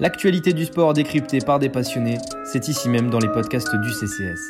L'actualité 0.00 0.52
du 0.52 0.64
sport 0.64 0.94
décryptée 0.94 1.38
par 1.38 1.58
des 1.58 1.68
passionnés, 1.68 2.18
c'est 2.44 2.66
ici 2.68 2.88
même 2.88 3.08
dans 3.08 3.18
les 3.20 3.28
podcasts 3.28 3.76
du 3.76 3.90
CCS. 3.92 4.40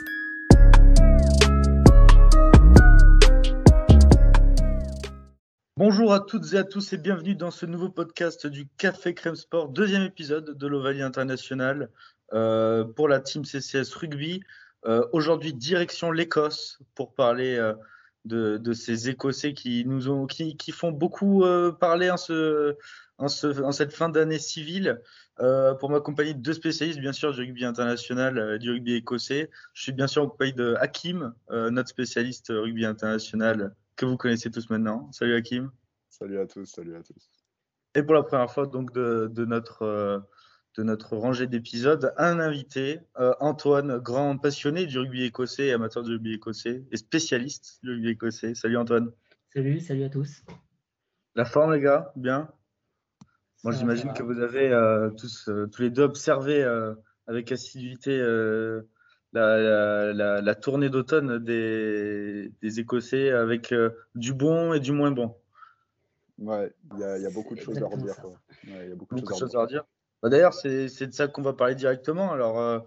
Bonjour 5.76 6.12
à 6.12 6.20
toutes 6.20 6.52
et 6.54 6.58
à 6.58 6.64
tous 6.64 6.92
et 6.92 6.96
bienvenue 6.96 7.34
dans 7.34 7.50
ce 7.50 7.66
nouveau 7.66 7.88
podcast 7.88 8.46
du 8.46 8.68
Café 8.78 9.14
Crème 9.14 9.34
Sport, 9.34 9.68
deuxième 9.68 10.02
épisode 10.02 10.56
de 10.56 10.66
l'Ovalie 10.66 11.02
International 11.02 11.90
euh, 12.32 12.84
pour 12.84 13.08
la 13.08 13.20
team 13.20 13.44
CCS 13.44 13.92
Rugby. 13.94 14.42
Euh, 14.86 15.04
aujourd'hui, 15.12 15.52
direction 15.52 16.10
l'Écosse 16.10 16.78
pour 16.94 17.14
parler 17.14 17.56
euh, 17.56 17.74
de, 18.24 18.72
ces 18.72 19.08
Écossais 19.08 19.54
qui 19.54 19.84
nous 19.84 20.08
ont, 20.08 20.26
qui, 20.26 20.72
font 20.72 20.92
beaucoup 20.92 21.44
parler 21.80 22.10
en, 22.10 22.16
ce, 22.16 22.76
en, 23.18 23.28
cette 23.28 23.92
fin 23.92 24.08
d'année 24.08 24.38
civile. 24.38 25.00
pour 25.36 25.90
m'accompagner 25.90 26.34
de 26.34 26.40
deux 26.40 26.52
spécialistes, 26.52 27.00
bien 27.00 27.12
sûr, 27.12 27.32
du 27.32 27.40
rugby 27.40 27.64
international, 27.64 28.58
du 28.58 28.70
rugby 28.70 28.94
écossais. 28.94 29.50
Je 29.74 29.82
suis 29.82 29.92
bien 29.92 30.06
sûr 30.06 30.22
accompagné 30.22 30.52
de 30.52 30.74
Hakim, 30.80 31.34
notre 31.50 31.88
spécialiste 31.88 32.48
rugby 32.48 32.84
international 32.84 33.74
que 33.96 34.06
vous 34.06 34.16
connaissez 34.16 34.50
tous 34.50 34.70
maintenant. 34.70 35.10
Salut 35.12 35.34
Hakim. 35.34 35.70
Salut 36.08 36.38
à 36.38 36.46
tous, 36.46 36.66
salut 36.66 36.96
à 36.96 37.02
tous. 37.02 37.30
Et 37.94 38.02
pour 38.02 38.14
la 38.14 38.22
première 38.22 38.50
fois 38.50 38.66
donc 38.66 38.92
de, 38.92 39.44
notre, 39.44 39.82
euh, 39.82 40.18
de 40.76 40.82
notre 40.82 41.16
rangée 41.16 41.46
d'épisodes, 41.46 42.14
un 42.16 42.38
invité, 42.40 43.00
euh, 43.18 43.34
Antoine, 43.40 43.98
grand 43.98 44.38
passionné 44.38 44.86
du 44.86 44.98
rugby 44.98 45.24
écossais, 45.24 45.72
amateur 45.72 46.02
du 46.02 46.12
rugby 46.12 46.34
écossais 46.34 46.84
et 46.90 46.96
spécialiste 46.96 47.80
du 47.82 47.90
rugby 47.90 48.10
écossais. 48.10 48.54
Salut 48.54 48.76
Antoine. 48.76 49.10
Salut, 49.52 49.80
salut 49.80 50.04
à 50.04 50.08
tous. 50.08 50.44
La 51.34 51.44
forme 51.44 51.74
les 51.74 51.80
gars, 51.80 52.12
bien? 52.16 52.48
Moi 53.64 53.72
j'imagine 53.72 54.12
que 54.12 54.22
vous 54.22 54.40
avez 54.40 54.70
euh, 54.70 55.10
tous, 55.10 55.48
tous 55.70 55.82
les 55.82 55.90
deux 55.90 56.02
observé 56.02 56.64
avec 57.26 57.52
assiduité 57.52 58.18
la, 59.32 60.54
tournée 60.54 60.90
d'automne 60.90 61.38
des, 61.38 62.52
Écossais 62.62 63.30
avec 63.30 63.72
euh, 63.72 63.90
du 64.14 64.32
bon 64.32 64.72
et 64.72 64.80
du 64.80 64.92
moins 64.92 65.10
bon. 65.10 65.36
Ouais, 66.38 66.72
il 66.94 67.00
y, 67.00 67.26
a 67.26 67.30
beaucoup 67.30 67.54
de 67.54 67.60
choses 67.60 67.80
à 67.82 67.86
redire. 67.86 68.14
il 68.64 68.70
y 68.70 68.92
a 68.92 68.94
beaucoup, 68.94 69.14
de 69.14 69.26
choses, 69.26 69.54
à 69.54 69.60
redire. 69.60 69.84
Bah, 70.22 70.28
d'ailleurs, 70.28 70.54
c'est 70.54 71.06
de 71.06 71.12
ça 71.12 71.28
qu'on 71.28 71.42
va 71.42 71.52
parler 71.52 71.74
directement. 71.74 72.32
Alors, 72.32 72.60
euh, 72.60 72.78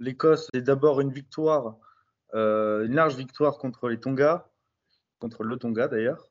l'Écosse, 0.00 0.48
c'est 0.52 0.62
d'abord 0.62 1.00
une 1.00 1.12
victoire, 1.12 1.76
euh, 2.34 2.86
une 2.86 2.94
large 2.94 3.16
victoire 3.16 3.58
contre 3.58 3.88
les 3.88 3.98
Tonga, 3.98 4.48
contre 5.18 5.44
le 5.44 5.56
Tonga 5.56 5.88
d'ailleurs. 5.88 6.28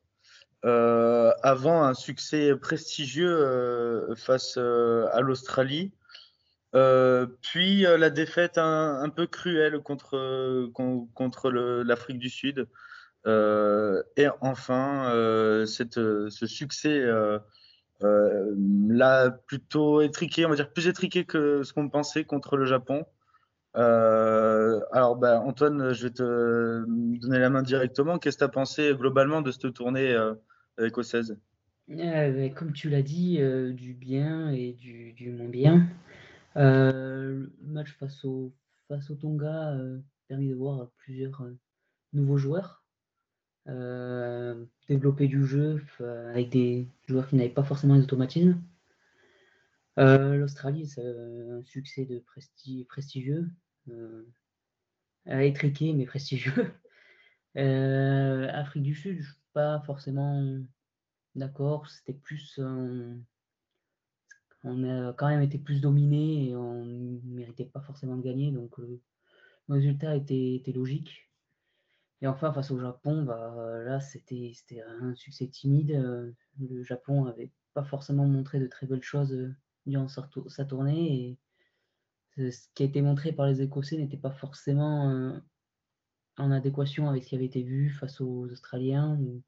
avant 0.62 1.82
un 1.82 1.94
succès 1.94 2.54
prestigieux 2.56 4.14
face 4.16 4.56
à 4.56 5.20
l'Australie, 5.20 5.92
euh, 6.74 7.26
puis 7.40 7.86
euh, 7.86 7.96
la 7.96 8.10
défaite 8.10 8.58
un, 8.58 9.08
peu 9.08 9.26
cruelle 9.26 9.80
contre, 9.80 10.18
l'Afrique 11.50 12.18
du 12.18 12.30
Sud. 12.30 12.68
Euh, 13.26 14.02
et 14.16 14.26
enfin, 14.40 15.10
ce 15.66 16.46
succès 16.46 17.04
là 18.00 19.30
plutôt 19.30 20.02
étriqué, 20.02 20.46
on 20.46 20.50
va 20.50 20.56
dire 20.56 20.70
plus 20.72 20.88
étriqué 20.88 21.24
que 21.24 21.62
ce 21.62 21.72
qu'on 21.72 21.88
pensait 21.88 22.24
contre 22.24 22.56
le 22.56 22.66
Japon. 22.66 23.04
alors, 23.74 25.16
bah, 25.16 25.40
Antoine, 25.40 25.92
je 25.92 26.04
vais 26.04 26.12
te 26.12 26.84
donner 26.86 27.38
la 27.38 27.50
main 27.50 27.62
directement. 27.62 28.18
Qu'est-ce 28.18 28.36
que 28.36 28.44
tu 28.44 28.44
as 28.44 28.48
pensé 28.48 28.94
globalement 28.94 29.42
de 29.42 29.50
cette 29.50 29.72
tournée 29.72 30.16
écossaise 30.78 31.38
bah, 31.88 32.48
Comme 32.50 32.72
tu 32.72 32.90
l'as 32.90 33.02
dit, 33.02 33.38
du 33.72 33.94
bien 33.94 34.50
et 34.50 34.72
du, 34.72 35.12
du 35.12 35.30
moins 35.30 35.48
bien. 35.48 35.88
Euh, 36.56 37.46
le 37.60 37.72
match 37.72 37.92
face 37.98 38.24
au, 38.24 38.52
Tonga 39.20 39.72
euh, 39.72 40.00
permis 40.28 40.48
de 40.48 40.54
voir 40.54 40.88
plusieurs 40.98 41.40
euh, 41.42 41.58
nouveaux 42.12 42.36
joueurs 42.36 42.83
développer 43.66 45.28
du 45.28 45.44
jeu 45.44 45.82
avec 46.00 46.50
des 46.50 46.88
joueurs 47.06 47.28
qui 47.28 47.36
n'avaient 47.36 47.48
pas 47.48 47.64
forcément 47.64 47.94
les 47.94 48.02
automatismes. 48.02 48.60
L'Australie, 49.96 50.86
c'est 50.86 51.04
un 51.04 51.62
succès 51.64 52.04
de 52.04 52.18
prestigieux, 52.86 53.50
étriqué 55.26 55.92
mais 55.92 56.06
prestigieux. 56.06 56.72
Afrique 57.56 58.82
du 58.82 58.94
Sud, 58.94 59.18
je 59.20 59.30
suis 59.30 59.40
pas 59.52 59.80
forcément 59.86 60.58
d'accord. 61.34 61.88
C'était 61.88 62.12
plus 62.12 62.60
on 64.64 64.82
a 64.84 65.12
quand 65.12 65.28
même 65.28 65.42
été 65.42 65.58
plus 65.58 65.80
dominé 65.80 66.48
et 66.48 66.56
on 66.56 66.84
ne 66.84 67.18
méritait 67.34 67.66
pas 67.66 67.80
forcément 67.80 68.16
de 68.16 68.22
gagner. 68.22 68.50
Donc 68.50 68.76
le, 68.78 69.00
résultat 69.68 70.16
était, 70.16 70.62
logique. 70.74 71.30
Et 72.22 72.26
enfin, 72.26 72.52
face 72.52 72.70
au 72.70 72.78
Japon, 72.78 73.22
bah, 73.22 73.54
là, 73.84 74.00
c'était 74.00 74.54
un 75.00 75.14
succès 75.14 75.46
timide. 75.48 75.92
Le 76.58 76.82
Japon 76.82 77.24
n'avait 77.24 77.50
pas 77.74 77.84
forcément 77.84 78.26
montré 78.26 78.60
de 78.60 78.66
très 78.66 78.86
belles 78.86 79.02
choses 79.02 79.32
euh, 79.32 79.54
durant 79.86 80.08
sa, 80.08 80.64
tournée. 80.64 81.38
Ce 82.36 82.68
qui 82.74 82.82
a 82.82 82.86
été 82.86 83.02
montré 83.02 83.32
par 83.32 83.46
les 83.46 83.62
Écossais 83.62 83.96
n'était 83.96 84.16
pas 84.16 84.30
forcément 84.30 85.10
euh, 85.10 85.38
en 86.38 86.50
adéquation 86.50 87.08
avec 87.08 87.24
ce 87.24 87.28
qui 87.28 87.34
avait 87.34 87.44
été 87.44 87.62
vu 87.62 87.90
face 87.90 88.20
aux 88.20 88.48
Australiens 88.50 89.18
ou, 89.20 89.42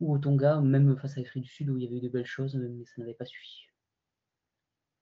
ou 0.00 0.14
au 0.14 0.18
Tonga, 0.18 0.60
même 0.60 0.96
face 0.98 1.16
à 1.16 1.20
l'Afrique 1.20 1.44
du 1.44 1.50
Sud 1.50 1.70
où 1.70 1.78
il 1.78 1.84
y 1.84 1.86
avait 1.86 1.98
eu 1.98 2.00
de 2.00 2.08
belles 2.08 2.26
choses, 2.26 2.56
mais 2.56 2.84
ça 2.84 2.92
n'avait 2.98 3.14
pas 3.14 3.26
suffi. 3.26 3.69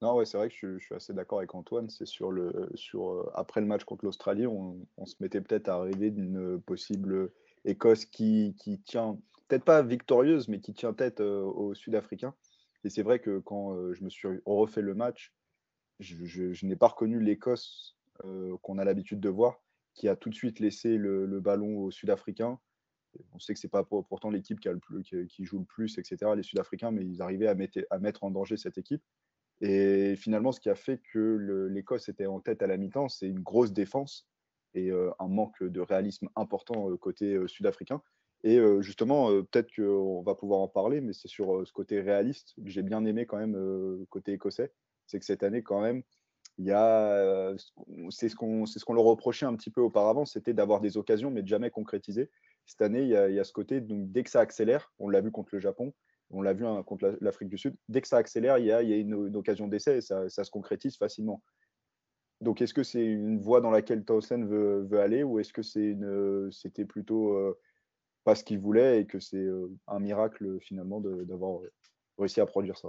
Non, 0.01 0.15
ouais, 0.15 0.27
c'est 0.27 0.37
vrai 0.37 0.49
que 0.49 0.55
je, 0.55 0.85
suis 0.85 0.95
assez 0.95 1.13
d'accord 1.13 1.39
avec 1.39 1.55
Antoine. 1.55 1.91
C'est 1.91 2.07
sur 2.07 2.31
le, 2.31 2.71
sur, 2.75 3.11
euh, 3.11 3.31
après 3.35 3.61
le 3.61 3.67
match 3.67 3.83
contre 3.85 4.05
l'Australie, 4.05 4.47
on, 4.47 4.87
se 5.05 5.17
mettait 5.21 5.41
peut-être 5.41 5.69
à 5.69 5.81
rêver 5.81 6.11
d'une 6.11 6.61
possible 6.61 7.33
Écosse 7.65 8.05
qui, 8.05 8.55
qui 8.59 8.81
tient, 8.81 9.19
peut-être 9.49 9.65
pas 9.65 9.83
victorieuse, 9.83 10.47
mais 10.47 10.61
qui 10.61 10.73
tient 10.73 10.93
tête 10.93 11.21
euh, 11.21 11.43
aux 11.43 11.75
Sud-Africains. 11.75 12.35
Et 12.85 12.91
c'est 12.91 13.03
vrai 13.03 13.19
que 13.19 13.41
quand 13.41 13.75
euh, 13.75 13.93
je 13.95 14.05
me 14.05 14.09
suis 14.09 14.29
refait 14.47 14.83
le 14.83 14.95
match, 14.95 15.35
je, 15.99 16.65
n'ai 16.65 16.77
pas 16.77 16.89
reconnu 16.89 17.21
l'Écosse 17.21 17.97
qu'on 18.63 18.79
a 18.79 18.85
l'habitude 18.85 19.21
de 19.21 19.29
voir, 19.29 19.61
qui 19.95 20.09
a 20.09 20.17
tout 20.17 20.29
de 20.29 20.35
suite 20.35 20.59
laissé 20.59 20.97
le, 20.97 21.41
ballon 21.41 21.79
aux 21.79 21.91
Sud-Africains. 21.91 22.59
On 23.33 23.39
sait 23.39 23.55
que 23.55 23.61
c'est 23.61 23.69
pas 23.69 23.85
pourtant 23.85 24.31
l'équipe 24.31 24.61
qui, 24.61 24.69
qui, 25.05 25.27
qui, 25.27 25.45
joue 25.45 25.61
le 25.61 25.65
plus, 25.65 25.99
etc. 25.99 26.33
Les 26.37 26.43
Sud-Africains, 26.43 26.91
mais 26.91 27.05
ils 27.05 27.23
arrivaient 27.23 27.49
à 27.49 27.55
mettre, 27.55 27.81
à 27.91 27.99
mettre 27.99 28.25
en 28.25 28.31
danger 28.31 28.57
cette 28.57 28.79
équipe. 28.79 29.03
Et 29.61 30.15
finalement, 30.17 30.53
ce 30.53 30.61
qui 30.61 30.71
a 30.71 30.75
fait 30.75 31.01
que 31.13 31.69
l'Écosse 31.71 32.09
était 32.09 32.27
en 32.27 32.41
tête 32.41 32.63
à 32.63 32.67
la 32.67 32.77
mi-temps, 32.77 33.09
c'est 33.09 33.27
une 33.27 33.41
grosse 33.41 33.73
défense 33.73 34.29
et 34.75 34.91
un 34.93 35.29
manque 35.29 35.63
de 35.63 35.81
réalisme 35.81 36.29
important 36.37 36.97
côté 36.97 37.37
sud-africain. 37.47 38.03
Et 38.45 38.61
justement, 38.81 39.31
peut-être 39.31 39.75
qu'on 39.75 40.23
va 40.23 40.37
pouvoir 40.37 40.61
en 40.61 40.69
parler, 40.69 41.01
mais 41.01 41.13
c'est 41.13 41.29
sur 41.29 41.67
ce 41.67 41.73
côté 41.73 42.01
réaliste 42.01 42.55
que 42.63 42.71
j'ai 42.71 42.83
bien 42.83 43.05
aimé 43.05 43.27
quand 43.27 43.39
même 43.39 44.07
côté 44.11 44.33
écossais. 44.33 44.73
C'est 45.07 45.19
que 45.19 45.25
cette 45.25 45.43
année, 45.43 45.63
quand 45.63 45.81
même, 45.81 46.03
il 46.59 46.67
y 46.67 46.73
a, 46.73 47.55
c'est 48.11 48.29
ce 48.29 48.37
qu'on 48.37 48.67
ce 48.67 48.93
leur 48.93 49.05
reprochait 49.05 49.47
un 49.47 49.55
petit 49.55 49.71
peu 49.71 49.81
auparavant, 49.81 50.25
c'était 50.25 50.55
d'avoir 50.55 50.81
des 50.81 50.97
occasions, 50.97 51.31
mais 51.31 51.43
de 51.43 51.49
jamais 51.49 51.71
concrétiser. 51.71 52.31
Cette 52.67 52.83
année, 52.83 53.03
il 53.03 53.09
y 53.09 53.17
a, 53.17 53.29
y 53.29 53.41
a 53.41 53.45
ce 53.45 53.53
côté, 53.53 53.81
donc 53.81 54.13
dès 54.13 54.23
que 54.23 54.31
ça 54.31 54.41
accélère, 54.41 54.93
on 54.99 55.09
l'a 55.09 55.21
vu 55.21 55.31
contre 55.31 55.51
le 55.53 55.61
Japon, 55.61 55.95
on 56.31 56.43
l'a 56.43 56.53
vu 56.53 56.67
hein, 56.67 56.83
contre 56.83 57.17
l'Afrique 57.21 57.49
du 57.49 57.59
Sud, 57.59 57.75
dès 57.89 58.01
que 58.01 58.09
ça 58.09 58.19
accélère, 58.19 58.59
il 58.59 58.67
y 58.67 58.73
a, 58.73 58.81
une, 58.81 59.37
occasion 59.37 59.69
d'essai 59.69 59.99
et 59.99 60.01
ça, 60.01 60.29
se 60.29 60.51
concrétise 60.51 60.97
facilement. 60.97 61.43
Donc, 62.41 62.61
est-ce 62.61 62.75
que 62.75 62.85
c'est 62.85 63.05
une 63.05 63.41
voie 63.41 63.61
dans 63.61 63.71
laquelle 63.71 64.05
Towson 64.05 64.45
veut, 64.45 65.01
aller 65.01 65.23
ou 65.23 65.39
est-ce 65.39 65.53
que 65.53 65.63
c'était 65.63 66.85
plutôt 66.85 67.33
euh, 67.33 67.59
pas 68.25 68.35
ce 68.35 68.45
qu'il 68.45 68.61
voulait 68.61 69.01
et 69.01 69.07
que 69.07 69.19
c'est 69.19 69.37
euh, 69.37 69.69
un 69.89 69.99
miracle 69.99 70.59
finalement 70.61 71.01
d'avoir 71.01 71.61
réussi 72.19 72.41
à 72.41 72.47
produire 72.47 72.77
ça? 72.77 72.89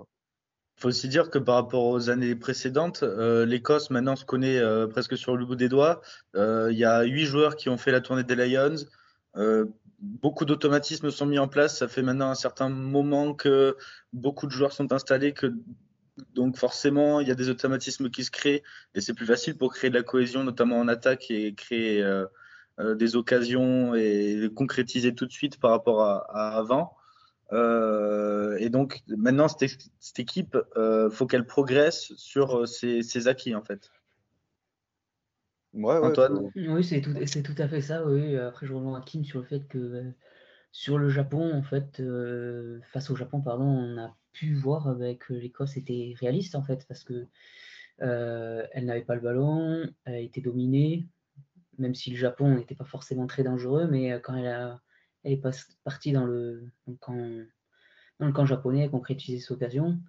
Il 0.77 0.81
faut 0.81 0.89
aussi 0.89 1.09
dire 1.09 1.29
que 1.29 1.39
par 1.39 1.55
rapport 1.55 1.85
aux 1.85 2.09
années 2.09 2.35
précédentes, 2.35 3.03
euh, 3.03 3.45
l'Écosse 3.45 3.89
maintenant 3.89 4.15
se 4.15 4.23
connaît 4.23 4.61
presque 4.89 5.17
sur 5.17 5.35
le 5.35 5.45
bout 5.45 5.55
des 5.55 5.69
doigts. 5.69 6.01
Il 6.35 6.77
y 6.77 6.85
a 6.85 7.03
huit 7.03 7.25
joueurs 7.25 7.55
qui 7.55 7.69
ont 7.69 7.77
fait 7.77 7.91
la 7.91 8.01
tournée 8.01 8.23
des 8.23 8.35
Lions 8.35 8.75
beaucoup 10.01 10.45
d'automatismes 10.45 11.11
sont 11.11 11.25
mis 11.25 11.39
en 11.39 11.47
place. 11.47 11.77
Ça 11.77 11.87
fait 11.87 12.01
maintenant 12.01 12.29
un 12.29 12.35
certain 12.35 12.69
moment 12.69 13.33
que 13.33 13.77
beaucoup 14.13 14.47
de 14.47 14.51
joueurs 14.51 14.73
sont 14.73 14.91
installés, 14.93 15.33
que 15.33 15.53
donc 16.35 16.57
forcément 16.57 17.21
il 17.21 17.27
y 17.27 17.31
a 17.31 17.35
des 17.35 17.49
automatismes 17.49 18.09
qui 18.09 18.25
se 18.25 18.31
créent 18.31 18.61
et 18.93 19.01
c'est 19.01 19.13
plus 19.13 19.25
facile 19.25 19.57
pour 19.57 19.73
créer 19.73 19.89
de 19.89 19.95
la 19.95 20.03
cohésion, 20.03 20.43
notamment 20.43 20.79
en 20.79 20.87
attaque 20.87 21.31
et 21.31 21.53
créer 21.53 22.03
euh, 22.03 22.25
euh, 22.79 22.95
des 22.95 23.15
occasions 23.15 23.95
et 23.95 24.49
concrétiser 24.53 25.15
tout 25.15 25.25
de 25.25 25.31
suite 25.31 25.59
par 25.59 25.71
rapport 25.71 26.01
à, 26.03 26.57
avant. 26.57 26.95
Euh, 27.51 28.57
et 28.59 28.69
donc 28.69 29.01
maintenant 29.07 29.47
cette, 29.47 30.19
équipe, 30.19 30.57
il 30.75 31.09
faut 31.11 31.25
qu'elle 31.25 31.45
progresse 31.45 32.13
sur 32.15 32.67
ses 32.67 33.27
acquis 33.27 33.55
en 33.55 33.63
fait. 33.63 33.91
Antoine? 35.75 36.51
Oui, 36.55 36.83
c'est 36.83 37.01
tout, 37.01 37.13
c'est 37.25 37.43
tout 37.43 37.55
à 37.57 37.67
fait 37.67 37.81
ça. 37.81 38.05
Oui. 38.05 38.35
Après, 38.35 38.65
je 38.65 38.73
rejoins 38.73 39.01
Kim 39.01 39.23
sur 39.23 39.39
le 39.39 39.45
fait 39.45 39.67
que 39.67 39.77
euh, 39.77 40.11
sur 40.71 40.97
le 40.97 41.09
Japon, 41.09 41.53
en 41.53 41.63
fait, 41.63 41.99
euh, 41.99 42.79
face 42.91 43.09
au 43.09 43.15
Japon, 43.15 43.41
pardon, 43.41 43.65
on 43.65 43.93
n'a 43.95 44.15
pu 44.31 44.53
voir 44.53 44.87
avec 44.87 45.29
l'Écosse 45.29 45.77
était 45.77 46.13
réaliste 46.19 46.55
en 46.55 46.63
fait, 46.63 46.85
parce 46.87 47.03
que 47.03 47.27
elle 47.97 48.85
n'avait 48.85 49.03
pas 49.03 49.15
le 49.15 49.21
ballon, 49.21 49.89
elle 50.05 50.23
était 50.23 50.39
dominée, 50.39 51.05
même 51.77 51.93
si 51.93 52.11
le 52.11 52.15
Japon 52.15 52.55
n'était 52.55 52.75
pas 52.75 52.85
forcément 52.85 53.27
très 53.27 53.43
dangereux, 53.43 53.87
mais 53.91 54.21
quand 54.21 54.35
elle, 54.35 54.47
a, 54.47 54.81
elle 55.23 55.33
est 55.33 55.41
partie 55.83 56.13
dans 56.13 56.25
le, 56.25 56.71
camp, 57.01 57.17
dans 58.19 58.27
le 58.27 58.31
camp 58.31 58.45
japonais, 58.45 58.83
elle 58.85 58.91
concrétisé 58.91 59.39
cette 59.39 59.51
occasion. 59.51 59.99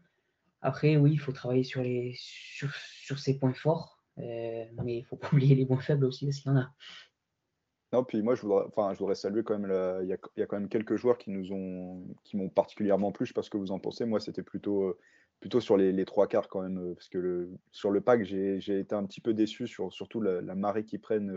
Après, 0.62 0.96
oui, 0.96 1.12
il 1.14 1.18
faut 1.18 1.32
travailler 1.32 1.64
sur, 1.64 1.82
les, 1.82 2.14
sur, 2.16 2.72
sur 2.74 3.18
ses 3.18 3.38
points 3.38 3.54
forts, 3.54 3.99
mais 4.16 4.68
il 4.84 5.00
ne 5.00 5.04
faut 5.04 5.16
pas 5.16 5.28
oublier 5.32 5.54
les 5.54 5.66
points 5.66 5.80
faibles 5.80 6.04
aussi, 6.04 6.26
parce 6.26 6.38
qu'il 6.38 6.52
y 6.52 6.54
en 6.54 6.58
a. 6.58 6.72
Non, 7.92 8.04
puis 8.04 8.22
moi, 8.22 8.36
je 8.36 8.42
voudrais, 8.42 8.64
enfin, 8.66 8.94
je 8.94 8.98
voudrais 9.00 9.16
saluer 9.16 9.42
quand 9.42 9.58
même, 9.58 9.70
il 10.02 10.08
y, 10.08 10.12
a, 10.12 10.18
y, 10.36 10.42
a, 10.42 10.46
quand 10.46 10.60
même 10.60 10.68
quelques 10.68 10.94
joueurs 10.94 11.18
qui 11.18 11.30
nous 11.30 11.52
ont, 11.52 12.06
qui 12.22 12.36
m'ont 12.36 12.48
particulièrement 12.48 13.10
plu. 13.10 13.26
Je 13.26 13.30
sais 13.30 13.34
pas 13.34 13.42
ce 13.42 13.50
que 13.50 13.56
vous 13.56 13.72
en 13.72 13.80
pensez. 13.80 14.04
Moi, 14.04 14.20
c'était 14.20 14.44
plutôt, 14.44 14.96
plutôt 15.40 15.60
sur 15.60 15.76
les, 15.76 16.04
trois 16.04 16.28
quarts 16.28 16.48
quand 16.48 16.62
même, 16.62 16.94
parce 16.94 17.08
que 17.08 17.50
sur 17.72 17.90
le 17.90 18.00
pack, 18.00 18.24
j'ai 18.24 18.58
été 18.58 18.94
un 18.94 19.04
petit 19.06 19.20
peu 19.20 19.34
déçu 19.34 19.66
sur 19.66 19.92
surtout 19.92 20.20
la, 20.20 20.54
marée 20.54 20.84
qu'ils 20.84 21.00
prennent 21.00 21.34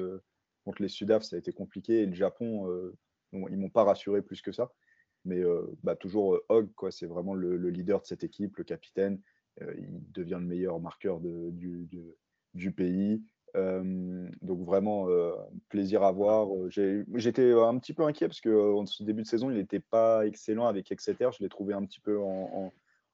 contre 0.65 0.81
les 0.81 0.89
Sudaf, 0.89 1.23
ça 1.23 1.37
a 1.37 1.39
été 1.39 1.53
compliqué. 1.53 2.01
Et 2.01 2.05
le 2.05 2.13
Japon, 2.13 2.69
euh, 2.69 2.95
ils 3.31 3.57
m'ont 3.57 3.69
pas 3.69 3.83
rassuré 3.83 4.21
plus 4.21 4.41
que 4.41 4.51
ça. 4.51 4.71
Mais 5.25 5.41
bah, 5.83 5.95
toujours 5.95 6.39
Hogg, 6.49 6.69
c'est 6.91 7.05
vraiment 7.05 7.33
le, 7.33 7.57
leader 7.69 8.01
de 8.01 8.05
cette 8.05 8.25
équipe, 8.25 8.57
le 8.57 8.63
capitaine. 8.65 9.21
il 9.61 10.11
devient 10.11 10.37
le 10.39 10.45
meilleur 10.45 10.79
marqueur 10.79 11.21
de, 11.21 11.49
du, 11.51 11.87
pays 12.75 13.21
donc 14.41 14.65
vraiment 14.65 15.07
plaisir 15.69 16.03
à 16.03 16.11
voir. 16.11 16.47
J'étais 16.69 17.51
un 17.51 17.77
petit 17.77 17.93
peu 17.93 18.03
inquiet 18.03 18.27
parce 18.27 18.41
qu'en 18.41 18.85
ce 18.85 19.03
début 19.03 19.21
de 19.21 19.27
saison, 19.27 19.51
il 19.51 19.57
n'était 19.57 19.79
pas 19.79 20.25
excellent 20.25 20.67
avec 20.67 20.91
Exeter. 20.91 21.29
Je 21.37 21.43
l'ai 21.43 21.49
trouvé 21.49 21.73
un 21.73 21.85
petit 21.85 21.99
peu 21.99 22.19
en, 22.19 22.71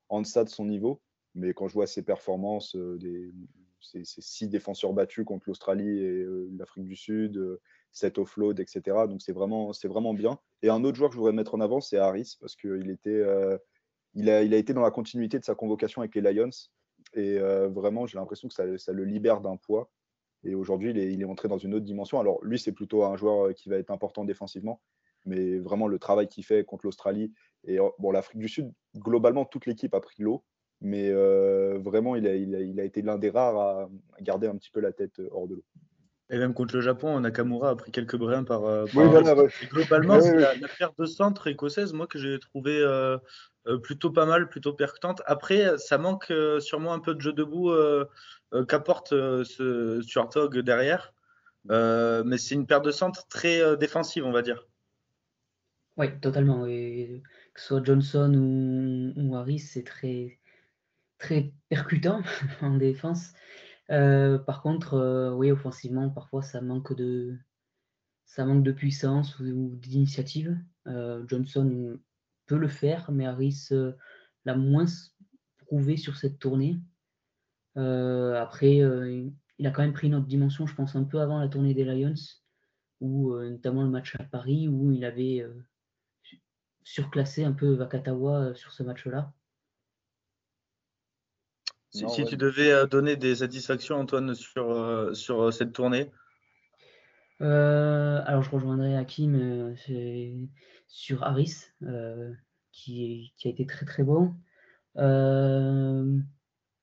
en, 0.09 0.21
deçà 0.21 0.43
de 0.43 0.49
son 0.49 0.65
niveau. 0.65 1.01
Mais 1.35 1.53
quand 1.53 1.67
je 1.67 1.73
vois 1.73 1.87
ses 1.87 2.03
performances, 2.03 2.75
des, 2.75 3.31
ses, 3.81 4.03
six 4.05 4.47
défenseurs 4.47 4.93
battus 4.93 5.25
contre 5.25 5.45
l'Australie 5.47 5.99
et 5.99 6.25
l'Afrique 6.57 6.85
du 6.85 6.95
Sud, 6.95 7.39
7 7.91 8.17
offload, 8.17 8.59
etc. 8.59 8.81
Donc 9.07 9.21
c'est 9.21 9.33
vraiment, 9.33 9.71
vraiment 9.83 10.13
bien. 10.13 10.39
Et 10.61 10.69
un 10.69 10.83
autre 10.83 10.97
joueur 10.97 11.09
que 11.09 11.15
je 11.15 11.19
voudrais 11.19 11.33
mettre 11.33 11.55
en 11.55 11.59
avant, 11.59 11.81
c'est 11.81 11.97
Harris 11.97 12.37
parce 12.39 12.55
qu'il 12.55 12.89
était, 12.89 13.23
il 14.15 14.29
a, 14.29 14.43
il 14.43 14.53
a 14.53 14.57
été 14.57 14.73
dans 14.73 14.81
la 14.81 14.91
continuité 14.91 15.37
de 15.37 15.43
sa 15.43 15.55
convocation 15.55 16.01
avec 16.01 16.15
les 16.15 16.21
Lions. 16.21 16.49
Et 17.13 17.37
vraiment, 17.39 18.05
j'ai 18.05 18.17
l'impression 18.17 18.47
que 18.47 18.53
ça, 18.53 18.93
le 18.93 19.03
libère 19.03 19.41
d'un 19.41 19.57
poids. 19.57 19.89
Et 20.43 20.55
aujourd'hui, 20.55 20.91
il 20.91 21.21
est, 21.21 21.25
entré 21.25 21.47
dans 21.47 21.57
une 21.57 21.73
autre 21.73 21.85
dimension. 21.85 22.19
Alors, 22.19 22.43
lui, 22.43 22.59
c'est 22.59 22.71
plutôt 22.71 23.03
un 23.03 23.17
joueur 23.17 23.47
euh, 23.47 23.53
qui 23.53 23.69
va 23.69 23.77
être 23.77 23.91
important 23.91 24.23
défensivement, 24.23 24.81
mais 25.25 25.57
vraiment 25.59 25.87
le 25.87 25.99
travail 25.99 26.27
qu'il 26.27 26.45
fait 26.45 26.63
contre 26.63 26.85
l'Australie. 26.85 27.33
Et 27.65 27.79
oh, 27.79 27.93
bon, 27.99 28.11
l'Afrique 28.11 28.39
du 28.39 28.47
Sud, 28.47 28.71
globalement, 28.95 29.45
toute 29.45 29.65
l'équipe 29.65 29.93
a 29.93 29.99
pris 29.99 30.23
l'eau, 30.23 30.43
mais 30.81 31.09
euh, 31.09 31.77
vraiment, 31.79 32.15
il 32.15 32.25
a, 32.25 32.83
été 32.83 33.01
l'un 33.01 33.17
des 33.17 33.29
rares 33.29 33.57
à 33.57 33.89
garder 34.21 34.47
un 34.47 34.55
petit 34.55 34.71
peu 34.71 34.79
la 34.79 34.93
tête 34.93 35.19
euh, 35.19 35.27
hors 35.31 35.47
de 35.47 35.55
l'eau. 35.55 35.63
Et 36.31 36.37
même 36.37 36.53
contre 36.53 36.75
le 36.75 36.81
Japon, 36.81 37.19
Nakamura 37.19 37.71
a 37.71 37.75
pris 37.75 37.91
quelques 37.91 38.15
brins 38.15 38.43
par. 38.43 38.61
oui, 38.63 38.87
voilà, 38.93 39.35
Globalement, 39.71 40.21
c'est 40.21 40.37
la, 40.37 40.67
paire 40.77 40.91
de 40.97 41.05
centre 41.05 41.47
écossaise, 41.47 41.93
moi, 41.93 42.05
que 42.05 42.19
j'ai 42.19 42.39
trouvé 42.39 42.83
euh, 43.67 43.77
plutôt 43.77 44.09
pas 44.09 44.25
mal, 44.25 44.49
plutôt 44.49 44.73
percutante. 44.73 45.21
Après, 45.25 45.77
ça 45.77 45.97
manque 45.97 46.31
euh, 46.31 46.59
sûrement 46.59 46.93
un 46.93 46.99
peu 46.99 47.13
de 47.13 47.21
jeu 47.21 47.33
debout 47.33 47.71
euh, 47.71 48.05
qu'apporte 48.67 49.09
ce 49.09 50.01
Stuart 50.01 50.49
derrière. 50.51 51.13
mais 51.65 52.37
c'est 52.37 52.55
une 52.55 52.65
paire 52.65 52.81
de 52.81 52.91
centre 52.91 53.27
très 53.27 53.77
défensive, 53.77 54.25
on 54.25 54.31
va 54.31 54.41
dire. 54.41 54.65
Oui, 55.97 56.07
totalement. 56.21 56.65
Et 56.65 57.21
que 57.53 57.59
ce 57.61 57.67
soit 57.67 57.83
Johnson 57.83 58.33
ou, 58.33 59.13
ou 59.17 59.35
Harris, 59.35 59.59
c'est 59.59 59.83
très, 59.83 60.39
très 61.17 61.51
percutant 61.67 62.21
en 62.61 62.77
défense. 62.77 63.33
Euh, 63.91 64.37
par 64.37 64.61
contre, 64.61 64.93
euh, 64.93 65.33
oui, 65.33 65.51
offensivement, 65.51 66.09
parfois 66.09 66.43
ça 66.43 66.61
manque 66.61 66.95
de, 66.95 67.37
manque 68.37 68.63
de 68.63 68.71
puissance 68.71 69.39
ou, 69.39 69.75
d'initiative. 69.75 70.57
Euh, 70.87 71.23
Johnson 71.27 71.97
peut 72.45 72.57
le 72.57 72.67
faire, 72.67 73.11
mais 73.11 73.25
Harris 73.25 73.69
l'a 74.45 74.55
moins 74.55 74.85
prouvé 75.57 75.97
sur 75.97 76.17
cette 76.17 76.39
tournée. 76.39 76.79
après, 77.75 78.77
il 78.77 79.67
a 79.67 79.71
quand 79.71 79.81
même 79.81 79.93
pris 79.93 80.07
une 80.07 80.15
autre 80.15 80.27
dimension, 80.27 80.65
je 80.67 80.75
pense, 80.75 80.95
un 80.95 81.03
peu 81.03 81.19
avant 81.21 81.39
la 81.39 81.47
tournée 81.47 81.73
des 81.73 81.85
Lions, 81.85 82.13
ou 83.01 83.35
notamment 83.35 83.83
le 83.83 83.89
match 83.89 84.15
à 84.19 84.23
Paris, 84.23 84.67
où 84.67 84.91
il 84.91 85.05
avait 85.05 85.45
surclassé 86.83 87.43
un 87.43 87.53
peu 87.53 87.73
Vakatawa 87.73 88.55
sur 88.55 88.71
ce 88.71 88.83
match-là. 88.83 89.33
Si, 91.91 92.05
tu 92.27 92.37
devais 92.37 92.71
euh, 92.71 92.85
donner 92.85 93.15
des 93.15 93.37
satisfactions, 93.37 93.95
Antoine, 93.95 94.35
sur, 94.35 94.71
euh, 94.71 95.13
sur 95.13 95.41
euh, 95.41 95.51
cette 95.51 95.73
tournée 95.73 96.11
Alors, 97.39 98.43
je 98.43 98.49
rejoindrai 98.51 98.95
Hakim 98.95 99.75
sur 100.87 101.23
Harris, 101.23 101.65
qui, 102.71 103.33
qui, 103.37 103.47
a 103.47 103.51
été 103.51 103.65
très 103.65 103.85
très 103.85 104.03
bon. 104.03 104.35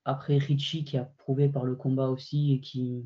après, 0.04 0.38
Richie, 0.38 0.84
qui 0.84 0.98
a 0.98 1.04
prouvé 1.04 1.48
par 1.48 1.64
le 1.64 1.76
combat 1.76 2.08
aussi 2.08 2.52
et 2.52 2.60
qui, 2.60 3.04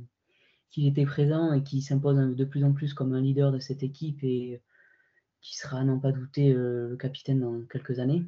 qui 0.71 0.87
était 0.87 1.07
présent 1.07 1.53
et 1.53 1.63
qui 1.63 1.83
s'impose 1.83 2.17
de 2.17 2.45
plus 2.45 2.65
en 2.65 2.73
plus 2.73 2.95
comme 2.95 3.13
un 3.13 3.21
leader 3.21 3.53
de 3.53 3.59
cette 3.59 3.83
équipe 3.83 4.23
et 4.23 4.63
qui 5.43 5.57
sera, 5.57 5.85
n'en 5.85 5.99
pas 5.99 6.13
douter, 6.13 6.53
le 6.55 6.97
capitaine 6.99 7.41
dans 7.41 7.61
quelques 7.67 7.99
années. 7.99 8.25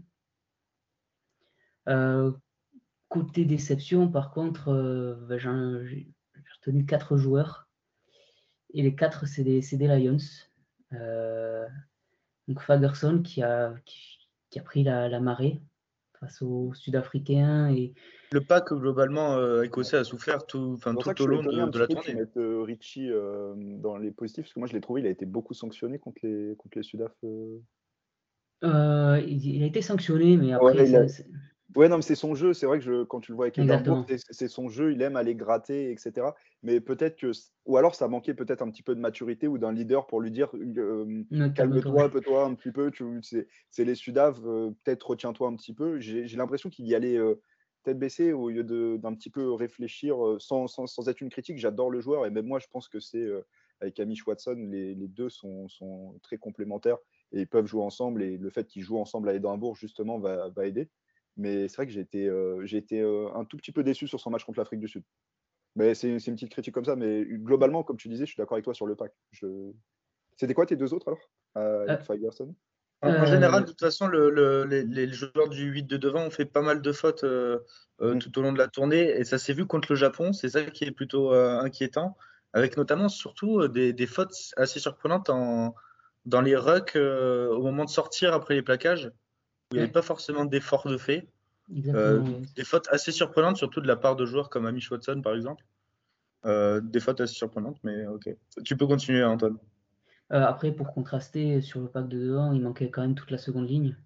Côté 3.12 3.44
déception, 3.44 4.08
par 4.08 4.30
contre, 4.30 4.72
euh, 4.72 5.14
bah, 5.28 5.36
j'ai 5.36 6.08
retenu 6.56 6.86
quatre 6.86 7.18
joueurs. 7.18 7.68
Et 8.72 8.80
les 8.80 8.94
quatre, 8.94 9.26
c'est 9.26 9.44
des, 9.44 9.60
des, 9.60 9.86
Lions. 9.86 10.16
Euh, 10.94 11.66
donc 12.48 12.62
Fagerson 12.62 13.20
qui 13.22 13.42
a, 13.42 13.74
qui, 13.84 14.58
a 14.58 14.62
pris 14.62 14.82
la, 14.82 15.20
marée 15.20 15.60
face 16.20 16.40
aux 16.40 16.72
Sud-Africains. 16.72 17.70
Et... 17.74 17.92
Le 18.30 18.40
pack, 18.40 18.72
globalement, 18.72 19.34
euh, 19.34 19.62
écossais 19.62 19.98
a 19.98 20.04
souffert 20.04 20.46
tout, 20.46 20.78
tout 20.82 21.22
au 21.22 21.26
long 21.26 21.42
de, 21.42 21.78
la 21.78 21.86
tournée. 21.86 22.14
mettre 22.14 22.38
euh, 22.38 22.62
Richie 22.62 23.10
dans 23.78 23.98
les 23.98 24.10
positifs, 24.10 24.44
parce 24.44 24.54
que 24.54 24.58
moi 24.58 24.68
je 24.68 24.72
l'ai 24.72 24.80
trouvé, 24.80 25.02
il 25.02 25.06
a 25.06 25.10
été 25.10 25.26
beaucoup 25.26 25.52
sanctionné 25.52 25.98
contre 25.98 26.20
les, 26.22 26.54
contre 26.56 26.78
les 26.78 26.82
Sudaf. 26.82 27.12
il, 27.22 27.62
a 28.62 29.18
été 29.66 29.82
sanctionné, 29.82 30.38
mais 30.38 30.54
après. 30.54 30.90
Ouais, 30.90 31.08
non, 31.76 31.96
mais 31.96 32.02
c'est 32.02 32.14
son 32.14 32.34
jeu. 32.34 32.52
C'est 32.52 32.66
vrai 32.66 32.78
que 32.78 32.84
je, 32.84 33.04
quand 33.04 33.20
tu 33.20 33.32
le 33.32 33.36
vois 33.36 33.46
avec 33.46 33.58
Edinburgh, 33.58 34.04
c'est 34.30 34.48
son 34.48 34.68
jeu. 34.68 34.92
Il 34.92 35.02
aime 35.02 35.16
aller 35.16 35.34
gratter, 35.34 35.90
etc. 35.90 36.28
Mais 36.62 36.80
peut-être 36.80 37.16
que, 37.16 37.32
ou 37.66 37.76
alors 37.76 37.94
ça 37.94 38.08
manquait 38.08 38.34
peut-être 38.34 38.62
un 38.62 38.70
petit 38.70 38.82
peu 38.82 38.94
de 38.94 39.00
maturité 39.00 39.48
ou 39.48 39.58
d'un 39.58 39.72
leader 39.72 40.06
pour 40.06 40.20
lui 40.20 40.30
dire 40.30 40.50
euh, 40.54 41.24
calme-toi, 41.54 42.10
peu-toi 42.10 42.44
un 42.44 42.54
petit 42.54 42.72
peu. 42.72 42.90
C'est 43.70 43.84
les 43.84 43.94
Sudaves, 43.94 44.40
euh, 44.46 44.70
peut-être 44.84 45.10
retiens-toi 45.10 45.48
un 45.48 45.56
petit 45.56 45.74
peu. 45.74 45.98
J'ai 46.00 46.36
l'impression 46.36 46.70
qu'il 46.70 46.86
y 46.86 46.94
allait 46.94 47.16
euh, 47.16 47.40
tête 47.84 47.98
baissée 47.98 48.32
au 48.32 48.50
lieu 48.50 48.64
d'un 48.98 49.14
petit 49.14 49.30
peu 49.30 49.52
réfléchir 49.52 50.16
sans, 50.38 50.66
sans, 50.68 50.86
sans, 50.86 51.08
être 51.08 51.20
une 51.20 51.30
critique. 51.30 51.58
J'adore 51.58 51.90
le 51.90 52.00
joueur 52.00 52.26
et 52.26 52.30
même 52.30 52.46
moi, 52.46 52.58
je 52.58 52.66
pense 52.70 52.88
que 52.88 53.00
c'est 53.00 53.26
avec 53.80 53.98
Amish 53.98 54.24
Watson, 54.26 54.68
les, 54.70 54.94
les 54.94 55.08
deux 55.08 55.28
sont, 55.28 55.68
sont, 55.68 56.14
très 56.22 56.38
complémentaires 56.38 56.98
et 57.32 57.40
ils 57.40 57.48
peuvent 57.48 57.66
jouer 57.66 57.82
ensemble. 57.82 58.22
Et 58.22 58.38
le 58.38 58.50
fait 58.50 58.66
qu'ils 58.66 58.82
jouent 58.82 58.98
ensemble 58.98 59.28
à 59.28 59.34
Edinburgh, 59.34 59.74
justement, 59.74 60.18
va, 60.18 60.48
va 60.50 60.66
aider. 60.66 60.88
Mais 61.36 61.68
c'est 61.68 61.76
vrai 61.76 61.86
que 61.86 61.92
j'ai 61.92 62.00
été, 62.00 62.28
euh, 62.28 62.64
été 62.66 63.00
euh, 63.00 63.28
un 63.34 63.44
tout 63.44 63.56
petit 63.56 63.72
peu 63.72 63.82
déçu 63.82 64.06
sur 64.06 64.20
son 64.20 64.30
match 64.30 64.44
contre 64.44 64.58
l'Afrique 64.58 64.80
du 64.80 64.88
Sud. 64.88 65.02
Mais 65.74 65.94
c'est 65.94 66.08
une 66.08 66.18
petite 66.18 66.50
critique 66.50 66.74
comme 66.74 66.84
ça. 66.84 66.96
Mais 66.96 67.24
globalement, 67.24 67.82
comme 67.82 67.96
tu 67.96 68.08
disais, 68.08 68.26
je 68.26 68.32
suis 68.32 68.38
d'accord 68.38 68.56
avec 68.56 68.64
toi 68.64 68.74
sur 68.74 68.86
le 68.86 68.94
pack. 68.94 69.12
Je... 69.30 69.46
C'était 70.36 70.54
quoi 70.54 70.66
tes 70.66 70.76
deux 70.76 70.92
autres 70.92 71.08
alors? 71.08 71.30
Euh, 71.56 71.86
euh 71.88 72.46
en, 73.04 73.24
général, 73.24 73.62
de 73.62 73.68
toute 73.68 73.80
façon, 73.80 74.06
le, 74.06 74.64
les, 74.64 75.12
joueurs 75.12 75.48
du 75.48 75.64
8 75.64 75.84
de 75.84 75.96
devant 75.96 76.26
ont 76.26 76.30
fait 76.30 76.44
pas 76.44 76.60
mal 76.60 76.82
de 76.82 76.92
fautes 76.92 77.24
mmh. 77.24 78.18
tout 78.18 78.38
au 78.38 78.42
long 78.42 78.52
de 78.52 78.58
la 78.58 78.68
tournée. 78.68 79.08
Et 79.18 79.24
ça 79.24 79.38
s'est 79.38 79.54
vu 79.54 79.66
contre 79.66 79.90
le 79.90 79.96
Japon. 79.96 80.32
C'est 80.32 80.50
ça 80.50 80.62
qui 80.62 80.84
est 80.84 80.92
plutôt 80.92 81.32
inquiétant. 81.32 82.16
Avec 82.52 82.76
notamment, 82.76 83.08
surtout, 83.08 83.66
des, 83.66 83.94
des, 83.94 84.06
fautes 84.06 84.36
assez 84.58 84.78
surprenantes 84.78 85.30
en, 85.30 85.74
dans 86.26 86.42
les 86.42 86.54
rucks 86.54 86.96
au 86.96 87.62
moment 87.62 87.86
de 87.86 87.90
sortir 87.90 88.34
après 88.34 88.54
les 88.54 88.62
plaquages 88.62 89.10
il 89.72 89.76
n'y 89.76 89.82
avait 89.82 89.92
pas 89.92 90.02
forcément 90.02 90.44
d'efforts 90.44 90.86
de 90.88 90.98
fait. 90.98 91.26
Euh, 91.88 92.22
des 92.56 92.64
fautes 92.64 92.88
assez 92.90 93.12
surprenantes, 93.12 93.56
surtout 93.56 93.80
de 93.80 93.86
la 93.86 93.96
part 93.96 94.16
de 94.16 94.26
joueurs 94.26 94.50
comme 94.50 94.66
Amish 94.66 94.90
Watson, 94.90 95.20
par 95.22 95.34
exemple. 95.34 95.64
Euh, 96.44 96.80
des 96.80 97.00
fautes 97.00 97.20
assez 97.20 97.34
surprenantes, 97.34 97.78
mais 97.82 98.06
ok. 98.06 98.34
Tu 98.64 98.76
peux 98.76 98.86
continuer, 98.86 99.24
Antoine. 99.24 99.56
Euh, 100.32 100.44
après, 100.44 100.72
pour 100.72 100.92
contraster 100.92 101.60
sur 101.60 101.80
le 101.80 101.88
pack 101.88 102.08
de 102.08 102.18
devant, 102.18 102.52
il 102.52 102.60
manquait 102.60 102.90
quand 102.90 103.02
même 103.02 103.14
toute 103.14 103.30
la 103.30 103.38
seconde 103.38 103.68
ligne. 103.68 103.96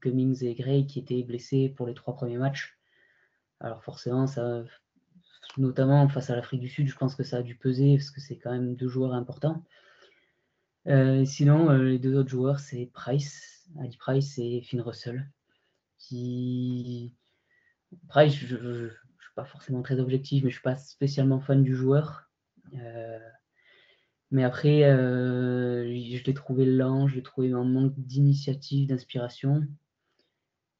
Cummings 0.00 0.44
et 0.44 0.54
Gray 0.54 0.86
qui 0.86 1.00
étaient 1.00 1.24
blessés 1.24 1.72
pour 1.76 1.88
les 1.88 1.94
trois 1.94 2.14
premiers 2.14 2.36
matchs. 2.36 2.78
Alors 3.58 3.82
forcément, 3.82 4.28
ça, 4.28 4.62
notamment 5.56 6.06
face 6.08 6.30
à 6.30 6.36
l'Afrique 6.36 6.60
du 6.60 6.68
Sud, 6.68 6.86
je 6.86 6.96
pense 6.96 7.16
que 7.16 7.24
ça 7.24 7.38
a 7.38 7.42
dû 7.42 7.56
peser 7.56 7.96
parce 7.96 8.12
que 8.12 8.20
c'est 8.20 8.36
quand 8.36 8.52
même 8.52 8.76
deux 8.76 8.86
joueurs 8.86 9.14
importants. 9.14 9.64
sinon, 11.24 11.70
les 11.70 11.98
deux 11.98 12.16
autres 12.16 12.28
joueurs, 12.28 12.60
c'est 12.60 12.88
Price 12.92 13.61
Ali 13.80 13.96
Price 13.96 14.38
et 14.38 14.62
Finn 14.62 14.80
Russell, 14.80 15.28
qui. 15.98 17.14
Après, 18.08 18.28
je 18.28 18.56
ne 18.56 18.88
suis 18.88 19.34
pas 19.34 19.44
forcément 19.44 19.82
très 19.82 20.00
objectif, 20.00 20.44
mais 20.44 20.50
je 20.50 20.56
ne 20.56 20.58
suis 20.58 20.62
pas 20.62 20.76
spécialement 20.76 21.40
fan 21.40 21.62
du 21.62 21.74
joueur. 21.74 22.30
Euh, 22.74 23.18
mais 24.30 24.44
après, 24.44 24.84
euh, 24.84 25.84
je 25.84 26.24
l'ai 26.24 26.34
trouvé 26.34 26.64
lent, 26.64 27.06
je 27.06 27.16
l'ai 27.16 27.22
trouvé 27.22 27.54
en 27.54 27.64
manque 27.64 27.92
d'initiative, 27.96 28.88
d'inspiration. 28.88 29.62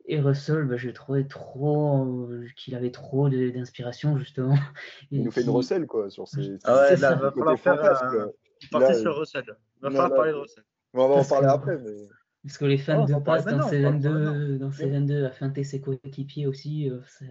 Et 0.06 0.20
Russell, 0.20 0.64
bah, 0.64 0.76
je 0.76 0.88
l'ai 0.88 0.94
trouvé 0.94 1.28
trop, 1.28 2.28
qu'il 2.56 2.74
avait 2.74 2.90
trop 2.90 3.28
d'inspiration, 3.28 4.16
justement. 4.18 4.56
Il 5.10 5.22
nous 5.22 5.30
fait 5.30 5.42
une 5.42 5.50
Russell, 5.50 5.86
quoi, 5.86 6.10
sur 6.10 6.26
ses. 6.26 6.56
Ah 6.64 6.76
ouais, 6.76 6.96
là, 6.96 7.14
va 7.14 7.30
falloir 7.30 7.58
faire. 7.58 8.28
Partir 8.70 8.96
sur 8.96 9.16
Russell. 9.16 9.44
Va 9.80 9.90
falloir 9.90 10.14
parler 10.14 10.32
de 10.32 10.36
Russell. 10.36 10.64
On 10.94 11.08
va 11.08 11.14
en 11.14 11.24
parler 11.24 11.48
après, 11.48 11.78
mais. 11.78 12.08
Parce 12.44 12.58
que 12.58 12.64
les 12.64 12.78
fans 12.78 13.04
oh, 13.04 13.06
de 13.06 13.24
passe 13.24 13.44
dans 13.44 13.68
ces 13.68 13.80
22, 13.80 14.58
dans 14.58 14.72
ces 14.72 14.88
22 14.88 15.24
à 15.24 15.30
feinter 15.30 15.62
ses 15.62 15.80
coéquipiers 15.80 16.46
aussi, 16.46 16.90
euh, 16.90 17.00
c'est 17.06 17.28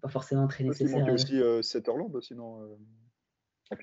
pas 0.00 0.08
forcément 0.08 0.48
très 0.48 0.64
nécessaire. 0.64 0.96
Il 0.96 1.00
manquait 1.00 1.12
aussi 1.12 1.40
euh, 1.40 1.62
Sutherland, 1.62 2.20
sinon. 2.20 2.62
Euh... 2.62 2.76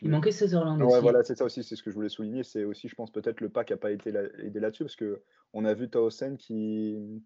Il 0.01 0.09
manquait 0.09 0.31
Sutherland 0.31 0.81
ouais, 0.81 0.99
voilà, 0.99 1.23
c'est 1.23 1.35
ça 1.35 1.45
aussi, 1.45 1.63
c'est 1.63 1.75
ce 1.75 1.83
que 1.83 1.91
je 1.91 1.95
voulais 1.95 2.09
souligner. 2.09 2.43
C'est 2.43 2.63
aussi, 2.63 2.87
je 2.87 2.95
pense, 2.95 3.11
peut-être 3.11 3.39
le 3.39 3.49
pack 3.49 3.69
n'a 3.69 3.77
pas 3.77 3.91
été 3.91 4.11
aidé 4.39 4.59
là-dessus, 4.59 4.83
parce 4.83 4.95
qu'on 4.95 5.65
a 5.65 5.73
vu 5.73 5.89
Taosen 5.89 6.37
qui, 6.37 7.23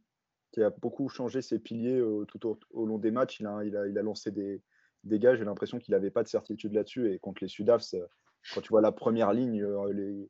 qui 0.51 0.61
a 0.61 0.69
beaucoup 0.69 1.07
changé 1.07 1.41
ses 1.41 1.57
piliers 1.57 1.99
euh, 1.99 2.25
tout 2.25 2.57
au, 2.71 2.85
long 2.85 2.97
des 2.97 3.11
matchs. 3.11 3.39
Il 3.39 3.47
a, 3.47 3.63
il 3.63 3.77
a, 3.77 3.87
il 3.87 3.97
a 3.97 4.01
lancé 4.03 4.31
des, 4.31 4.61
des 5.03 5.19
gars, 5.19 5.35
j'ai 5.35 5.45
l'impression 5.45 5.79
qu'il 5.79 5.93
n'avait 5.93 6.11
pas 6.11 6.23
de 6.23 6.27
certitude 6.27 6.73
là-dessus. 6.73 7.13
Et 7.13 7.19
contre 7.19 7.43
les 7.43 7.47
Sudafs, 7.47 7.95
quand 8.53 8.61
tu 8.61 8.69
vois 8.69 8.81
la 8.81 8.91
première 8.91 9.33
ligne, 9.33 9.63
euh, 9.63 9.93
les, 9.93 10.29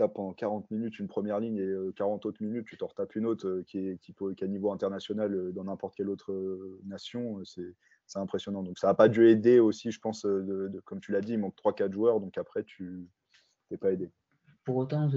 tapes 0.00 0.18
en 0.18 0.32
40 0.32 0.70
minutes 0.70 0.98
une 0.98 1.08
première 1.08 1.40
ligne 1.40 1.58
et 1.58 1.92
40 1.96 2.24
euh, 2.24 2.28
autres 2.28 2.42
minutes, 2.42 2.66
tu 2.66 2.76
t'en 2.78 2.86
retapes 2.86 3.14
une 3.16 3.26
autre 3.26 3.46
euh, 3.46 3.64
qui 3.66 3.78
est, 3.78 3.98
qui, 3.98 4.14
qui 4.14 4.24
est 4.24 4.42
à 4.42 4.46
niveau 4.46 4.72
international 4.72 5.34
euh, 5.34 5.52
dans 5.52 5.64
n'importe 5.64 5.94
quelle 5.94 6.08
autre 6.08 6.32
nation, 6.86 7.42
c'est 7.44 8.18
impressionnant. 8.18 8.62
Donc 8.62 8.78
ça 8.78 8.86
n'a 8.86 8.94
pas 8.94 9.08
dû 9.08 9.28
aider 9.28 9.60
aussi, 9.60 9.90
je 9.90 10.00
pense, 10.00 10.24
de, 10.24 10.80
comme 10.84 11.00
tu 11.00 11.12
l'as 11.12 11.20
dit, 11.20 11.34
il 11.34 11.38
manque 11.38 11.54
3-4 11.62 11.92
joueurs, 11.92 12.20
donc 12.20 12.38
après, 12.38 12.64
tu 12.64 13.06
n'es 13.70 13.76
pas 13.76 13.92
aidé. 13.92 14.10
Pour 14.64 14.76
autant, 14.76 15.08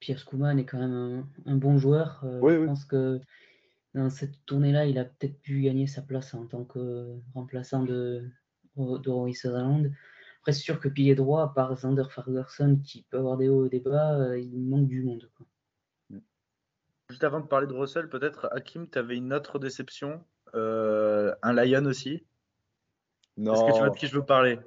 Pierre 0.00 0.18
Skouman 0.18 0.58
est 0.58 0.64
quand 0.64 0.78
même 0.78 1.24
un, 1.46 1.56
bon 1.56 1.78
joueur. 1.78 2.20
je 2.24 2.66
pense 2.66 2.84
que 2.84 3.20
dans 3.94 4.10
cette 4.10 4.44
tournée-là, 4.46 4.86
il 4.86 4.98
a 4.98 5.04
peut-être 5.04 5.40
pu 5.40 5.62
gagner 5.62 5.86
sa 5.86 6.02
place 6.02 6.34
en 6.34 6.46
tant 6.46 6.64
que 6.64 7.14
remplaçant 7.34 7.84
de, 7.84 8.28
de 8.76 9.10
Roy 9.10 9.32
Sutherland 9.32 9.90
c'est 10.52 10.60
sûr 10.60 10.80
que 10.80 10.88
pilier 10.88 11.14
droit, 11.14 11.52
par 11.54 11.76
Zander 11.76 12.04
Ferguson, 12.10 12.78
qui 12.82 13.02
peut 13.02 13.18
avoir 13.18 13.36
des 13.36 13.48
hauts 13.48 13.66
et 13.66 13.68
des 13.68 13.80
bas, 13.80 14.18
euh, 14.18 14.38
il 14.38 14.60
manque 14.60 14.88
du 14.88 15.02
monde. 15.02 15.30
Juste 17.08 17.24
avant 17.24 17.40
de 17.40 17.46
parler 17.46 17.66
de 17.66 17.72
Russell, 17.72 18.08
peut-être, 18.08 18.48
Hakim, 18.52 18.88
tu 18.88 18.98
avais 18.98 19.16
une 19.16 19.32
autre 19.32 19.58
déception, 19.58 20.22
euh, 20.54 21.34
un 21.42 21.52
Lion 21.52 21.84
aussi? 21.86 22.24
Non. 23.36 23.54
Est-ce 23.54 23.64
que 23.64 23.72
tu 23.72 23.78
vois 23.78 23.90
de 23.90 23.96
qui 23.96 24.06
je 24.06 24.16
veux 24.16 24.24
parler? 24.24 24.58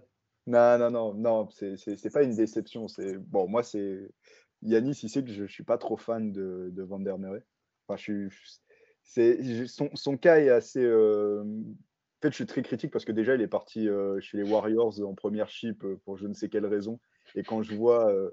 Non, 0.48 0.78
non, 0.80 0.90
non, 0.90 1.14
non, 1.14 1.50
c'est 1.50 2.12
pas 2.12 2.24
une 2.24 2.36
déception. 2.36 2.88
C'est 2.88 3.18
Bon, 3.18 3.48
moi, 3.48 3.64
c'est. 3.64 4.10
Yanis, 4.64 5.00
il 5.04 5.10
sait 5.10 5.24
que 5.24 5.32
je 5.32 5.44
ne 5.44 5.48
suis 5.48 5.64
pas 5.64 5.78
trop 5.78 5.98
fan 5.98 6.32
de, 6.32 6.70
de 6.72 6.84
Van 6.84 7.00
der 7.00 7.18
Merwe. 7.18 7.42
Enfin, 7.88 7.98
je 7.98 8.30
suis. 8.30 9.68
Son, 9.68 9.90
son, 9.94 10.18
cas 10.18 10.38
est 10.38 10.50
assez. 10.50 10.84
Euh, 10.84 11.44
en 12.22 12.28
fait, 12.28 12.34
je 12.34 12.36
suis 12.36 12.46
très 12.46 12.62
critique 12.62 12.92
parce 12.92 13.04
que 13.04 13.12
déjà, 13.12 13.34
il 13.34 13.42
est 13.42 13.48
parti 13.48 13.90
euh, 13.90 14.20
chez 14.20 14.38
les 14.38 14.44
Warriors 14.44 15.02
en 15.02 15.16
première 15.16 15.50
chip 15.50 15.84
euh, 15.84 16.00
pour 16.06 16.18
je 16.18 16.28
ne 16.28 16.36
sais 16.36 16.50
quelle 16.50 16.68
raison. 16.68 17.00
Et 17.34 17.42
quand 17.42 17.64
je 17.64 17.74
vois. 17.74 18.14
Euh, 18.14 18.30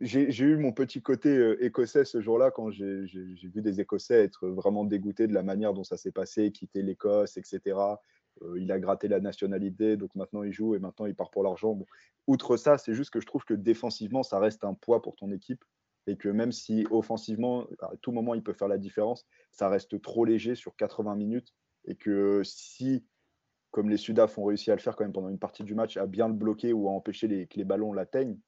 j'ai 0.00 0.44
eu 0.44 0.56
mon 0.56 0.72
petit 0.72 1.00
côté 1.00 1.54
écossais 1.60 2.04
ce 2.04 2.20
jour-là 2.20 2.50
quand 2.50 2.72
j'ai 2.72 3.04
vu 3.04 3.62
des 3.62 3.80
Écossais 3.80 4.24
être 4.24 4.48
vraiment 4.48 4.84
dégoûtés 4.84 5.28
de 5.28 5.34
la 5.34 5.44
manière 5.44 5.74
dont 5.74 5.84
ça 5.84 5.96
s'est 5.96 6.10
passé, 6.10 6.50
quitter 6.50 6.82
l'Écosse, 6.82 7.36
etc. 7.36 7.76
il 8.56 8.72
a 8.72 8.80
gratté 8.80 9.06
la 9.06 9.20
nationalité, 9.20 9.96
donc 9.96 10.12
maintenant 10.16 10.42
il 10.42 10.50
joue 10.50 10.74
et 10.74 10.80
maintenant 10.80 11.06
il 11.06 11.14
part 11.14 11.30
pour 11.30 11.44
l'argent. 11.44 11.78
outre 12.26 12.56
ça, 12.56 12.78
c'est 12.78 12.94
juste 12.94 13.10
que 13.10 13.20
je 13.20 13.26
trouve 13.26 13.44
que 13.44 13.54
défensivement, 13.54 14.24
ça 14.24 14.40
reste 14.40 14.64
un 14.64 14.74
poids 14.74 15.02
pour 15.02 15.14
ton 15.14 15.30
équipe 15.30 15.62
et 16.08 16.16
que 16.16 16.28
même 16.28 16.50
si 16.50 16.84
offensivement, 16.90 17.68
à 17.80 17.92
tout 18.00 18.10
moment, 18.10 18.34
il 18.34 18.42
peut 18.42 18.54
faire 18.54 18.68
la 18.68 18.78
différence, 18.78 19.24
ça 19.52 19.68
reste 19.68 20.02
trop 20.02 20.24
léger 20.24 20.56
sur 20.56 20.74
80 20.74 21.14
minutes 21.14 21.54
et 21.84 21.94
que 21.94 22.42
si, 22.44 23.04
comme 23.70 23.88
les 23.88 23.96
Sudaf 23.96 24.38
ont 24.38 24.44
réussi 24.44 24.70
à 24.70 24.74
le 24.74 24.80
faire 24.80 24.96
quand 24.96 25.04
même 25.04 25.12
pendant 25.12 25.28
une 25.28 25.38
partie 25.38 25.64
du 25.64 25.74
match, 25.74 25.96
à 25.96 26.06
bien 26.06 26.28
le 26.28 26.34
bloquer 26.34 26.72
ou 26.72 26.88
à 26.88 26.92
empêcher 26.92 27.46
que 27.46 27.56
les 27.56 27.64
ballons 27.64 27.92
l'atteignent, 27.92 28.38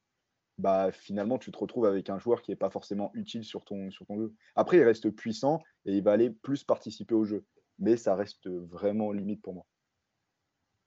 bah 0.57 0.91
finalement 0.91 1.37
tu 1.37 1.51
te 1.51 1.57
retrouves 1.57 1.85
avec 1.85 2.09
un 2.09 2.17
joueur 2.17 2.41
qui 2.41 2.51
n'est 2.51 2.55
pas 2.55 2.69
forcément 2.69 3.11
utile 3.13 3.43
sur 3.43 3.65
ton, 3.65 3.91
sur 3.91 4.05
ton 4.05 4.17
jeu. 4.17 4.33
Après, 4.55 4.77
il 4.77 4.83
reste 4.83 5.09
puissant 5.09 5.61
et 5.85 5.97
il 5.97 6.03
va 6.03 6.13
aller 6.13 6.29
plus 6.29 6.63
participer 6.63 7.13
au 7.13 7.25
jeu. 7.25 7.45
Mais 7.77 7.97
ça 7.97 8.15
reste 8.15 8.47
vraiment 8.47 9.11
limite 9.11 9.41
pour 9.41 9.53
moi. 9.53 9.65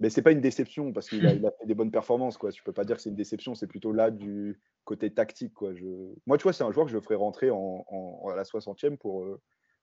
Mais 0.00 0.10
c'est 0.10 0.22
pas 0.22 0.32
une 0.32 0.40
déception 0.40 0.92
parce 0.92 1.08
qu'il 1.08 1.26
a, 1.26 1.32
fait 1.32 1.66
des 1.66 1.74
bonnes 1.74 1.90
performances. 1.90 2.38
Quoi. 2.38 2.50
Je 2.50 2.62
peux 2.62 2.72
pas 2.72 2.84
dire 2.84 2.96
que 2.96 3.02
c'est 3.02 3.10
une 3.10 3.16
déception, 3.16 3.54
c'est 3.54 3.66
plutôt 3.66 3.92
là 3.92 4.10
du 4.10 4.60
côté 4.84 5.12
tactique. 5.12 5.52
Quoi. 5.52 5.72
Moi, 6.26 6.38
tu 6.38 6.44
vois, 6.44 6.52
c'est 6.52 6.64
un 6.64 6.72
joueur 6.72 6.86
que 6.86 6.92
je 6.92 7.00
ferais 7.00 7.16
rentrer 7.16 7.50
en, 7.50 7.84
en, 7.86 8.28
à 8.28 8.36
la 8.36 8.44
60e 8.44 8.96
pour, 8.96 9.24
euh, 9.24 9.40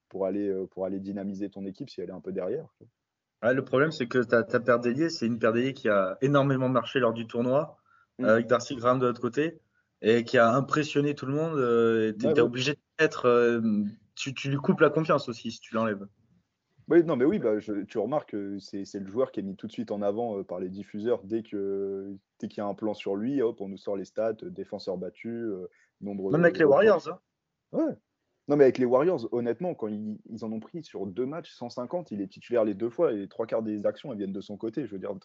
pour 0.09 0.25
aller, 0.25 0.47
euh, 0.47 0.65
pour 0.67 0.85
aller 0.85 0.99
dynamiser 0.99 1.49
ton 1.49 1.65
équipe 1.65 1.89
si 1.89 2.01
elle 2.01 2.09
est 2.09 2.13
un 2.13 2.21
peu 2.21 2.31
derrière. 2.31 2.67
le 3.41 3.61
problème, 3.63 3.91
c'est 3.91 4.07
que 4.07 4.19
ta, 4.19 4.43
ta 4.43 4.59
paire 4.59 4.79
d'ailier, 4.79 5.09
c'est 5.09 5.25
une 5.25 5.39
paire 5.39 5.53
d'ailier 5.53 5.73
qui 5.73 5.89
a 5.89 6.17
énormément 6.21 6.69
marché 6.69 6.99
lors 6.99 7.13
du 7.13 7.27
tournoi, 7.27 7.77
mm. 8.19 8.25
avec 8.25 8.47
Darcy 8.47 8.75
Graham 8.75 8.99
de 8.99 9.07
l'autre 9.07 9.21
côté, 9.21 9.59
et 10.01 10.23
qui 10.23 10.37
a 10.37 10.53
impressionné 10.53 11.15
tout 11.15 11.25
le 11.25 11.33
monde. 11.33 11.57
Euh, 11.57 12.13
tu 12.19 12.27
es, 12.27 12.39
obligé 12.39 12.75
d'être. 12.99 13.25
Euh, 13.25 13.61
tu, 14.15 14.33
tu, 14.33 14.49
lui 14.49 14.57
coupes 14.57 14.79
la 14.79 14.89
confiance 14.89 15.27
aussi 15.29 15.51
si 15.51 15.59
tu 15.59 15.73
l'enlèves. 15.73 16.07
Oui, 16.87 17.03
non, 17.03 17.15
mais 17.15 17.25
oui, 17.25 17.39
bah, 17.39 17.53
tu 17.87 17.97
remarques 17.97 18.31
que 18.31 18.59
c'est 18.59 18.99
le 18.99 19.07
joueur 19.07 19.31
qui 19.31 19.39
est 19.39 19.43
mis 19.43 19.55
tout 19.55 19.65
de 19.65 19.71
suite 19.71 19.89
en 19.89 20.03
avant 20.03 20.43
par 20.43 20.59
les 20.59 20.69
diffuseurs 20.69 21.23
dès 21.23 21.41
qu'il 21.41 22.19
dès 22.39 22.47
qu'il 22.47 22.59
y 22.59 22.61
a 22.61 22.67
un 22.67 22.75
plan 22.75 22.93
sur 22.93 23.15
lui. 23.15 23.41
Hop, 23.41 23.59
on 23.59 23.67
nous 23.67 23.77
sort 23.77 23.95
les 23.95 24.05
stats, 24.05 24.33
défenseur 24.43 24.95
battu, 24.95 25.49
nombre. 26.01 26.31
Même 26.31 26.43
avec 26.43 26.59
les 26.59 26.63
Warriors. 26.63 27.09
Hein. 27.09 27.19
Ouais. 27.71 27.95
Non, 28.47 28.57
mais 28.57 28.65
avec 28.65 28.77
les 28.77 28.85
Warriors, 28.85 29.27
honnêtement, 29.33 29.73
quand 29.73 29.87
ils, 29.87 30.19
en 30.43 30.51
ont 30.51 30.59
pris 30.59 30.83
sur 30.83 31.07
deux 31.07 31.25
matchs, 31.25 31.51
150, 31.53 32.11
il 32.11 32.21
est 32.21 32.27
titulaire 32.27 32.63
les 32.63 32.75
deux 32.75 32.91
fois 32.91 33.11
et 33.11 33.17
les 33.17 33.27
trois 33.27 33.47
quarts 33.47 33.63
des 33.63 33.87
actions 33.87 34.11
elles 34.11 34.19
viennent 34.19 34.31
de 34.31 34.41
son 34.41 34.55
côté. 34.55 34.85
Je 34.85 34.91
veux 34.91 34.99
dire, 34.99 35.15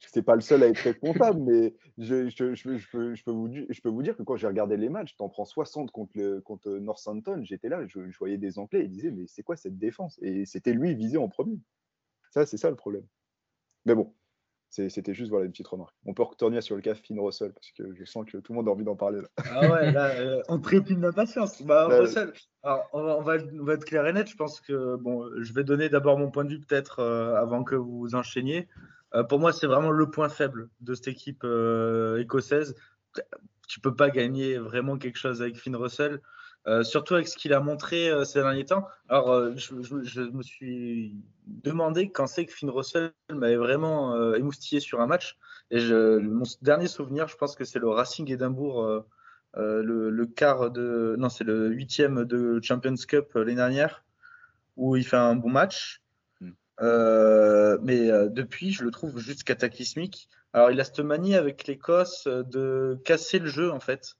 c'est 0.00 0.22
pas 0.22 0.34
le 0.34 0.40
seul 0.40 0.64
à 0.64 0.66
être 0.66 0.78
responsable, 0.78 1.40
mais 1.40 1.76
je, 1.96 3.22
peux, 3.22 3.30
vous, 3.30 4.02
dire 4.02 4.16
que 4.16 4.24
quand 4.24 4.36
j'ai 4.36 4.48
regardé 4.48 4.76
les 4.76 4.88
matchs, 4.88 5.14
t'en 5.16 5.28
prends 5.28 5.44
60 5.44 5.92
contre, 5.92 6.78
Northampton, 6.80 7.44
j'étais 7.44 7.68
là, 7.68 7.86
je, 7.86 8.00
voyais 8.18 8.38
des 8.38 8.58
Anglais 8.58 8.84
et 8.84 8.88
disaient, 8.88 9.12
mais 9.12 9.26
c'est 9.28 9.44
quoi 9.44 9.56
cette 9.56 9.78
défense? 9.78 10.18
Et 10.20 10.44
c'était 10.44 10.72
lui 10.72 10.96
visé 10.96 11.18
en 11.18 11.28
premier. 11.28 11.60
Ça, 12.32 12.46
c'est 12.46 12.56
ça 12.56 12.68
le 12.68 12.76
problème. 12.76 13.06
Mais 13.84 13.94
bon, 13.94 14.12
c'était 14.70 15.14
juste 15.14 15.30
voilà, 15.30 15.46
une 15.46 15.52
petite 15.52 15.68
remarque. 15.68 15.94
On 16.04 16.14
peut 16.14 16.22
retourner 16.22 16.60
sur 16.60 16.76
le 16.76 16.82
cas 16.82 16.94
Finn 16.94 17.18
Russell 17.18 17.52
parce 17.52 17.70
que 17.72 17.94
je 17.94 18.04
sens 18.04 18.24
que 18.26 18.38
tout 18.38 18.52
le 18.52 18.56
monde 18.56 18.68
a 18.68 18.70
envie 18.70 18.84
d'en 18.84 18.96
parler 18.96 19.20
là. 19.20 19.28
Ah 19.50 19.70
ouais, 19.70 19.92
là, 19.92 20.10
euh, 20.10 20.42
on 20.48 20.58
trépigne 20.58 21.00
d'impatience. 21.00 21.62
Bah, 21.62 21.86
Russell, 21.86 22.32
alors, 22.62 22.88
on, 22.92 23.02
va, 23.02 23.18
on, 23.18 23.64
va, 23.64 23.74
être 23.74 23.84
clair 23.84 24.06
et 24.06 24.12
net. 24.12 24.28
Je 24.28 24.36
pense 24.36 24.60
que 24.60 24.96
bon, 24.96 25.28
je 25.40 25.52
vais 25.52 25.64
donner 25.64 25.88
d'abord 25.88 26.18
mon 26.18 26.30
point 26.30 26.44
de 26.44 26.50
vue 26.50 26.60
peut-être 26.60 27.00
euh, 27.00 27.34
avant 27.36 27.64
que 27.64 27.74
vous 27.74 28.14
enchaîniez. 28.14 28.68
Euh, 29.14 29.24
pour 29.24 29.38
moi, 29.38 29.52
c'est 29.52 29.66
vraiment 29.66 29.90
le 29.90 30.10
point 30.10 30.28
faible 30.28 30.68
de 30.80 30.94
cette 30.94 31.08
équipe 31.08 31.44
écossaise. 32.18 32.74
Tu 33.68 33.80
peux 33.80 33.94
pas 33.94 34.10
gagner 34.10 34.58
vraiment 34.58 34.98
quelque 34.98 35.18
chose 35.18 35.40
avec 35.40 35.56
Finn 35.56 35.76
Russell. 35.76 36.20
Euh, 36.66 36.82
surtout 36.82 37.14
avec 37.14 37.28
ce 37.28 37.36
qu'il 37.36 37.54
a 37.54 37.60
montré 37.60 38.10
euh, 38.10 38.24
ces 38.24 38.40
derniers 38.40 38.64
temps. 38.64 38.86
Alors, 39.08 39.30
euh, 39.30 39.54
je, 39.56 39.74
me 39.74 40.42
suis 40.42 41.16
demandé 41.46 42.10
quand 42.10 42.26
c'est 42.26 42.44
que 42.44 42.52
Finn 42.52 42.68
Russell 42.68 43.12
m'avait 43.32 43.56
vraiment 43.56 44.34
émoustillé 44.34 44.80
sur 44.80 45.00
un 45.00 45.06
match. 45.06 45.38
Et 45.70 45.80
mon 45.80 46.44
dernier 46.62 46.88
souvenir, 46.88 47.28
je 47.28 47.36
pense 47.36 47.54
que 47.54 47.64
c'est 47.64 47.78
le 47.78 47.88
Racing 47.88 48.30
Edinburgh, 48.30 49.04
le, 49.54 50.24
quart 50.26 50.70
de. 50.70 51.14
Non, 51.18 51.28
c'est 51.28 51.44
le 51.44 51.68
huitième 51.68 52.24
de 52.24 52.60
Champions 52.62 52.94
Cup 53.06 53.32
l'année 53.34 53.54
dernière, 53.54 54.04
où 54.76 54.96
il 54.96 55.04
fait 55.04 55.16
un 55.16 55.36
bon 55.36 55.50
match. 55.50 56.02
Hmm. 56.40 56.52
mais 57.82 58.08
depuis, 58.30 58.72
je 58.72 58.84
le 58.84 58.90
trouve 58.90 59.18
juste 59.18 59.44
cataclysmique. 59.44 60.28
Alors, 60.52 60.70
il 60.70 60.80
a 60.80 60.84
cette 60.84 61.00
manie 61.00 61.34
avec 61.34 61.66
l'Écosse 61.66 62.26
de 62.26 62.98
casser 63.04 63.38
le 63.38 63.48
jeu, 63.48 63.70
en 63.70 63.80
fait. 63.80 64.16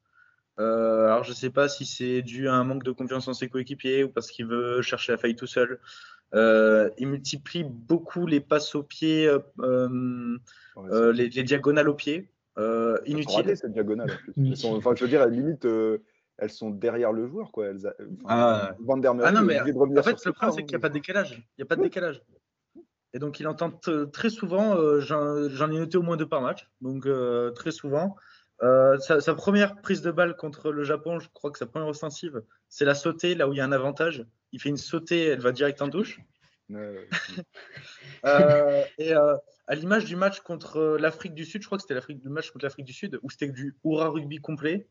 Euh, 0.58 1.06
alors, 1.06 1.24
je 1.24 1.30
ne 1.30 1.34
sais 1.34 1.50
pas 1.50 1.68
si 1.68 1.86
c'est 1.86 2.22
dû 2.22 2.48
à 2.48 2.54
un 2.54 2.64
manque 2.64 2.82
de 2.82 2.90
confiance 2.90 3.28
en 3.28 3.34
ses 3.34 3.48
coéquipiers 3.48 4.04
ou 4.04 4.08
parce 4.08 4.30
qu'il 4.30 4.46
veut 4.46 4.82
chercher 4.82 5.12
la 5.12 5.18
faille 5.18 5.36
tout 5.36 5.46
seul. 5.46 5.78
Euh, 6.34 6.90
il 6.98 7.08
multiplie 7.08 7.64
beaucoup 7.64 8.26
les 8.26 8.40
passes 8.40 8.74
au 8.74 8.82
pied, 8.82 9.30
euh, 9.60 10.38
les, 11.12 11.28
diagonales 11.28 11.88
au 11.88 11.94
pied. 11.94 12.30
inutiles. 13.06 13.56
cette 13.56 13.72
diagonale. 13.72 14.10
enfin, 14.64 14.94
je 14.94 15.04
veux 15.04 15.08
dire, 15.08 15.22
à 15.22 15.26
la 15.26 15.30
limite, 15.30 15.66
elles 16.38 16.50
sont 16.50 16.70
derrière 16.70 17.12
le 17.12 17.28
joueur. 17.28 17.52
Quoi. 17.52 17.66
Elles, 17.68 17.94
ah. 18.26 18.74
Van 18.80 18.96
der 18.96 19.14
ah 19.22 19.32
non, 19.32 19.42
mais 19.42 19.60
en 19.60 19.64
fait, 20.02 20.24
le 20.24 20.32
problème, 20.32 20.56
c'est 20.56 20.64
qu'il 20.64 20.72
n'y 20.72 20.76
a 20.76 20.80
pas 20.80 20.88
de 20.88 20.94
décalage. 20.94 21.32
Il 21.56 21.60
n'y 21.60 21.62
a 21.62 21.66
pas 21.66 21.76
de 21.76 21.82
décalage. 21.82 22.20
Et 23.14 23.18
donc, 23.20 23.40
il 23.40 23.46
entend 23.46 23.70
très 24.12 24.28
souvent, 24.28 24.76
j'en 24.98 25.70
ai 25.70 25.78
noté 25.78 25.98
au 25.98 26.02
moins 26.02 26.16
deux 26.16 26.28
par 26.28 26.42
match, 26.42 26.68
donc 26.80 27.08
très 27.54 27.70
souvent, 27.70 28.16
euh, 28.62 28.98
sa, 28.98 29.34
première 29.34 29.80
prise 29.80 30.02
de 30.02 30.10
balle 30.10 30.36
contre 30.36 30.72
le 30.72 30.82
Japon, 30.82 31.20
je 31.20 31.28
crois 31.32 31.50
que 31.50 31.58
sa 31.58 31.66
première 31.66 31.88
offensive, 31.88 32.42
c'est 32.68 32.84
la 32.84 32.94
sauter 32.94 33.34
là 33.34 33.48
où 33.48 33.52
il 33.52 33.58
y 33.58 33.60
a 33.60 33.64
un 33.64 33.72
avantage. 33.72 34.26
il 34.52 34.60
fait 34.60 34.68
une 34.68 34.76
sautée, 34.76 35.26
elle 35.26 35.40
va 35.40 35.52
direct 35.52 35.80
en 35.82 35.88
douche. 35.88 36.20
Euh, 38.24 38.82
et 38.98 39.14
euh, 39.14 39.36
à 39.68 39.76
l'image 39.76 40.04
du 40.04 40.16
match 40.16 40.40
contre 40.40 40.98
l'Afrique 41.00 41.34
du 41.34 41.44
Sud, 41.44 41.62
je 41.62 41.66
crois 41.66 41.78
que 41.78 41.82
c'était 41.82 41.94
le 41.94 42.30
match 42.30 42.50
contre 42.50 42.64
l'Afrique 42.64 42.84
du 42.84 42.92
Sud, 42.92 43.18
où 43.22 43.30
c'était 43.30 43.46
du 43.46 43.76
hurrah 43.84 44.08
rugby 44.08 44.38
complet. 44.38 44.88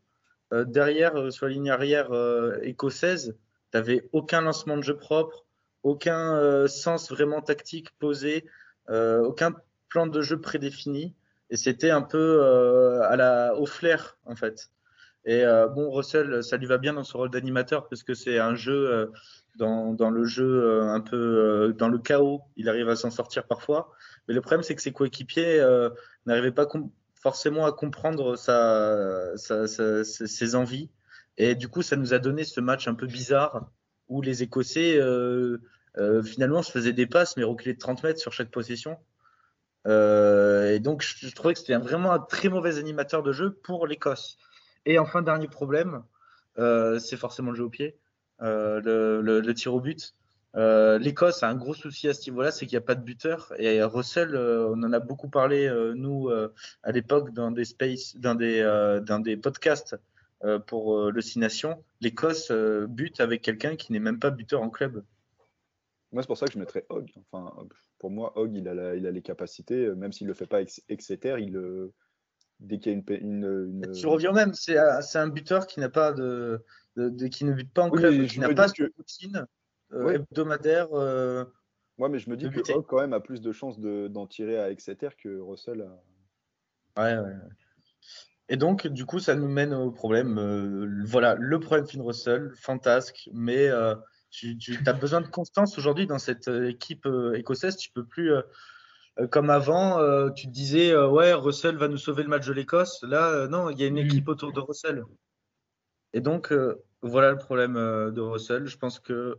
derrière, 0.50 1.30
sur 1.30 1.46
la 1.46 1.52
ligne 1.52 1.68
arrière 1.68 2.10
écossaise, 2.62 3.36
tu 3.70 3.76
n'avais 3.76 4.08
aucun 4.12 4.40
lancement 4.40 4.78
de 4.78 4.82
jeu 4.82 4.96
propre, 4.96 5.44
aucun 5.82 6.66
sens 6.68 7.10
vraiment 7.10 7.42
tactique 7.42 7.90
posé, 7.98 8.46
aucun 8.88 9.54
plan 9.90 10.06
de 10.06 10.22
jeu 10.22 10.40
prédéfini. 10.40 11.14
Et 11.50 11.56
c'était 11.56 11.90
un 11.90 12.02
peu 12.02 12.42
à 13.02 13.16
la, 13.16 13.54
au 13.56 13.66
flair, 13.66 14.18
en 14.26 14.36
fait. 14.36 14.70
Et 15.28 15.44
euh, 15.44 15.68
bon, 15.68 15.90
Russell, 15.90 16.42
ça 16.42 16.56
lui 16.56 16.66
va 16.66 16.78
bien 16.78 16.94
dans 16.94 17.04
son 17.04 17.18
rôle 17.18 17.30
d'animateur 17.30 17.86
parce 17.88 18.02
que 18.02 18.14
c'est 18.14 18.38
un 18.38 18.54
jeu 18.54 18.90
euh, 18.90 19.06
dans, 19.56 20.10
le 20.10 20.24
jeu 20.24 20.46
euh, 20.46 20.88
un 20.88 21.00
peu 21.00 21.74
dans 21.76 21.88
le 21.88 21.98
chaos. 21.98 22.40
Il 22.56 22.70
arrive 22.70 22.88
à 22.88 22.96
s'en 22.96 23.10
sortir 23.10 23.44
parfois. 23.44 23.92
Mais 24.26 24.34
le 24.34 24.40
problème, 24.40 24.62
c'est 24.62 24.74
que 24.74 24.80
ses 24.80 24.92
coéquipiers 24.92 25.62
n'arrivaient 26.24 26.50
pas 26.50 26.66
forcément 27.14 27.66
à 27.66 27.72
comprendre 27.72 28.36
ses 29.36 30.54
envies. 30.54 30.88
Et 31.36 31.54
du 31.54 31.68
coup, 31.68 31.82
ça 31.82 31.96
nous 31.96 32.14
a 32.14 32.18
donné 32.18 32.44
ce 32.44 32.60
match 32.62 32.88
un 32.88 32.94
peu 32.94 33.06
bizarre 33.06 33.70
où 34.08 34.22
les 34.22 34.42
Écossais, 34.42 34.98
finalement, 36.24 36.62
se 36.62 36.72
faisaient 36.72 36.94
des 36.94 37.06
passes, 37.06 37.36
mais 37.36 37.44
reculaient 37.44 37.74
de 37.74 37.78
30 37.78 38.02
mètres 38.02 38.20
sur 38.20 38.32
chaque 38.32 38.50
possession. 38.50 38.96
Et 39.88 40.80
donc, 40.80 41.02
je, 41.02 41.34
trouvais 41.34 41.54
que 41.54 41.60
c'était 41.60 41.76
vraiment 41.76 42.12
un 42.12 42.18
très 42.18 42.48
mauvais 42.48 42.78
animateur 42.78 43.22
de 43.22 43.32
jeu 43.32 43.52
pour 43.52 43.86
l'Écosse. 43.86 44.36
Et 44.86 44.98
enfin, 44.98 45.22
dernier 45.22 45.48
problème, 45.48 46.02
euh, 46.58 46.98
c'est 46.98 47.16
forcément 47.16 47.50
le 47.50 47.56
jeu 47.56 47.64
au 47.64 47.70
pied, 47.70 47.96
euh, 48.42 48.80
le, 48.80 49.54
tir 49.54 49.74
au 49.74 49.80
but. 49.80 50.14
Euh, 50.56 50.98
L'Écosse 50.98 51.42
a 51.42 51.48
un 51.48 51.54
gros 51.54 51.74
souci 51.74 52.08
à 52.08 52.14
ce 52.14 52.28
niveau-là, 52.30 52.50
c'est 52.50 52.66
qu'il 52.66 52.76
n'y 52.76 52.82
a 52.82 52.86
pas 52.86 52.94
de 52.94 53.04
buteur. 53.04 53.52
Et 53.58 53.82
Russell, 53.82 54.36
on 54.36 54.82
en 54.82 54.92
a 54.92 54.98
beaucoup 54.98 55.28
parlé, 55.28 55.70
nous, 55.94 56.30
à 56.30 56.92
l'époque, 56.92 57.32
dans 57.32 57.50
des 57.50 59.36
podcasts 59.36 59.96
pour 60.66 61.10
le 61.10 61.20
Six 61.20 61.38
Nations. 61.38 61.84
L'Écosse 62.00 62.50
bute 62.50 63.20
avec 63.20 63.42
quelqu'un 63.42 63.76
qui 63.76 63.92
n'est 63.92 64.00
même 64.00 64.18
pas 64.18 64.30
buteur 64.30 64.62
en 64.62 64.70
club. 64.70 65.04
Moi, 66.12 66.22
c'est 66.22 66.28
pour 66.28 66.38
ça 66.38 66.46
que 66.46 66.52
je 66.52 66.58
mettrais 66.58 66.86
Hogg. 66.88 67.10
Enfin, 67.30 67.52
pour 67.98 68.10
moi, 68.10 68.32
Hogg, 68.36 68.54
il 68.54 68.68
a, 68.68 68.94
il 68.94 69.06
a 69.06 69.10
les 69.10 69.22
capacités, 69.22 69.94
même 69.94 70.12
s'il 70.12 70.26
ne 70.26 70.32
le 70.32 70.34
fait 70.34 70.46
pas, 70.46 70.60
etc. 70.60 71.36
Il, 71.38 71.90
dès 72.60 72.78
qu'il 72.78 72.92
y 72.92 72.94
a 72.94 72.98
une, 72.98 73.82
une, 73.84 73.92
Tu 73.92 74.06
reviens 74.06 74.32
même, 74.32 74.54
c'est 74.54 74.78
un 74.78 75.28
buteur 75.28 75.66
qui 75.66 75.80
n'a 75.80 75.88
pas 75.88 76.12
de, 76.12 76.64
de, 76.96 77.26
qui 77.28 77.44
ne 77.44 77.52
bute 77.52 77.72
pas 77.72 77.82
en 77.82 77.90
club, 77.90 78.26
qui 78.26 78.40
n'a 78.40 78.52
pas 78.54 78.68
de 78.68 78.92
routine 78.96 79.46
euh, 79.92 80.14
hebdomadaire. 80.14 80.88
Euh, 80.92 81.44
ouais, 81.98 82.08
mais 82.08 82.18
je 82.18 82.30
me 82.30 82.36
dis 82.36 82.50
que 82.50 82.72
Hogg 82.72 82.86
quand 82.86 83.00
même 83.00 83.12
a 83.12 83.20
plus 83.20 83.40
de 83.40 83.52
chances 83.52 83.78
d'en 83.78 84.26
tirer 84.26 84.58
à 84.58 84.70
Exeter 84.70 85.10
que 85.16 85.40
Russell. 85.40 85.82
A... 86.96 87.02
Ouais, 87.02 87.18
ouais. 87.18 87.36
Et 88.50 88.56
donc, 88.56 88.86
du 88.86 89.04
coup, 89.04 89.18
ça 89.18 89.34
nous 89.34 89.48
mène 89.48 89.74
au 89.74 89.90
problème. 89.90 90.38
Euh, 90.38 91.02
voilà, 91.04 91.34
le 91.34 91.60
problème 91.60 91.86
Finn 91.86 92.00
Russell, 92.00 92.50
fantasque, 92.56 93.28
mais 93.32 93.68
tu, 94.30 94.58
tu 94.58 94.78
as 94.86 94.92
besoin 94.92 95.20
de 95.20 95.28
constance 95.28 95.78
aujourd'hui 95.78 96.06
dans 96.06 96.18
cette 96.18 96.48
équipe 96.48 97.08
écossaise. 97.34 97.76
Tu 97.76 97.90
peux 97.90 98.04
plus 98.04 98.32
euh, 99.20 99.26
comme 99.26 99.50
avant, 99.50 99.98
euh, 99.98 100.30
tu 100.30 100.46
te 100.46 100.52
disais, 100.52 100.92
euh, 100.92 101.08
ouais, 101.08 101.32
Russell 101.32 101.76
va 101.76 101.88
nous 101.88 101.96
sauver 101.96 102.22
le 102.22 102.28
match 102.28 102.46
de 102.46 102.52
l'Écosse. 102.52 103.02
Là, 103.02 103.48
non, 103.48 103.70
il 103.70 103.78
y 103.78 103.84
a 103.84 103.86
une 103.86 103.94
mm. 103.94 104.06
équipe 104.06 104.28
autour 104.28 104.52
de 104.52 104.60
Russell. 104.60 105.04
Et 106.12 106.20
donc, 106.20 106.54
voilà 107.02 107.30
le 107.30 107.36
problème 107.36 107.74
de 107.74 108.20
Russell. 108.20 108.66
Je 108.66 108.78
pense 108.78 108.98
que 108.98 109.38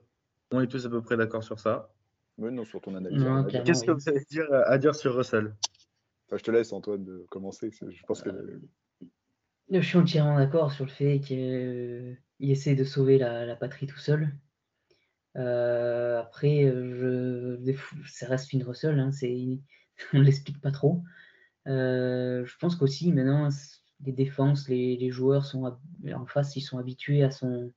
on 0.52 0.62
est 0.62 0.68
tous 0.68 0.86
à 0.86 0.90
peu 0.90 1.02
près 1.02 1.18
d'accord 1.18 1.44
sur 1.44 1.60
ça. 1.60 1.92
Oui, 2.38 2.52
non, 2.52 2.64
sur 2.64 2.82
ton 2.82 2.96
analyse. 2.96 3.24
Qu'est-ce 3.66 3.84
que 3.84 3.92
vous 3.92 4.08
avez 4.08 4.24
dire, 4.30 4.46
à 4.52 4.78
dire 4.78 4.96
sur 4.96 5.16
Russell? 5.16 5.56
Je 6.32 6.44
te 6.44 6.52
laisse, 6.52 6.72
Antoine, 6.72 7.04
de 7.04 7.26
commencer. 7.30 7.72
Je 7.72 8.04
pense 8.06 8.22
que. 8.22 8.30
Je 9.72 9.82
suis 9.82 9.98
entièrement 9.98 10.38
d'accord 10.38 10.72
sur 10.72 10.86
le 10.86 10.92
fait 10.92 11.20
qu'il 11.20 12.18
essaie 12.40 12.76
de 12.76 12.84
sauver 12.84 13.18
la, 13.18 13.56
patrie 13.56 13.88
tout 13.88 13.98
seul. 13.98 14.32
Après, 15.36 16.64
je, 16.64 17.76
ça 18.08 18.28
reste 18.28 18.50
Finn 18.50 18.64
Russell, 18.64 19.00
hein, 19.00 19.12
on 20.14 20.18
ne 20.18 20.24
l'explique 20.24 20.62
pas 20.62 20.72
trop. 20.72 21.04
je 21.66 22.58
pense 22.60 22.76
qu'aussi 22.76 23.12
maintenant, 23.12 23.50
les 24.06 24.12
défenses, 24.12 24.68
les, 24.70 25.12
joueurs 25.12 25.46
sont 25.46 25.78
en 26.14 26.26
face, 26.26 26.56
ils 26.56 26.62
sont 26.62 26.78
habitués 26.78 27.24
à 27.24 27.32
son, 27.32 27.72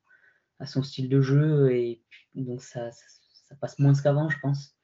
style 0.82 1.08
de 1.08 1.20
jeu 1.20 1.72
et 1.72 2.02
donc 2.34 2.62
ça, 2.62 2.90
ça, 2.92 3.56
passe 3.60 3.78
moins 3.78 3.94
qu'avant, 3.94 4.28
je 4.28 4.38
pense. 4.40 4.76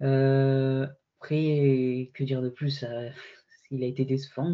après, 0.00 2.10
que 2.14 2.24
dire 2.24 2.42
de 2.42 2.50
plus 2.50 2.84
Il 3.70 3.84
a 3.84 3.86
été 3.86 4.04
décevant. 4.04 4.52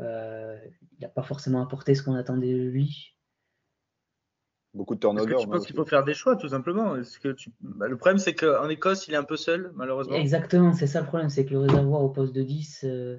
il 0.00 1.00
n'a 1.00 1.08
pas 1.08 1.22
forcément 1.22 1.62
apporté 1.62 1.94
ce 1.94 2.02
qu'on 2.02 2.14
attendait 2.14 2.52
de 2.52 2.68
lui. 2.68 3.14
Beaucoup 4.72 4.94
de 4.94 5.00
turnover. 5.00 5.36
Je 5.40 5.46
pense 5.46 5.66
qu'il 5.66 5.74
faut 5.74 5.84
faire 5.84 6.04
des 6.04 6.14
choix, 6.14 6.36
tout 6.36 6.48
simplement? 6.48 6.94
que 7.22 7.32
tu... 7.32 7.50
Bah, 7.60 7.88
le 7.88 7.96
problème, 7.96 8.18
c'est 8.18 8.34
qu'en 8.34 8.68
Écosse, 8.68 9.08
il 9.08 9.14
est 9.14 9.16
un 9.16 9.24
peu 9.24 9.36
seul, 9.36 9.72
malheureusement. 9.74 10.14
Exactement, 10.14 10.72
c'est 10.72 10.86
ça 10.86 11.00
le 11.00 11.06
problème, 11.06 11.28
c'est 11.28 11.44
que 11.44 11.50
le 11.50 11.60
réservoir 11.60 12.02
au 12.02 12.08
poste 12.08 12.32
de 12.32 12.42
10, 12.42 12.84
euh, 12.84 13.18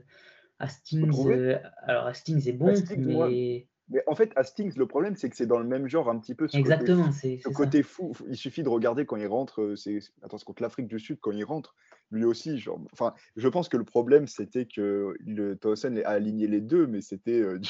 Hastings, 0.60 1.28
euh, 1.30 1.58
alors 1.84 2.08
Hastings 2.08 2.48
est 2.48 2.54
bon, 2.54 2.74
mais... 2.98 3.68
Mais 3.92 4.02
en 4.08 4.16
fait, 4.16 4.32
Hastings, 4.38 4.74
le 4.78 4.86
problème, 4.86 5.18
c'est 5.18 5.30
que 5.30 5.36
c'est 5.36 5.46
dans 5.46 5.60
le 5.60 5.66
même 5.66 5.88
genre 5.88 6.10
un 6.10 6.18
petit 6.18 6.34
peu. 6.34 6.48
Ce 6.48 6.58
Exactement, 6.58 7.12
c'est 7.12 7.40
ce 7.44 7.50
côté 7.50 7.84
fou. 7.84 8.14
Il 8.30 8.38
suffit 8.38 8.64
de 8.64 8.70
regarder 8.70 9.06
quand 9.06 9.18
il 9.18 9.28
rentre. 9.28 9.62
Euh, 9.62 9.76
c'est 9.76 10.00
attends, 10.24 10.38
contre 10.38 10.64
l'Afrique 10.64 10.88
du 10.88 10.98
Sud 10.98 11.18
quand 11.20 11.32
il 11.32 11.44
rentre. 11.44 11.76
Lui 12.12 12.26
aussi, 12.26 12.58
genre, 12.58 12.80
enfin, 12.92 13.14
je 13.38 13.48
pense 13.48 13.70
que 13.70 13.78
le 13.78 13.86
problème, 13.86 14.28
c'était 14.28 14.66
que 14.66 15.16
le 15.26 15.56
Towson 15.56 15.96
a 16.04 16.10
aligné 16.10 16.46
les 16.48 16.60
deux, 16.60 16.86
mais 16.86 17.02
c'était 17.02 17.40
euh, 17.40 17.58
du, 17.60 17.70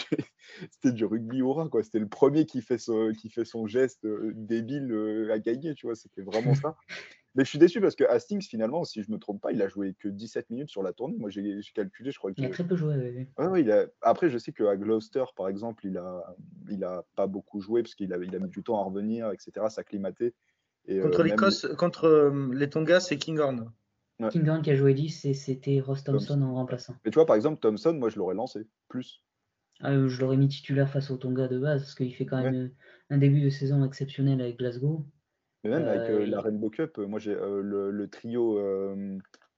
c'était 0.72 0.92
du 0.92 1.06
rugby 1.06 1.42
aura 1.42 1.70
quoi. 1.70 1.84
C'était 1.84 2.00
le 2.00 2.10
premier 2.10 2.46
qui 2.46 2.62
fait 2.62 2.80
son, 2.80 3.14
qui 3.14 3.30
fait 3.30 3.46
son 3.46 3.68
geste 3.68 4.04
euh, 4.06 4.32
débile 4.36 5.30
à 5.32 5.40
gagner, 5.40 5.76
tu 5.76 5.86
vois. 5.86 5.96
C'était 5.96 6.24
vraiment 6.24 6.56
ça. 6.56 6.76
Mais 7.36 7.46
je 7.46 7.50
suis 7.50 7.60
déçu 7.60 7.80
parce 7.80 7.96
que 7.96 8.04
Hastings, 8.04 8.42
finalement, 8.42 8.84
si 8.84 9.04
je 9.04 9.10
ne 9.10 9.16
me 9.16 9.20
trompe 9.20 9.42
pas, 9.42 9.54
il 9.54 9.62
a 9.62 9.70
joué 9.70 9.96
que 9.98 10.10
17 10.10 10.50
minutes 10.50 10.70
sur 10.70 10.84
la 10.84 10.92
tournée. 10.92 11.16
Moi, 11.18 11.30
j'ai 11.30 11.62
calculé, 11.74 12.12
je 12.12 12.18
crois 12.18 12.32
Il 12.36 12.44
a 12.44 12.50
très 12.50 12.66
peu 12.66 12.76
joué. 12.76 13.30
il 13.58 13.72
a... 13.72 13.86
Après, 14.02 14.30
je 14.30 14.38
sais 14.38 14.52
qu'à 14.52 14.76
Gloucester, 14.76 15.24
par 15.38 15.48
exemple, 15.48 15.86
il 15.86 15.98
a, 15.98 16.36
il 16.70 16.84
a 16.84 17.06
pas 17.16 17.28
beaucoup 17.28 17.62
joué 17.62 17.84
parce 17.84 17.96
qu'il 17.96 18.12
a... 18.14 18.18
Il 18.18 18.36
a 18.36 18.40
mis 18.40 18.50
du 18.50 18.64
temps 18.64 18.82
à 18.82 18.84
revenir, 18.84 19.32
etc., 19.32 19.68
s'acclimater. 19.70 20.34
Euh, 20.90 21.04
contre 21.04 21.24
l'Écosse, 21.24 21.68
contre 21.78 22.06
euh, 22.06 22.50
les 22.54 22.70
Tonga, 22.70 23.00
c'est 23.00 23.18
Kinghorn. 23.18 23.72
Kinghorn 24.30 24.62
qui 24.62 24.72
a 24.72 24.76
joué 24.76 24.94
10 24.94 25.26
et 25.26 25.34
c'était 25.34 25.80
Ross 25.80 26.04
Thompson, 26.04 26.42
en 26.42 26.54
remplaçant. 26.54 26.96
Mais 27.06 27.12
tu 27.12 27.16
vois, 27.16 27.26
par 27.26 27.36
exemple, 27.36 27.60
Thompson, 27.60 27.94
moi, 27.94 28.10
je 28.10 28.18
l'aurais 28.18 28.36
lancé 28.36 28.68
plus. 28.88 29.24
Ah, 29.82 30.08
je 30.08 30.22
l'aurais 30.22 30.38
mis 30.38 30.48
titulaire 30.48 30.90
face 30.90 31.10
au 31.10 31.18
Tonga 31.18 31.48
de 31.48 31.58
base 31.58 31.82
parce 31.82 31.96
qu'il 31.96 32.14
fait 32.14 32.26
quand 32.26 32.42
même 32.42 32.72
un 33.10 33.18
début 33.18 33.42
de 33.42 33.50
saison 33.50 33.84
exceptionnel 33.84 34.40
avec 34.40 34.58
Glasgow. 34.58 35.06
Mais 35.64 35.72
même 35.72 35.88
avec 35.88 36.10
euh, 36.10 36.26
la 36.26 36.40
Rainbow 36.42 36.70
Cup, 36.70 36.98
moi 36.98 37.20
j'ai 37.20 37.34
le, 37.34 38.08
trio 38.08 38.60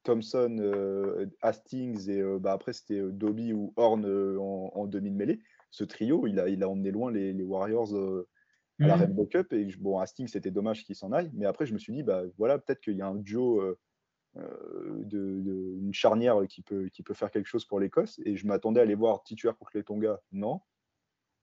Thompson, 0.03 1.27
Hastings 1.41 2.09
et 2.09 2.23
bah, 2.39 2.53
après 2.53 2.71
c'était 2.71 3.01
Dobby 3.01 3.51
ou 3.51 3.73
Horn 3.75 4.05
en, 4.05 4.87
demi-mêlée. 4.87 5.41
Ce 5.71 5.83
trio, 5.83 6.25
il 6.25 6.39
a, 6.39 6.47
il 6.47 6.63
a 6.63 6.69
emmené 6.69 6.91
loin 6.91 7.11
les, 7.11 7.33
Warriors 7.43 7.93
à 8.79 8.87
la 8.87 8.95
mmh. 8.95 8.99
Rainbow 8.99 9.25
Cup. 9.25 9.51
Et 9.51 9.67
bon, 9.77 9.99
Hastings, 9.99 10.27
c'était 10.27 10.51
dommage 10.51 10.85
qu'il 10.85 10.95
s'en 10.95 11.11
aille. 11.11 11.31
Mais 11.33 11.45
après, 11.45 11.65
je 11.65 11.73
me 11.73 11.79
suis 11.79 11.93
dit, 11.93 12.03
bah 12.03 12.23
voilà, 12.37 12.59
peut-être 12.59 12.79
qu'il 12.79 12.95
y 12.95 13.01
a 13.01 13.07
un 13.07 13.15
duo, 13.15 13.61
de, 14.35 15.77
une 15.79 15.93
charnière 15.93 16.39
qui 16.47 16.61
peut, 16.61 16.89
qui 16.89 17.03
peut 17.03 17.13
faire 17.13 17.31
quelque 17.31 17.47
chose 17.47 17.65
pour 17.65 17.79
l'Écosse. 17.79 18.19
Et 18.25 18.35
je 18.35 18.47
m'attendais 18.47 18.79
à 18.79 18.83
aller 18.83 18.95
voir 18.95 19.23
titulaire 19.23 19.57
contre 19.57 19.71
les 19.75 19.83
Tonga. 19.83 20.19
Non. 20.31 20.61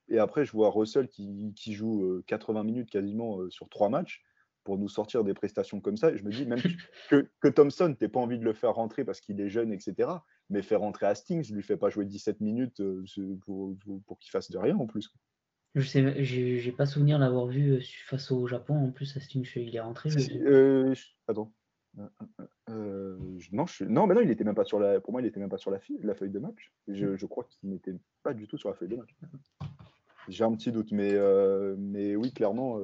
Et 0.09 0.19
après, 0.19 0.45
je 0.45 0.53
vois 0.53 0.71
Russell 0.71 1.09
qui, 1.09 1.53
qui 1.55 1.73
joue 1.73 2.23
80 2.27 2.65
minutes 2.65 2.91
quasiment 2.91 3.49
sur 3.49 3.69
trois 3.69 3.89
matchs 3.89 4.25
pour 4.65 4.79
nous 4.79 4.89
sortir 4.89 5.25
des 5.25 5.35
prestations 5.35 5.81
comme 5.81 5.97
ça. 5.97 6.15
je 6.15 6.23
me 6.23 6.31
dis 6.31 6.47
même 6.47 6.61
que, 7.11 7.29
que 7.41 7.49
Thompson, 7.49 7.95
tu 7.99 8.09
pas 8.09 8.21
envie 8.21 8.39
de 8.39 8.45
le 8.45 8.53
faire 8.53 8.75
rentrer 8.75 9.05
parce 9.05 9.21
qu'il 9.21 9.41
est 9.41 9.49
jeune, 9.49 9.73
etc. 9.73 10.11
Mais 10.49 10.63
faire 10.63 10.81
rentrer 10.81 11.07
Hastings, 11.07 11.53
lui 11.53 11.63
fait 11.63 11.77
pas 11.77 11.91
jouer 11.91 12.05
17 12.05 12.41
minutes 12.41 12.81
euh, 12.81 13.05
pour, 13.45 13.77
pour, 14.07 14.19
qu'il 14.19 14.31
fasse 14.31 14.51
de 14.51 14.59
rien 14.59 14.77
en 14.77 14.87
plus. 14.87 15.13
Je 15.77 15.87
sais, 15.87 16.25
j'ai 16.25 16.73
pas 16.73 16.87
souvenir 16.87 17.19
l'avoir 17.19 17.47
vu 17.47 17.75
euh, 17.75 17.81
face 18.07 18.31
au 18.33 18.47
Japon. 18.47 18.75
En 18.75 18.91
plus, 18.91 19.17
Hastings, 19.17 19.49
il 19.55 19.75
est 19.75 19.81
rentré. 19.81 20.11
Euh, 20.41 20.95
attends. 21.29 21.53
Non, 21.97 23.67
je, 23.67 23.85
non, 23.85 24.07
mais 24.07 24.15
non, 24.15 24.21
il 24.21 24.31
était 24.31 24.45
même 24.45 24.55
pas 24.55 24.65
sur 24.65 24.79
la. 24.79 25.01
Pour 25.01 25.13
moi, 25.13 25.23
il 25.23 25.27
était 25.27 25.41
même 25.41 25.49
pas 25.49 25.59
sur 25.59 25.71
la, 25.71 25.79
la 26.03 26.15
feuille 26.15 26.31
de 26.31 26.39
match. 26.39 26.73
Je, 26.89 27.17
je 27.17 27.27
crois 27.27 27.45
qu'il 27.45 27.71
n'était 27.71 27.95
pas 28.23 28.35
du 28.35 28.47
tout 28.47 28.59
sur 28.59 28.69
la 28.69 28.75
feuille 28.75 28.89
de 28.89 28.97
match. 28.97 29.15
J'ai 30.29 30.45
un 30.45 30.53
petit 30.55 30.71
doute, 30.71 30.93
mais, 30.93 31.19
mais 31.77 32.15
oui, 32.15 32.33
clairement, 32.33 32.79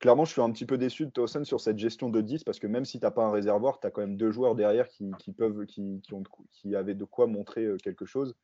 clairement, 0.00 0.24
je 0.24 0.32
suis 0.32 0.40
un 0.40 0.50
petit 0.50 0.66
peu 0.66 0.78
déçu 0.78 1.06
de 1.06 1.10
Towson 1.10 1.44
sur 1.44 1.60
cette 1.60 1.78
gestion 1.78 2.08
de 2.08 2.20
10 2.20 2.42
parce 2.42 2.58
que 2.58 2.66
même 2.66 2.84
si 2.84 2.98
tu 2.98 3.04
n'as 3.04 3.10
pas 3.10 3.24
un 3.24 3.30
réservoir, 3.30 3.78
tu 3.78 3.86
as 3.86 3.90
quand 3.90 4.00
même 4.00 4.16
deux 4.16 4.32
joueurs 4.32 4.56
derrière 4.56 4.88
qui, 4.88 5.12
peuvent, 5.36 5.66
qui, 5.66 6.02
ont, 6.12 6.22
qui 6.50 6.74
avaient 6.74 6.94
de 6.94 7.04
quoi 7.04 7.26
montrer 7.26 7.64
euh, 7.64 7.76
quelque 7.76 8.06
chose. 8.06 8.34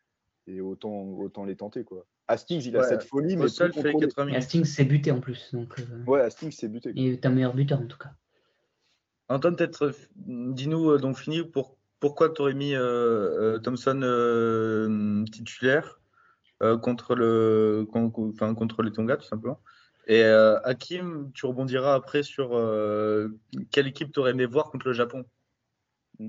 et 0.46 0.60
autant, 0.60 1.08
autant 1.18 1.44
les 1.44 1.56
tenter. 1.56 1.82
Quoi. 1.82 2.06
Hastings, 2.28 2.64
il 2.66 2.76
a 2.76 2.84
cette 2.84 3.02
folie, 3.02 3.36
mais 3.36 3.48
seul 3.48 3.72
fait 3.72 3.92
Hastings 4.34 4.64
s'est 4.64 4.84
buté 4.84 5.10
en 5.10 5.20
plus. 5.20 5.52
Donc, 5.52 5.80
euh, 5.80 6.04
Ouais, 6.06 6.20
Hastings 6.20 6.52
s'est 6.52 6.68
buté. 6.68 6.92
Et 6.94 7.14
est 7.14 7.26
un 7.26 7.30
meilleur 7.30 7.54
buteur 7.54 7.80
en 7.80 7.86
tout 7.86 7.98
cas. 7.98 8.12
Antoine, 9.28 9.56
peut-être, 9.56 9.92
dis-nous, 10.16 10.98
donc 10.98 11.18
fini, 11.18 11.42
pour, 11.42 11.76
pourquoi 12.00 12.30
tu 12.30 12.42
aurais 12.42 12.54
mis 12.54 12.74
Thompson 13.62 15.24
titulaire 15.30 16.00
contre, 16.82 17.14
le, 17.14 17.86
contre 17.90 18.82
les 18.82 18.92
Tonga, 18.92 19.16
tout 19.16 19.26
simplement 19.26 19.60
et 20.06 20.22
euh, 20.22 20.58
Hakim, 20.62 21.32
tu 21.34 21.46
rebondiras 21.46 21.94
après 21.94 22.22
sur 22.22 22.56
euh, 22.56 23.28
quelle 23.72 23.88
équipe 23.88 24.12
tu 24.12 24.20
aurais 24.20 24.30
aimé 24.30 24.46
voir 24.46 24.70
contre 24.70 24.86
le 24.86 24.92
Japon? 24.92 25.24
Hmm. 26.20 26.28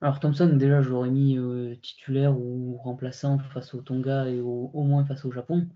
Alors 0.00 0.20
Thompson, 0.20 0.46
déjà, 0.46 0.82
j'aurais 0.82 1.10
mis 1.10 1.36
euh, 1.36 1.74
titulaire 1.82 2.38
ou 2.38 2.76
remplaçant 2.76 3.38
face 3.52 3.74
au 3.74 3.80
Tonga 3.80 4.28
et 4.28 4.40
au, 4.40 4.70
moins 4.84 5.04
face 5.04 5.24
au 5.24 5.32
Japon. 5.32 5.66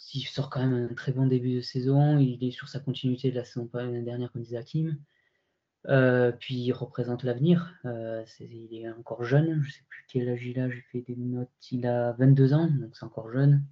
S'il 0.00 0.26
sort 0.26 0.50
quand 0.50 0.66
même 0.66 0.88
un 0.90 0.94
très 0.94 1.12
bon 1.12 1.26
début 1.26 1.56
de 1.56 1.60
saison, 1.60 2.18
il 2.18 2.42
est 2.42 2.50
sur 2.50 2.68
sa 2.68 2.80
continuité 2.80 3.30
de 3.30 3.36
la 3.36 3.44
saison 3.44 3.70
dernière, 3.72 4.32
comme 4.32 4.42
disait 4.42 4.56
Hakim. 4.56 4.98
puis 6.40 6.54
il 6.56 6.72
représente 6.72 7.22
l'avenir. 7.22 7.74
il 8.40 8.74
est 8.74 8.90
encore 8.90 9.22
jeune, 9.24 9.62
je 9.62 9.68
ne 9.68 9.72
sais 9.72 9.84
plus 9.88 10.04
quel 10.08 10.28
âge 10.28 10.44
il 10.44 10.58
a, 10.58 10.68
j'ai 10.68 10.82
fait 10.92 11.02
des 11.02 11.16
notes. 11.16 11.48
Il 11.70 11.86
a 11.86 12.12
22 12.12 12.54
ans, 12.54 12.66
donc 12.66 12.96
c'est 12.96 13.04
encore 13.04 13.30
jeune. 13.30 13.64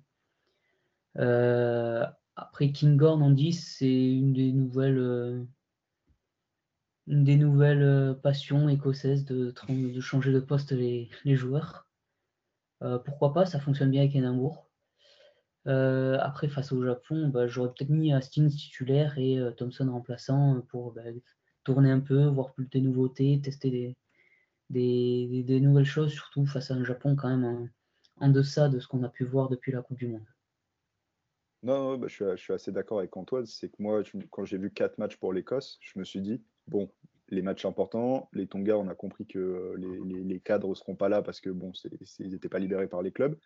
Euh, 1.19 2.07
après 2.37 2.71
Kinghorn 2.73 3.23
en 3.23 3.31
10, 3.31 3.77
c'est 3.79 4.13
une 4.13 4.33
des 4.33 4.53
nouvelles, 4.53 4.99
euh, 4.99 5.45
euh, 7.09 8.15
passions 8.15 8.69
écossaises 8.69 9.25
de, 9.25 9.53
de 9.69 10.01
changer 10.01 10.33
de 10.33 10.41
poste 10.41 10.73
les, 10.73 11.11
joueurs. 11.25 11.89
pourquoi 13.05 13.33
pas, 13.35 13.47
ça 13.47 13.61
fonctionne 13.61 13.91
bien 13.91 14.03
avec 14.03 14.15
Edinburgh. 14.15 14.59
Après, 15.69 16.49
face 16.49 16.73
au 16.73 16.83
Japon, 16.85 17.29
bah, 17.29 17.47
j'aurais 17.47 17.69
peut-être 17.69 17.91
mis 17.91 18.13
Hastings 18.13 18.51
titulaire 18.51 19.19
et 19.19 19.39
Thompson 19.57 19.91
remplaçant 19.91 20.61
pour 20.69 20.93
bah, 20.93 21.03
tourner 21.65 21.91
un 21.91 22.01
peu, 22.01 22.27
voir 22.27 22.53
plus 22.53 22.67
des 22.67 22.81
nouveautés, 22.81 23.41
tester 23.43 23.95
des, 24.71 25.61
nouvelles 25.61 25.85
choses, 25.85 26.13
surtout 26.13 26.47
face 26.47 26.71
à 26.71 26.75
un 26.75 26.85
Japon 26.85 27.17
quand 27.17 27.29
même 27.29 27.71
en 28.21 28.29
deçà 28.31 28.69
de 28.69 28.81
ce 28.81 28.89
qu'on 28.89 29.03
a 29.03 29.09
pu 29.09 29.25
voir 29.25 29.49
depuis 29.49 29.73
la 29.73 29.83
Coupe 29.83 29.99
du 29.99 30.09
Monde. 30.09 30.27
Non, 31.63 31.99
bah, 31.99 32.07
je, 32.09 32.37
suis, 32.37 32.53
assez 32.53 32.73
d'accord 32.73 32.99
avec 33.01 33.17
Antoine. 33.17 33.47
C'est 33.47 33.69
que 33.69 33.77
moi, 33.79 34.03
quand 34.31 34.45
j'ai 34.45 34.59
vu 34.59 34.71
quatre 34.71 34.99
matchs 34.99 35.17
pour 35.17 35.33
l'Écosse, 35.33 35.79
je 35.81 35.99
me 35.99 36.05
suis 36.05 36.21
dit, 36.21 36.43
bon, 36.69 36.91
les 37.31 37.43
matchs 37.43 37.65
importants, 37.65 38.29
les 38.33 38.47
Tonga, 38.47 38.79
on 38.79 38.89
a 38.89 38.95
compris 38.95 39.27
que 39.27 39.39
euh, 39.39 40.25
les, 40.25 40.41
cadres 40.41 40.69
ne 40.69 40.75
seront 40.75 40.95
pas 40.95 41.09
là 41.09 41.21
parce 41.23 41.41
que 41.41 41.51
bon, 41.51 41.73
ils 42.21 42.31
n'étaient 42.31 42.49
pas 42.49 42.59
libérés 42.59 42.87
par 42.87 43.03
les 43.03 43.13
clubs. 43.13 43.37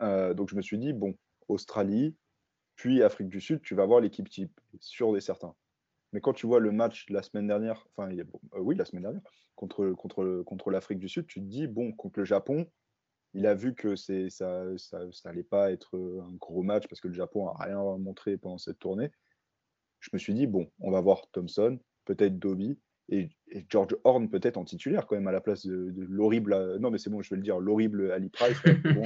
Euh, 0.00 0.34
donc 0.34 0.48
je 0.48 0.56
me 0.56 0.62
suis 0.62 0.78
dit, 0.78 0.92
bon, 0.92 1.14
Australie, 1.48 2.16
puis 2.76 3.02
Afrique 3.02 3.28
du 3.28 3.40
Sud, 3.40 3.62
tu 3.62 3.74
vas 3.74 3.86
voir 3.86 4.00
l'équipe 4.00 4.28
type, 4.28 4.60
sûr 4.80 5.16
et 5.16 5.20
certain. 5.20 5.54
Mais 6.12 6.20
quand 6.20 6.32
tu 6.32 6.46
vois 6.46 6.60
le 6.60 6.70
match 6.70 7.06
la 7.10 7.22
semaine 7.22 7.46
dernière, 7.46 7.86
enfin, 7.96 8.10
euh, 8.16 8.24
oui, 8.58 8.76
la 8.76 8.84
semaine 8.84 9.02
dernière, 9.02 9.22
contre, 9.56 9.90
contre, 9.92 10.42
contre 10.42 10.70
l'Afrique 10.70 10.98
du 10.98 11.08
Sud, 11.08 11.26
tu 11.26 11.40
te 11.40 11.46
dis, 11.46 11.66
bon, 11.66 11.92
contre 11.92 12.20
le 12.20 12.24
Japon, 12.24 12.70
il 13.34 13.46
a 13.46 13.54
vu 13.54 13.74
que 13.74 13.96
ça, 13.96 14.28
ça, 14.78 15.00
allait 15.24 15.42
pas 15.42 15.72
être 15.72 15.96
un 15.96 16.32
gros 16.34 16.62
match 16.62 16.86
parce 16.86 17.00
que 17.00 17.08
le 17.08 17.14
Japon 17.14 17.48
a 17.48 17.64
rien 17.64 17.82
montré 17.98 18.36
pendant 18.36 18.58
cette 18.58 18.78
tournée. 18.78 19.10
Je 19.98 20.10
me 20.12 20.18
suis 20.18 20.34
dit, 20.34 20.46
bon, 20.46 20.70
on 20.78 20.92
va 20.92 21.00
voir 21.00 21.28
Thompson, 21.32 21.80
peut-être 22.04 22.38
Dobby, 22.38 22.78
et, 23.08 23.30
George 23.68 23.96
Horn 24.04 24.30
peut-être 24.30 24.56
en 24.56 24.64
titulaire 24.64 25.06
quand 25.06 25.16
même 25.16 25.26
à 25.26 25.32
la 25.32 25.40
place 25.40 25.66
de, 25.66 25.92
l'horrible, 25.96 26.78
non 26.78 26.90
mais 26.90 26.98
c'est 26.98 27.10
bon, 27.10 27.22
je 27.22 27.30
vais 27.30 27.36
le 27.36 27.42
dire, 27.42 27.58
l'horrible 27.58 28.12
Ali 28.12 28.28
Price. 28.28 28.60
bon, 28.94 29.04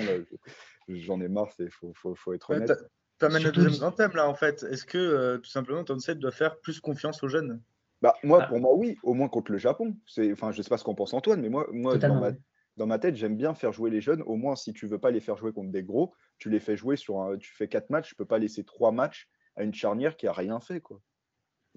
j'en 0.89 1.21
ai 1.21 1.29
marre, 1.29 1.53
il 1.59 1.71
faut, 1.71 2.35
être 2.35 2.51
honnête. 2.51 2.73
tu 3.19 3.25
amènes 3.25 3.43
le 3.43 3.53
deuxième 3.53 3.79
grand 3.79 3.93
thème 3.93 4.13
là 4.15 4.29
en 4.29 4.35
fait. 4.35 4.63
Est-ce 4.65 4.85
que 4.85 4.99
euh, 4.99 5.39
tout 5.39 5.51
simplement 5.51 5.85
Thompson 5.85 6.15
doit 6.15 6.33
faire 6.33 6.59
plus 6.61 6.81
confiance 6.81 7.23
aux 7.23 7.29
jeunes? 7.29 7.61
Bah, 8.01 8.15
moi, 8.23 8.41
ah. 8.43 8.47
pour 8.47 8.61
moi, 8.61 8.75
oui, 8.75 8.97
au 9.03 9.15
moins 9.15 9.29
contre 9.29 9.51
le 9.51 9.59
Japon. 9.59 9.97
Enfin, 10.33 10.53
je 10.53 10.63
sais 10.63 10.69
pas 10.69 10.79
ce 10.79 10.85
qu'en 10.85 10.95
pense 10.95 11.15
Antoine, 11.15 11.41
mais 11.41 11.49
moi, 11.49 11.67
moi 11.73 11.99
dans 11.99 12.21
ma, 12.21 12.31
dans 12.77 12.87
ma 12.87 12.99
tête, 12.99 13.17
j'aime 13.17 13.37
bien 13.37 13.55
faire 13.55 13.73
jouer 13.73 13.91
les 13.91 14.01
jeunes. 14.01 14.23
Au 14.23 14.37
moins, 14.37 14.55
si 14.57 14.73
tu 14.73 14.87
veux 14.87 14.99
pas 14.99 15.11
les 15.11 15.21
faire 15.21 15.37
jouer 15.37 15.53
contre 15.53 15.71
des 15.71 15.83
gros, 15.83 16.15
tu 16.39 16.49
les 16.49 16.61
fais 16.61 16.77
jouer 16.77 16.97
sur 16.97 17.21
un. 17.21 17.37
Tu 17.37 17.53
fais 17.55 17.69
quatre 17.69 17.91
matchs, 17.91 18.11
je 18.11 18.15
peux 18.15 18.25
pas 18.25 18.39
laisser 18.39 18.65
trois 18.65 18.93
matchs 18.93 19.29
à 19.57 19.65
une 19.65 19.75
charnière 19.75 20.17
qui 20.17 20.27
a 20.27 20.33
rien 20.33 20.61
fait, 20.61 20.81
quoi. 20.81 21.01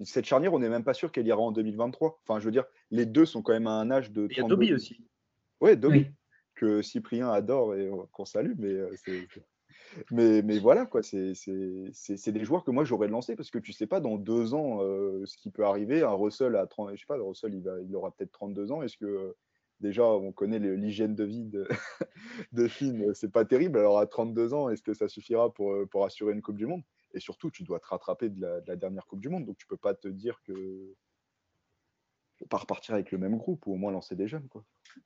Cette 0.04 0.24
charnière, 0.24 0.52
on 0.52 0.58
n'est 0.58 0.68
même 0.68 0.84
pas 0.84 0.94
sûr 0.94 1.12
qu'elle 1.12 1.26
ira 1.26 1.40
en 1.40 1.52
2023. 1.52 2.20
Enfin, 2.26 2.40
je 2.40 2.44
veux 2.44 2.50
dire, 2.50 2.64
les 2.90 3.06
deux 3.06 3.26
sont 3.26 3.42
quand 3.42 3.52
même 3.52 3.66
à 3.66 3.72
un 3.72 3.90
âge 3.90 4.10
de. 4.10 4.26
Il 4.30 4.36
y 4.36 4.40
a 4.40 4.44
Dobby 4.44 4.72
aussi. 4.72 5.04
Ouais, 5.60 5.76
Dobby. 5.76 6.06
Que 6.62 6.80
Cyprien 6.80 7.28
adore 7.28 7.74
et 7.74 7.90
qu'on 8.12 8.24
salue, 8.24 8.54
mais 8.56 8.68
euh, 8.68 8.94
c'est. 9.04 9.26
Mais, 10.12 10.42
mais, 10.42 10.60
voilà, 10.60 10.86
quoi, 10.86 11.02
c'est 11.02 11.32
des 12.30 12.44
joueurs 12.44 12.62
que 12.62 12.70
moi 12.70 12.84
j'aurais 12.84 13.08
lancé 13.08 13.34
parce 13.34 13.50
que 13.50 13.58
tu 13.58 13.72
sais 13.72 13.88
pas 13.88 13.98
dans 13.98 14.16
deux 14.16 14.54
ans 14.54 14.78
euh, 14.80 15.26
ce 15.26 15.36
qui 15.36 15.50
peut 15.50 15.64
arriver. 15.64 16.02
Un 16.02 16.14
Russell 16.14 16.54
à 16.54 16.68
30, 16.68 16.92
je 16.94 17.00
sais 17.00 17.06
pas, 17.06 17.16
le 17.16 17.24
Russell 17.24 17.52
il, 17.52 17.62
va, 17.62 17.80
il 17.80 17.94
aura 17.96 18.12
peut-être 18.12 18.30
32 18.30 18.70
ans. 18.70 18.82
Est-ce 18.82 18.96
que 18.96 19.34
déjà, 19.80 20.04
on 20.04 20.30
connaît 20.30 20.60
l'hygiène 20.60 21.16
de 21.16 21.24
vie 21.24 21.44
de, 21.44 21.66
de 22.52 22.68
Finn, 22.68 23.12
c'est 23.12 23.32
pas 23.32 23.44
terrible. 23.44 23.78
Alors 23.78 23.98
à 23.98 24.06
32 24.06 24.54
ans, 24.54 24.70
est-ce 24.70 24.82
que 24.82 24.94
ça 24.94 25.08
suffira 25.08 25.52
pour, 25.52 25.72
euh, 25.72 25.86
pour 25.86 26.04
assurer 26.04 26.32
une 26.32 26.42
Coupe 26.42 26.56
du 26.56 26.66
Monde? 26.66 26.82
Et 27.12 27.18
surtout, 27.18 27.50
tu 27.50 27.64
dois 27.64 27.80
te 27.80 27.86
rattraper 27.88 28.30
de 28.30 28.40
la, 28.40 28.76
dernière 28.76 29.06
Coupe 29.06 29.20
du 29.20 29.28
Monde, 29.28 29.46
donc 29.46 29.58
tu 29.58 29.66
peux 29.66 29.76
pas 29.76 29.94
te 29.94 30.08
dire 30.08 30.40
que 30.46 30.94
pas 32.48 32.56
repartir 32.56 32.94
avec 32.94 33.12
le 33.12 33.18
même 33.18 33.36
groupe 33.36 33.66
ou 33.66 33.74
au 33.74 33.76
moins 33.76 33.92
lancer 33.92 34.16
des 34.16 34.26
jeunes. 34.26 34.48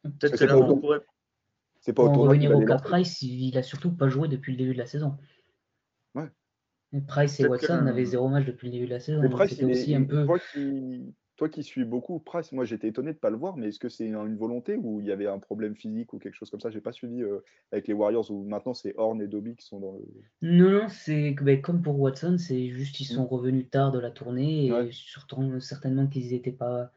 Peut-être 0.02 0.38
que 0.38 0.44
là, 0.44 0.56
on 0.56 0.78
pourrait. 0.78 1.00
C'est 1.86 1.92
pas 1.92 2.02
Pour 2.10 2.24
revenir 2.24 2.52
au 2.52 2.64
cas 2.64 2.78
Price, 2.78 3.22
il 3.22 3.56
a 3.56 3.62
surtout 3.62 3.92
pas 3.92 4.08
joué 4.08 4.26
depuis 4.26 4.50
le 4.50 4.58
début 4.58 4.72
de 4.72 4.78
la 4.78 4.86
saison. 4.86 5.16
Ouais. 6.16 6.28
Price 7.06 7.38
et 7.38 7.46
Watson 7.46 7.86
avaient 7.86 8.04
zéro 8.04 8.26
match 8.26 8.44
depuis 8.44 8.66
le 8.66 8.72
début 8.72 8.86
de 8.86 8.90
la 8.90 8.98
saison. 8.98 9.22
Price, 9.30 9.62
aussi 9.62 9.94
un 9.94 10.02
peu. 10.02 10.26
Toi 11.36 11.48
qui 11.48 11.62
suis 11.62 11.84
beaucoup 11.84 12.18
Price, 12.18 12.50
moi 12.50 12.64
j'étais 12.64 12.88
étonné 12.88 13.10
de 13.10 13.16
ne 13.18 13.20
pas 13.20 13.30
le 13.30 13.36
voir, 13.36 13.56
mais 13.56 13.68
est-ce 13.68 13.78
que 13.78 13.88
c'est 13.88 14.06
une, 14.06 14.36
volonté 14.36 14.74
ou 14.74 15.00
il 15.00 15.06
y 15.06 15.12
avait 15.12 15.28
un 15.28 15.38
problème 15.38 15.76
physique 15.76 16.12
ou 16.12 16.18
quelque 16.18 16.34
chose 16.34 16.50
comme 16.50 16.60
ça? 16.60 16.70
J'ai 16.70 16.80
pas 16.80 16.92
suivi 16.92 17.22
euh, 17.22 17.38
avec 17.70 17.86
les 17.86 17.94
Warriors 17.94 18.28
où 18.32 18.42
maintenant 18.42 18.74
c'est 18.74 18.94
Horn 18.96 19.22
et 19.22 19.28
Dobby 19.28 19.54
qui 19.54 19.64
sont 19.64 19.78
dans 19.78 19.92
le. 19.92 20.00
Non, 20.42 20.70
non, 20.70 20.88
c'est 20.88 21.36
ben, 21.40 21.62
comme 21.62 21.82
pour 21.82 22.00
Watson, 22.00 22.36
c'est 22.36 22.70
juste 22.70 22.96
qu'ils 22.96 23.06
sont 23.06 23.24
mm. 23.24 23.28
revenus 23.28 23.70
tard 23.70 23.92
de 23.92 24.00
la 24.00 24.10
tournée 24.10 24.68
et 24.68 24.90
surtout 24.90 25.60
certainement 25.60 26.08
qu'ils 26.08 26.32
n'étaient 26.32 26.50
pas, 26.50 26.90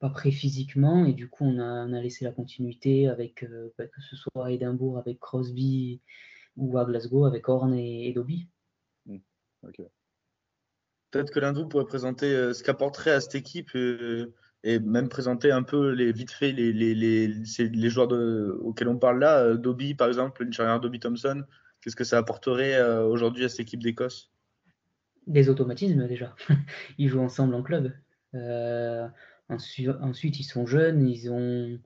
pas 0.00 0.08
prêts 0.08 0.30
physiquement 0.30 1.04
et 1.04 1.12
du 1.12 1.28
coup 1.28 1.44
on 1.44 1.58
a, 1.58 1.86
on 1.86 1.92
a 1.92 2.00
laissé 2.00 2.24
la 2.24 2.32
continuité 2.32 3.06
avec 3.06 3.44
euh, 3.44 3.68
ben, 3.78 3.86
que 3.88 4.00
ce 4.00 4.16
soit 4.16 4.46
à 4.46 4.50
Édimbourg 4.50 4.98
avec 4.98 5.20
Crosby 5.20 6.00
ou 6.56 6.78
à 6.78 6.86
Glasgow 6.86 7.26
avec 7.26 7.48
Horn 7.48 7.74
et, 7.74 8.08
et 8.08 8.12
Dobby. 8.12 8.48
Mm. 9.06 9.18
Ok. 9.62 9.82
Peut-être 11.10 11.30
que 11.30 11.38
l'un 11.38 11.52
de 11.52 11.60
vous 11.60 11.68
pourrait 11.68 11.84
présenter 11.84 12.34
euh, 12.34 12.54
ce 12.54 12.62
qu'apporterait 12.62 13.10
à 13.10 13.20
cette 13.20 13.34
équipe 13.34 13.76
euh, 13.76 14.34
et 14.64 14.78
même 14.78 15.08
présenter 15.08 15.52
un 15.52 15.62
peu 15.62 15.90
les 15.90 16.12
vite 16.12 16.30
fait 16.30 16.52
les, 16.52 16.72
les, 16.72 16.94
les, 16.94 17.28
les 17.28 17.90
joueurs 17.90 18.08
de, 18.08 18.58
auxquels 18.62 18.88
on 18.88 18.98
parle 18.98 19.18
là. 19.18 19.54
Dobby, 19.54 19.94
par 19.94 20.08
exemple, 20.08 20.42
une 20.42 20.52
charnière 20.52 20.80
Dobby 20.80 21.00
Thompson. 21.00 21.44
Qu'est-ce 21.80 21.96
que 21.96 22.04
ça 22.04 22.18
apporterait 22.18 22.82
aujourd'hui 23.04 23.44
à 23.44 23.48
cette 23.48 23.60
équipe 23.60 23.82
d'Écosse? 23.82 24.30
Des 25.26 25.48
automatismes 25.48 26.06
déjà. 26.06 26.36
ils 26.98 27.08
jouent 27.08 27.22
ensemble 27.22 27.54
en 27.54 27.62
club. 27.62 27.90
Ensuite, 29.50 30.40
ils 30.40 30.44
sont 30.44 30.66
jeunes, 30.66 31.08
ils 31.08 31.30
ont, 31.30 31.78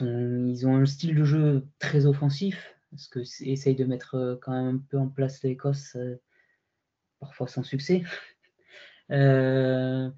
ils, 0.00 0.48
ils 0.50 0.66
ont 0.66 0.76
un 0.76 0.86
style 0.86 1.14
de 1.14 1.24
jeu 1.24 1.66
très 1.78 2.06
offensif. 2.06 2.74
Parce 2.90 3.08
que 3.08 3.20
essaye 3.44 3.74
de 3.74 3.84
mettre 3.84 4.38
quand 4.42 4.52
même 4.52 4.76
un 4.76 4.78
peu 4.78 4.98
en 4.98 5.08
place 5.08 5.42
l'Écosse 5.42 5.96
parfois 7.20 7.48
sans 7.48 7.62
succès. 7.62 8.02
Euh, 9.12 10.10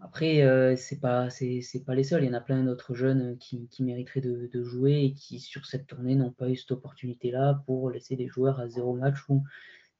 après, 0.00 0.40
euh, 0.40 0.74
c'est 0.74 1.00
pas 1.00 1.28
c'est 1.28 1.84
pas 1.84 1.94
les 1.94 2.02
seuls. 2.02 2.24
Il 2.24 2.28
y 2.28 2.30
en 2.30 2.32
a 2.32 2.40
plein 2.40 2.64
d'autres 2.64 2.94
jeunes 2.94 3.36
qui, 3.36 3.68
mériteraient 3.80 4.22
de, 4.22 4.62
jouer 4.62 5.04
et 5.04 5.12
qui 5.12 5.38
sur 5.38 5.66
cette 5.66 5.86
tournée 5.86 6.14
n'ont 6.14 6.32
pas 6.32 6.48
eu 6.48 6.56
cette 6.56 6.70
opportunité-là 6.72 7.62
pour 7.66 7.90
laisser 7.90 8.16
des 8.16 8.26
joueurs 8.26 8.58
à 8.58 8.68
zéro 8.68 8.94
match 8.94 9.18
ou 9.28 9.44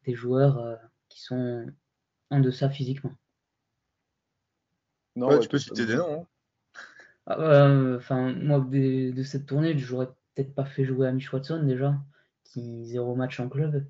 des 0.07 0.15
joueurs 0.15 0.59
euh, 0.61 0.77
qui 1.11 1.21
sont 1.21 1.67
en 2.31 2.41
deçà 2.41 2.71
physiquement. 2.71 3.13
Non, 5.17 5.39
tu 5.39 5.49
peux 5.49 5.59
citer 5.59 5.87
des 5.87 5.97
noms. 5.97 6.23
Hein. 6.23 6.27
Ah, 7.27 7.97
enfin, 7.97 8.33
moi 8.35 8.61
de, 8.61 9.23
cette 9.25 9.47
tournée, 9.47 9.77
j'aurais 9.77 10.07
peut-être 10.35 10.55
pas 10.55 10.65
fait 10.65 10.85
jouer 10.85 11.09
Amish 11.09 11.33
Watson 11.33 11.63
déjà, 11.65 11.99
qui 12.45 12.87
zéro 12.87 13.17
match 13.17 13.41
en 13.41 13.49
club. 13.49 13.85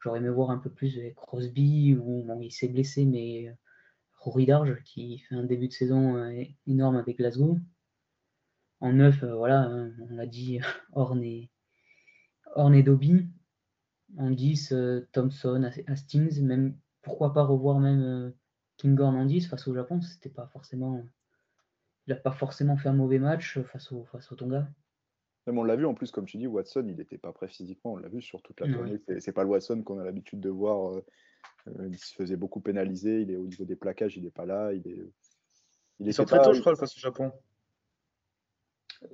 J'aurais 0.00 0.20
aimé 0.20 0.28
voir 0.28 0.50
un 0.50 0.58
peu 0.58 0.70
plus 0.70 0.96
avec 0.98 1.16
Crosby, 1.16 1.96
ou 1.96 2.24
il 2.40 2.52
s'est 2.52 2.68
blessé, 2.68 3.04
mais 3.04 3.48
euh, 3.48 3.52
Rory 4.20 4.46
Darge, 4.46 4.80
qui 4.84 5.18
fait 5.18 5.34
un 5.34 5.42
début 5.42 5.66
de 5.66 5.72
saison 5.72 6.16
euh, 6.16 6.44
énorme 6.68 6.96
avec 6.96 7.18
Glasgow. 7.18 7.58
En 8.80 8.92
neuf, 8.92 9.22
euh, 9.24 9.34
voilà, 9.34 9.68
on 9.68 10.14
l'a 10.14 10.26
dit, 10.26 10.60
Horn 10.92 11.24
et, 11.24 11.50
Horn 12.54 12.74
et 12.74 12.84
Dobby. 12.84 13.26
En 14.16 14.30
10, 14.30 14.72
Thompson, 15.10 15.68
Hastings, 15.88 16.40
même 16.40 16.76
pourquoi 17.02 17.34
pas 17.34 17.42
revoir 17.42 17.80
même 17.80 18.32
Kinghorn 18.76 19.16
en 19.16 19.24
10 19.24 19.48
face 19.48 19.66
au 19.68 19.74
Japon, 19.74 20.00
c'était 20.02 20.28
pas 20.28 20.46
forcément. 20.46 21.04
Il 22.06 22.10
n'a 22.14 22.16
pas 22.16 22.32
forcément 22.32 22.76
fait 22.76 22.88
un 22.88 22.94
mauvais 22.94 23.18
match 23.18 23.58
face 23.60 23.90
au, 23.92 24.04
face 24.04 24.30
au 24.30 24.36
Tonga. 24.36 24.68
On 25.48 25.64
l'a 25.64 25.76
vu 25.76 25.86
en 25.86 25.94
plus, 25.94 26.10
comme 26.10 26.26
tu 26.26 26.38
dis, 26.38 26.46
Watson, 26.46 26.84
il 26.88 26.96
n'était 26.96 27.18
pas 27.18 27.32
prêt 27.32 27.48
physiquement. 27.48 27.92
On 27.92 27.96
l'a 27.96 28.08
vu 28.08 28.20
sur 28.20 28.42
toute 28.42 28.60
la 28.60 28.72
tournée. 28.72 29.00
C'est 29.20 29.32
pas 29.32 29.44
le 29.44 29.50
Watson 29.50 29.82
qu'on 29.82 29.98
a 29.98 30.04
l'habitude 30.04 30.40
de 30.40 30.50
voir. 30.50 30.94
Euh, 30.94 31.04
euh, 31.68 31.88
il 31.88 31.98
se 31.98 32.14
faisait 32.14 32.36
beaucoup 32.36 32.60
pénaliser. 32.60 33.22
Il 33.22 33.30
est 33.30 33.36
au 33.36 33.46
niveau 33.46 33.64
des 33.64 33.76
plaquages, 33.76 34.16
il 34.16 34.24
n'est 34.24 34.30
pas 34.30 34.46
là. 34.46 34.72
Il 34.72 34.86
est. 34.88 35.08
Il, 36.00 36.12
sort 36.12 36.26
très 36.26 36.42
tôt, 36.42 36.52
je 36.52 36.60
crois, 36.60 36.76
face 36.76 36.96
au 36.96 37.00
Japon. 37.00 37.32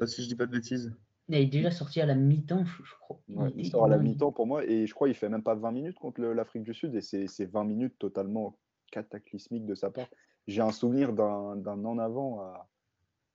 Si 0.06 0.22
je 0.22 0.28
dis 0.28 0.34
pas 0.34 0.46
de 0.46 0.52
bêtises. 0.52 0.94
Il 1.28 1.36
est 1.36 1.46
déjà 1.46 1.70
sorti 1.70 2.00
à 2.00 2.06
la 2.06 2.14
mi-temps, 2.14 2.64
je, 2.64 2.94
crois. 3.00 3.20
il 3.56 3.70
sort 3.70 3.84
à 3.84 3.88
la 3.88 3.98
mi-temps 3.98 4.32
pour 4.32 4.46
moi. 4.46 4.64
Et 4.64 4.86
je 4.86 4.94
crois 4.94 5.08
qu'il 5.08 5.16
fait 5.16 5.28
même 5.28 5.42
pas 5.42 5.54
20 5.54 5.70
minutes 5.70 5.98
contre 5.98 6.20
l'Afrique 6.20 6.64
du 6.64 6.74
Sud. 6.74 6.94
Et 6.94 7.00
c'est 7.00 7.46
20 7.46 7.64
minutes 7.64 7.98
totalement 7.98 8.58
cataclysmiques 8.92 9.66
de 9.66 9.74
sa 9.74 9.90
part. 9.90 10.08
J'ai 10.46 10.62
un 10.62 10.70
souvenir 10.70 11.12
d'un 11.12 11.84
en 11.84 11.98
avant 11.98 12.40
à, 12.40 12.68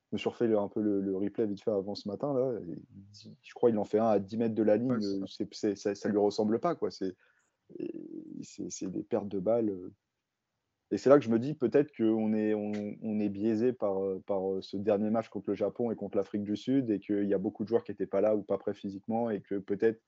je 0.09 0.15
me 0.15 0.17
suis 0.17 0.29
refait 0.29 0.53
un 0.55 0.69
peu 0.69 0.81
le, 0.81 1.17
replay 1.17 1.45
vite 1.45 1.61
fait 1.61 1.71
avant 1.71 1.95
ce 1.95 2.07
matin. 2.07 2.33
Là, 2.33 2.59
je 3.13 3.53
crois 3.53 3.69
qu'il 3.69 3.79
en 3.79 3.85
fait 3.85 3.99
un 3.99 4.07
à 4.07 4.19
10 4.19 4.37
mètres 4.37 4.55
de 4.55 4.63
la 4.63 4.77
ligne. 4.77 4.97
ça, 5.51 5.67
ne 5.69 6.09
lui 6.11 6.17
ressemble 6.17 6.59
pas. 6.59 6.75
quoi. 6.75 6.89
C'est 6.91 7.15
des 8.81 9.03
pertes 9.03 9.27
de 9.27 9.39
balles. 9.39 9.73
Et 10.91 10.97
c'est 10.97 11.09
là 11.09 11.17
que 11.17 11.25
je 11.25 11.29
me 11.29 11.39
dis 11.39 11.53
peut-être 11.53 11.93
qu'on 11.97 12.33
est, 12.33 12.53
on, 12.53 13.19
est 13.19 13.27
biaisé 13.27 13.73
par, 13.73 13.99
par 14.25 14.41
ce 14.61 14.77
dernier 14.77 15.09
match 15.09 15.27
contre 15.27 15.49
le 15.49 15.55
Japon 15.55 15.91
et 15.91 15.95
contre 15.97 16.15
l'Afrique 16.15 16.43
du 16.43 16.55
Sud 16.55 16.89
et 16.89 16.99
qu'il 16.99 17.27
y 17.27 17.33
a 17.33 17.37
beaucoup 17.37 17.65
de 17.65 17.67
joueurs 17.67 17.83
qui 17.83 17.91
n'étaient 17.91 18.07
pas 18.07 18.21
là 18.21 18.37
ou 18.37 18.41
pas 18.41 18.57
prêts 18.57 18.73
physiquement 18.73 19.29
et 19.29 19.41
que 19.41 19.55
peut-être 19.55 20.01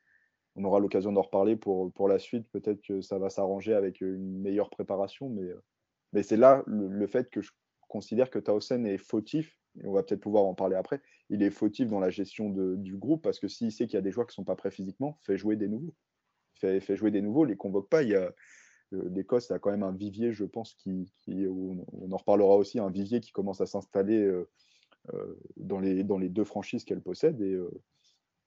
on 0.59 0.63
aura 0.65 0.79
l'occasion 0.79 1.11
d'en 1.11 1.21
reparler 1.21 1.55
pour, 1.55 1.91
pour 1.93 2.07
la 2.07 2.19
suite. 2.19 2.47
Peut-être 2.51 2.81
que 2.81 3.01
ça 3.01 3.17
va 3.17 3.29
s'arranger 3.29 3.73
avec 3.73 4.01
une 4.01 4.41
meilleure 4.41 4.69
préparation. 4.69 5.29
Mais, 5.29 5.47
mais 6.13 6.23
c'est 6.23 6.37
là 6.37 6.63
le, 6.67 6.87
le, 6.87 7.07
fait 7.07 7.29
que 7.29 7.41
je 7.41 7.51
considère 7.87 8.29
que 8.29 8.39
Tausen 8.39 8.85
est 8.85 8.97
fautif 8.97 9.59
on 9.83 9.93
va 9.93 10.03
peut-être 10.03 10.21
pouvoir 10.21 10.45
en 10.45 10.53
parler 10.53 10.75
après, 10.75 11.01
il 11.29 11.43
est 11.43 11.49
fautif 11.49 11.87
dans 11.87 11.99
la 11.99 12.09
gestion 12.09 12.49
du 12.49 12.97
groupe 12.97 13.21
parce 13.23 13.39
que 13.39 13.47
s'il 13.47 13.71
sait 13.71 13.85
qu'il 13.85 13.95
y 13.95 13.97
a 13.97 14.01
des 14.01 14.11
joueurs 14.11 14.27
qui 14.27 14.31
ne 14.31 14.35
sont 14.35 14.43
pas 14.43 14.55
prêts 14.55 14.71
physiquement, 14.71 15.17
fait 15.21 15.37
jouer 15.37 15.55
des 15.55 15.67
nouveaux. 15.67 15.93
Fait, 16.55 16.79
fait 16.81 16.95
jouer 16.95 17.11
des 17.11 17.21
nouveaux, 17.21 17.45
les 17.45 17.55
convoque 17.55 17.89
pas. 17.89 18.03
Il 18.03 18.09
y 18.09 18.15
a, 18.15 18.33
euh, 18.93 19.09
l'Écosse 19.09 19.51
a 19.51 19.59
quand 19.59 19.71
même 19.71 19.83
un 19.83 19.93
vivier, 19.93 20.33
je 20.33 20.43
pense, 20.43 20.73
qui, 20.73 21.07
on, 21.27 21.85
en 22.11 22.17
reparlera 22.17 22.55
aussi, 22.55 22.79
un 22.79 22.89
vivier 22.89 23.19
qui 23.21 23.31
commence 23.31 23.61
à 23.61 23.65
s'installer 23.65 24.19
euh, 24.19 24.49
euh, 25.13 25.39
dans, 25.57 25.79
les, 25.79 26.03
dans 26.03 26.17
les 26.17 26.29
deux 26.29 26.43
franchises 26.43 26.83
qu'elle 26.83 27.01
possède. 27.01 27.39
Et 27.41 27.57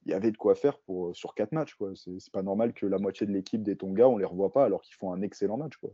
il 0.05 0.13
y 0.13 0.15
avait 0.15 0.33
de 0.33 0.37
quoi 0.37 0.55
faire 0.55 0.79
pour, 0.79 1.15
sur 1.17 1.35
quatre 1.35 1.53
matchs. 1.53 1.77
Ce 1.95 2.11
n'est 2.11 2.19
pas 2.33 2.43
normal 2.43 2.73
que 2.73 2.87
la 2.87 2.99
moitié 2.99 3.27
de 3.27 3.33
l'équipe 3.33 3.63
des 3.63 3.77
Tonga, 3.77 4.09
on 4.09 4.19
les 4.19 4.25
revoit 4.25 4.53
pas 4.53 4.65
alors 4.65 4.83
qu'ils 4.83 4.97
font 4.97 5.13
un 5.13 5.23
excellent 5.23 5.57
match. 5.57 5.77
Quoi. 5.77 5.91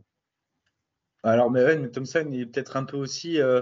Alors, 1.23 1.51
mais 1.51 1.91
Thompson 1.91 2.31
est 2.31 2.45
peut-être 2.45 2.77
un 2.77 2.85
peu 2.85 2.97
aussi 2.97 3.41
euh, 3.41 3.61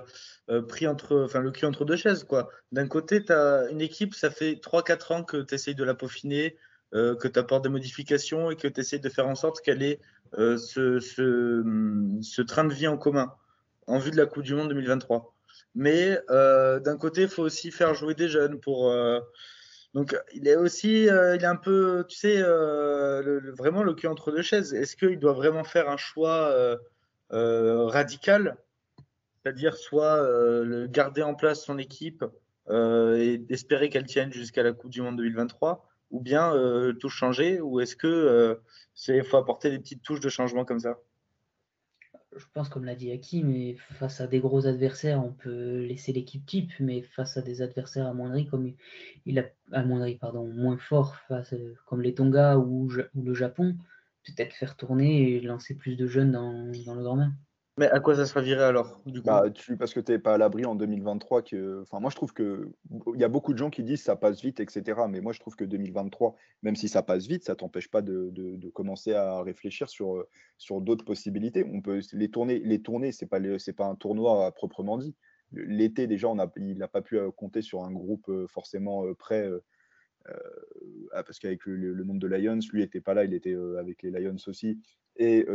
euh, 0.50 0.62
pris 0.62 0.88
entre, 0.88 1.28
le 1.40 1.52
cul 1.52 1.66
entre 1.66 1.86
deux 1.86 1.96
chaises. 1.96 2.24
quoi. 2.24 2.50
D'un 2.72 2.88
côté, 2.88 3.24
tu 3.24 3.34
as 3.34 3.68
une 3.72 3.82
équipe, 3.82 4.14
ça 4.14 4.30
fait 4.30 4.54
3-4 4.54 5.14
ans 5.14 5.24
que 5.24 5.38
tu 5.38 5.56
essayes 5.56 5.76
de 5.76 5.84
la 5.84 5.96
peaufiner, 5.96 6.56
euh, 6.94 7.16
que 7.16 7.28
tu 7.28 7.40
apportes 7.40 7.64
des 7.64 7.70
modifications 7.70 8.52
et 8.52 8.56
que 8.56 8.68
tu 8.68 8.80
essayes 8.80 9.00
de 9.00 9.10
faire 9.10 9.28
en 9.28 9.36
sorte 9.36 9.62
qu'elle 9.62 9.82
ait 9.82 10.00
ce, 10.34 11.00
ce, 11.00 12.42
train 12.42 12.66
de 12.66 12.74
vie 12.74 12.88
en 12.88 12.98
commun 12.98 13.34
en 13.88 13.98
vue 13.98 14.12
de 14.12 14.18
la 14.18 14.26
Coupe 14.26 14.44
du 14.44 14.54
Monde 14.54 14.70
2023. 14.70 15.34
Mais 15.74 16.20
d'un 16.30 16.98
côté, 16.98 17.24
il 17.24 17.30
faut 17.30 17.44
aussi 17.44 17.72
faire 17.72 17.96
jouer 17.96 18.14
des 18.14 18.28
jeunes 18.28 18.60
pour. 18.60 18.94
Donc, 19.94 20.16
il 20.34 20.48
est 20.48 20.56
aussi, 20.56 21.04
il 21.06 21.08
est 21.42 21.46
un 21.46 21.56
peu, 21.56 22.06
tu 22.08 22.18
sais, 22.18 22.42
vraiment 22.42 23.84
le 23.84 23.94
cul 23.94 24.08
entre 24.08 24.32
deux 24.32 24.42
chaises. 24.42 24.74
Est-ce 24.74 24.96
qu'il 24.96 25.18
doit 25.18 25.34
vraiment 25.34 25.64
faire 25.64 25.90
un 25.90 25.98
choix 25.98 26.78
euh, 27.34 27.88
radical, 27.88 28.58
c'est-à-dire 29.44 29.76
soit 29.76 30.16
euh, 30.24 30.88
garder 30.90 31.24
en 31.24 31.36
place 31.36 31.66
son 31.66 31.78
équipe 31.78 32.24
euh, 32.70 33.18
et 33.18 33.46
espérer 33.50 33.90
qu'elle 33.90 34.06
tienne 34.06 34.32
jusqu'à 34.32 34.64
la 34.64 34.72
Coupe 34.72 34.92
du 34.92 35.02
Monde 35.02 35.18
2023, 35.18 35.90
ou 36.12 36.22
bien 36.22 36.54
tout 37.02 37.10
changer, 37.10 37.60
ou 37.60 37.82
est-ce 37.82 37.98
que 37.98 38.58
c'est 38.94 39.22
faut 39.24 39.38
apporter 39.38 39.70
des 39.70 39.80
petites 39.80 40.04
touches 40.04 40.22
de 40.22 40.30
changement 40.30 40.64
comme 40.64 40.80
ça? 40.80 40.98
Je 42.36 42.46
pense, 42.54 42.70
comme 42.70 42.86
l'a 42.86 42.96
dit 42.96 43.12
Aki, 43.12 43.44
mais 43.44 43.76
face 43.76 44.22
à 44.22 44.28
des 44.28 44.40
gros 44.40 44.68
adversaires, 44.68 45.24
on 45.24 45.34
peut 45.34 45.84
laisser 45.84 46.14
l'équipe 46.14 46.46
type, 46.46 46.72
mais 46.80 47.02
face 47.02 47.38
à 47.38 47.42
des 47.42 47.62
adversaires 47.62 48.08
amoindris, 48.08 48.48
comme 48.48 48.74
il 49.26 49.40
a 49.40 49.46
amoindri, 49.72 50.16
pardon, 50.16 50.48
moins 50.48 50.78
fort, 50.78 51.16
face, 51.28 51.56
comme 51.86 52.02
les 52.02 52.14
Tonga 52.14 52.58
ou, 52.58 52.90
ou 53.16 53.22
le 53.24 53.34
Japon, 53.34 53.78
peut-être 54.26 54.54
faire 54.54 54.76
tourner 54.78 55.34
et 55.34 55.42
lancer 55.42 55.76
plus 55.76 55.96
de 55.96 56.08
jeunes 56.08 56.32
dans, 56.32 56.72
dans 56.86 56.96
le 56.96 57.04
grand 57.04 57.16
main. 57.16 57.34
Mais 57.78 57.90
à 57.92 58.00
quoi 58.00 58.16
ça 58.16 58.26
sera 58.26 58.42
viré 58.42 58.64
alors 58.64 59.00
bah, 59.24 59.44
Parce 59.78 59.94
que 59.94 60.00
tu 60.00 60.12
n'es 60.12 60.20
pas 60.20 60.34
à 60.34 60.38
l'abri 60.38 60.66
en 60.66 60.74
2023. 60.74 61.44
Que... 61.44 61.82
Enfin, 61.84 62.00
moi, 62.00 62.10
je 62.10 62.16
trouve 62.16 62.34
qu'il 62.34 62.72
y 63.16 63.24
a 63.24 63.28
beaucoup 63.28 63.54
de 63.54 63.58
gens 63.58 63.70
qui 63.70 63.84
disent 63.84 64.02
ça 64.02 64.16
passe 64.16 64.42
vite, 64.42 64.60
etc. 64.60 65.02
Mais 65.08 65.22
moi, 65.22 65.32
je 65.32 65.40
trouve 65.40 65.56
que 65.56 65.64
2023, 65.64 66.36
même 66.64 66.76
si 66.76 66.90
ça 66.90 67.04
passe 67.04 67.28
vite, 67.28 67.44
ça 67.44 67.54
ne 67.54 67.58
t'empêche 67.58 67.90
pas 67.90 68.02
de, 68.02 68.30
de, 68.32 68.70
commencer 68.70 69.14
à 69.14 69.42
réfléchir 69.44 69.90
sur, 69.90 70.26
sur 70.58 70.82
d'autres 70.82 71.06
possibilités. 71.06 71.64
On 71.72 71.82
peut, 71.82 72.02
les 72.14 72.30
tournées, 72.30 72.60
les 72.60 72.82
ce 72.84 73.24
n'est 73.24 73.30
pas, 73.30 73.40
pas 73.78 73.86
un 73.86 73.96
tournoi 73.96 74.48
à 74.48 74.52
proprement 74.52 74.98
dit. 74.98 75.16
L'été, 75.52 76.08
déjà, 76.08 76.28
on 76.30 76.40
a, 76.40 76.52
il 76.58 76.80
n'a 76.80 76.88
pas 76.88 77.02
pu 77.02 77.20
compter 77.36 77.62
sur 77.62 77.84
un 77.84 77.92
groupe 77.92 78.32
forcément 78.48 79.06
prêt 79.14 79.48
euh, 80.30 80.40
ah, 81.14 81.24
parce 81.24 81.40
qu'avec 81.40 81.66
le, 81.66 82.04
nombre 82.04 82.20
de 82.20 82.28
Lions, 82.28 82.60
lui 82.72 82.82
n'était 82.82 83.02
pas 83.02 83.14
là, 83.14 83.24
il 83.24 83.34
était 83.34 83.54
euh, 83.54 83.80
avec 83.80 84.04
les 84.04 84.12
Lions 84.12 84.36
aussi. 84.48 84.80
Et 85.20 85.48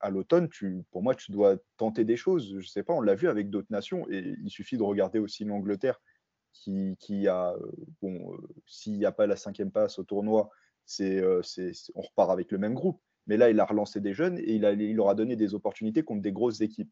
à 0.00 0.10
l'automne, 0.10 0.48
pour 0.90 1.02
moi, 1.02 1.14
tu 1.14 1.30
dois 1.32 1.56
tenter 1.76 2.04
des 2.04 2.16
choses. 2.16 2.50
Je 2.50 2.56
ne 2.56 2.62
sais 2.62 2.82
pas, 2.82 2.92
on 2.92 3.00
l'a 3.00 3.14
vu 3.14 3.28
avec 3.28 3.50
d'autres 3.50 3.70
nations, 3.70 4.06
et 4.10 4.34
il 4.42 4.50
suffit 4.50 4.76
de 4.76 4.82
regarder 4.82 5.18
aussi 5.18 5.44
l'Angleterre, 5.44 6.00
qui, 6.52 7.28
a, 7.28 7.54
bon, 8.02 8.36
s'il 8.66 8.98
n'y 8.98 9.04
a 9.04 9.12
pas 9.12 9.26
la 9.26 9.36
cinquième 9.36 9.70
passe 9.70 9.98
au 9.98 10.04
tournoi, 10.04 10.50
on 11.00 12.00
repart 12.00 12.30
avec 12.30 12.50
le 12.50 12.58
même 12.58 12.74
groupe. 12.74 13.00
Mais 13.26 13.36
là, 13.36 13.50
il 13.50 13.58
a 13.60 13.64
relancé 13.64 14.00
des 14.00 14.14
jeunes 14.14 14.38
et 14.38 14.54
il, 14.54 14.64
a, 14.64 14.72
leur 14.72 15.08
a 15.08 15.14
donné 15.14 15.36
des 15.36 15.54
opportunités 15.54 16.02
contre 16.04 16.22
des 16.22 16.32
grosses 16.32 16.60
équipes. 16.60 16.90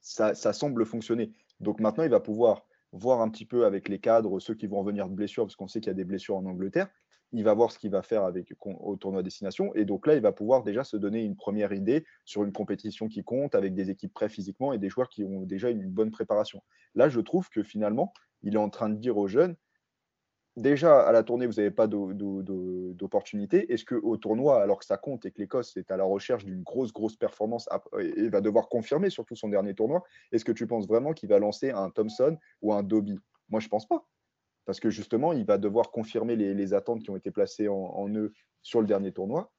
Ça, 0.00 0.34
ça 0.34 0.52
semble 0.52 0.84
fonctionner. 0.84 1.32
Donc 1.60 1.80
maintenant, 1.80 2.04
il 2.04 2.10
va 2.10 2.20
pouvoir 2.20 2.66
voir 2.92 3.20
un 3.20 3.30
petit 3.30 3.44
peu 3.44 3.66
avec 3.66 3.88
les 3.88 3.98
cadres 3.98 4.38
ceux 4.40 4.54
qui 4.54 4.66
vont 4.66 4.80
revenir 4.80 5.08
de 5.08 5.14
blessures, 5.14 5.44
parce 5.44 5.56
qu'on 5.56 5.68
sait 5.68 5.80
qu'il 5.80 5.88
y 5.88 5.90
a 5.90 5.94
des 5.94 6.04
blessures 6.04 6.36
en 6.36 6.44
Angleterre. 6.44 6.88
Il 7.36 7.44
va 7.44 7.52
voir 7.52 7.70
ce 7.70 7.78
qu'il 7.78 7.90
va 7.90 8.00
faire 8.00 8.32
au 8.64 8.96
tournoi 8.96 9.22
destination. 9.22 9.74
Et 9.74 9.84
donc 9.84 10.06
là, 10.06 10.14
il 10.14 10.22
va 10.22 10.32
pouvoir 10.32 10.62
déjà 10.62 10.84
se 10.84 10.96
donner 10.96 11.22
une 11.22 11.36
première 11.36 11.74
idée 11.74 12.06
sur 12.24 12.42
une 12.44 12.52
compétition 12.52 13.08
qui 13.08 13.22
compte, 13.22 13.54
avec 13.54 13.74
des 13.74 13.90
équipes 13.90 14.14
prêtes 14.14 14.32
physiquement 14.32 14.72
et 14.72 14.78
des 14.78 14.88
joueurs 14.88 15.10
qui 15.10 15.22
ont 15.22 15.42
déjà 15.42 15.68
une 15.68 15.86
bonne 15.86 16.10
préparation. 16.10 16.62
Là, 16.94 17.10
je 17.10 17.20
trouve 17.20 17.50
que 17.50 17.62
finalement, 17.62 18.14
il 18.42 18.54
est 18.54 18.58
en 18.58 18.70
train 18.70 18.88
de 18.88 18.94
dire 18.94 19.18
aux 19.18 19.28
jeunes, 19.28 19.54
déjà 20.56 21.06
à 21.06 21.12
la 21.12 21.22
tournée, 21.22 21.46
vous 21.46 21.54
n'avez 21.54 21.70
pas 21.70 21.86
d'opportunité. 21.86 23.70
Est-ce 23.70 23.84
qu'au 23.84 24.16
tournoi, 24.16 24.62
alors 24.62 24.78
que 24.78 24.86
ça 24.86 24.96
compte 24.96 25.26
et 25.26 25.30
que 25.30 25.38
l'Écosse 25.38 25.76
est 25.76 25.90
à 25.90 25.98
la 25.98 26.04
recherche 26.04 26.46
d'une 26.46 26.62
grosse, 26.62 26.92
grosse 26.92 27.16
performance 27.16 27.68
et 27.98 28.30
va 28.30 28.40
devoir 28.40 28.68
confirmer 28.68 29.10
surtout 29.10 29.36
son 29.36 29.48
dernier 29.48 29.74
tournoi, 29.74 30.02
est-ce 30.32 30.44
que 30.44 30.52
tu 30.52 30.66
penses 30.66 30.88
vraiment 30.88 31.12
qu'il 31.12 31.28
va 31.28 31.38
lancer 31.38 31.70
un 31.70 31.90
Thompson 31.90 32.38
ou 32.62 32.72
un 32.72 32.82
Dobby 32.82 33.18
Moi, 33.50 33.60
je 33.60 33.66
ne 33.66 33.70
pense 33.70 33.86
pas. 33.86 34.06
Parce 34.66 34.80
que 34.80 34.90
justement, 34.90 35.32
il 35.32 35.46
va 35.46 35.58
devoir 35.58 35.90
confirmer 35.90 36.36
les, 36.36 36.74
attentes 36.74 37.02
qui 37.02 37.10
ont 37.10 37.16
été 37.16 37.30
placées 37.30 37.68
en, 37.68 38.08
eux 38.14 38.32
sur 38.62 38.80
le 38.80 38.86
dernier 38.86 39.12
tournoi. 39.12 39.52